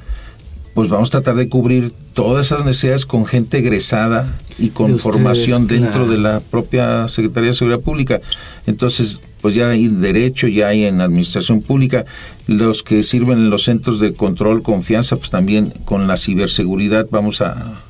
Pues 0.74 0.88
vamos 0.88 1.08
a 1.08 1.12
tratar 1.12 1.34
de 1.34 1.48
cubrir 1.48 1.92
todas 2.14 2.46
esas 2.46 2.64
necesidades 2.64 3.04
con 3.06 3.26
gente 3.26 3.58
egresada 3.58 4.38
y 4.58 4.68
con 4.70 4.98
formación 4.98 5.66
dentro 5.66 6.06
de 6.06 6.18
la 6.18 6.40
propia 6.40 7.08
Secretaría 7.08 7.50
de 7.50 7.56
Seguridad 7.56 7.80
Pública. 7.80 8.20
Entonces, 8.66 9.20
pues 9.40 9.54
ya 9.54 9.70
hay 9.70 9.88
derecho, 9.88 10.46
ya 10.48 10.68
hay 10.68 10.84
en 10.84 11.00
administración 11.00 11.62
pública, 11.62 12.04
los 12.46 12.82
que 12.82 13.02
sirven 13.02 13.38
en 13.38 13.50
los 13.50 13.64
centros 13.64 14.00
de 14.00 14.12
control, 14.12 14.62
confianza, 14.62 15.16
pues 15.16 15.30
también 15.30 15.72
con 15.84 16.06
la 16.06 16.16
ciberseguridad 16.16 17.06
vamos 17.10 17.40
a, 17.40 17.82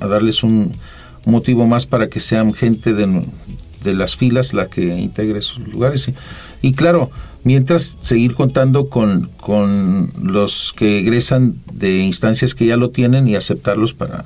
darles 0.00 0.42
un 0.42 0.72
motivo 1.26 1.66
más 1.66 1.86
para 1.86 2.08
que 2.08 2.18
sean 2.18 2.54
gente 2.54 2.92
de, 2.92 3.22
de 3.84 3.94
las 3.94 4.16
filas 4.16 4.52
la 4.52 4.68
que 4.68 4.98
integre 4.98 5.38
esos 5.38 5.60
lugares. 5.68 6.10
Y, 6.60 6.72
claro, 6.72 7.10
mientras 7.44 7.96
seguir 8.00 8.34
contando 8.34 8.88
con, 8.88 9.30
con 9.40 10.10
los 10.22 10.74
que 10.76 10.98
egresan 10.98 11.54
de 11.72 12.00
instancias 12.00 12.54
que 12.54 12.66
ya 12.66 12.76
lo 12.76 12.90
tienen 12.90 13.28
y 13.28 13.36
aceptarlos 13.36 13.94
para, 13.94 14.24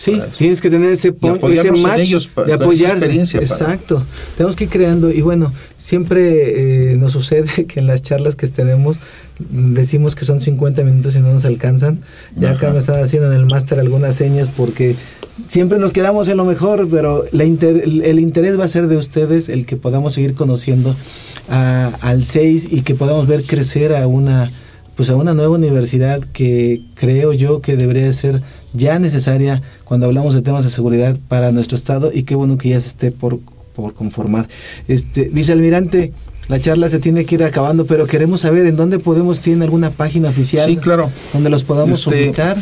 Sí, 0.00 0.18
tienes 0.38 0.62
que 0.62 0.70
tener 0.70 0.90
ese, 0.90 1.08
ese 1.08 1.72
match 1.72 2.14
de 2.46 2.52
apoyarse. 2.54 3.36
Exacto. 3.36 4.02
Tenemos 4.34 4.56
que 4.56 4.64
ir 4.64 4.70
creando. 4.70 5.10
Y 5.10 5.20
bueno, 5.20 5.52
siempre 5.80 6.92
eh, 6.92 6.96
nos 6.96 7.12
sucede 7.12 7.64
que 7.68 7.80
en 7.80 7.88
las 7.88 8.02
charlas 8.02 8.36
que 8.36 8.46
tenemos 8.46 8.98
decimos 9.48 10.14
que 10.14 10.26
son 10.26 10.40
50 10.40 10.82
minutos 10.82 11.16
y 11.16 11.20
no 11.20 11.32
nos 11.32 11.46
alcanzan. 11.46 12.00
Ya 12.36 12.50
acá 12.50 12.70
me 12.70 12.78
están 12.78 13.02
haciendo 13.02 13.32
en 13.32 13.38
el 13.38 13.46
máster 13.46 13.80
algunas 13.80 14.14
señas 14.14 14.50
porque 14.50 14.94
siempre 15.48 15.78
nos 15.78 15.92
quedamos 15.92 16.28
en 16.28 16.36
lo 16.36 16.44
mejor, 16.44 16.88
pero 16.90 17.24
la 17.32 17.44
el 17.44 18.20
interés 18.20 18.60
va 18.60 18.64
a 18.66 18.68
ser 18.68 18.86
de 18.86 18.98
ustedes 18.98 19.48
el 19.48 19.64
que 19.64 19.76
podamos 19.76 20.12
seguir 20.12 20.34
conociendo 20.34 20.94
al 21.48 22.22
6 22.22 22.68
y 22.70 22.82
que 22.82 22.94
podamos 22.94 23.26
ver 23.26 23.42
crecer 23.42 23.94
a 23.94 24.06
una 24.06 24.50
pues 24.94 25.08
a 25.08 25.16
una 25.16 25.32
nueva 25.32 25.54
universidad 25.54 26.22
que 26.34 26.82
creo 26.94 27.32
yo 27.32 27.62
que 27.62 27.76
debería 27.76 28.12
ser 28.12 28.42
ya 28.74 28.98
necesaria 28.98 29.62
cuando 29.84 30.04
hablamos 30.04 30.34
de 30.34 30.42
temas 30.42 30.64
de 30.64 30.70
seguridad 30.70 31.16
para 31.28 31.52
nuestro 31.52 31.76
estado 31.76 32.10
y 32.12 32.24
qué 32.24 32.34
bueno 32.34 32.58
que 32.58 32.68
ya 32.68 32.80
se 32.80 32.88
esté 32.88 33.10
por 33.10 33.40
por 33.74 33.94
conformar. 33.94 34.48
Este, 34.88 35.28
vicealmirante, 35.32 36.12
la 36.48 36.60
charla 36.60 36.88
se 36.88 36.98
tiene 36.98 37.24
que 37.24 37.36
ir 37.36 37.44
acabando, 37.44 37.86
pero 37.86 38.06
queremos 38.06 38.40
saber 38.40 38.66
en 38.66 38.76
dónde 38.76 38.98
podemos, 38.98 39.40
¿tiene 39.40 39.64
alguna 39.64 39.90
página 39.90 40.28
oficial? 40.28 40.68
Sí, 40.68 40.76
claro. 40.76 41.10
Donde 41.32 41.50
los 41.50 41.62
podamos 41.62 42.06
Este, 42.06 42.24
ubicar. 42.26 42.56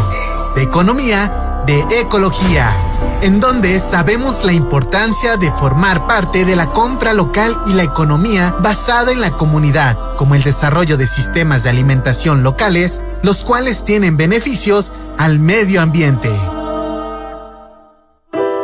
de 0.55 0.64
Economía, 0.64 1.49
de 1.70 2.01
Ecología, 2.01 2.76
en 3.22 3.39
donde 3.39 3.80
sabemos 3.80 4.43
la 4.43 4.53
importancia 4.53 5.38
de 5.38 5.51
formar 5.51 6.07
parte 6.07 6.43
de 6.43 6.55
la 6.55 6.65
compra 6.65 7.13
local 7.13 7.55
y 7.67 7.74
la 7.74 7.84
economía 7.84 8.55
basada 8.59 9.11
en 9.11 9.22
la 9.22 9.30
comunidad, 9.30 9.95
como 10.17 10.34
el 10.34 10.41
desarrollo 10.41 10.97
de 10.97 11.05
sistemas 11.05 11.61
de 11.61 11.70
alimentación 11.70 12.41
locales, 12.41 13.03
los 13.22 13.43
cuales 13.43 13.84
tienen 13.84 14.17
beneficios 14.17 14.91
al 15.20 15.38
medio 15.38 15.82
ambiente. 15.82 16.32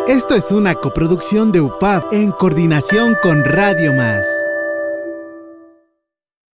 Esto 0.08 0.34
es 0.34 0.52
una 0.52 0.74
coproducción 0.74 1.52
de 1.52 1.62
UPAP 1.62 2.12
en 2.12 2.32
coordinación 2.32 3.16
con 3.22 3.46
Radio 3.46 3.94
Más. 3.94 4.26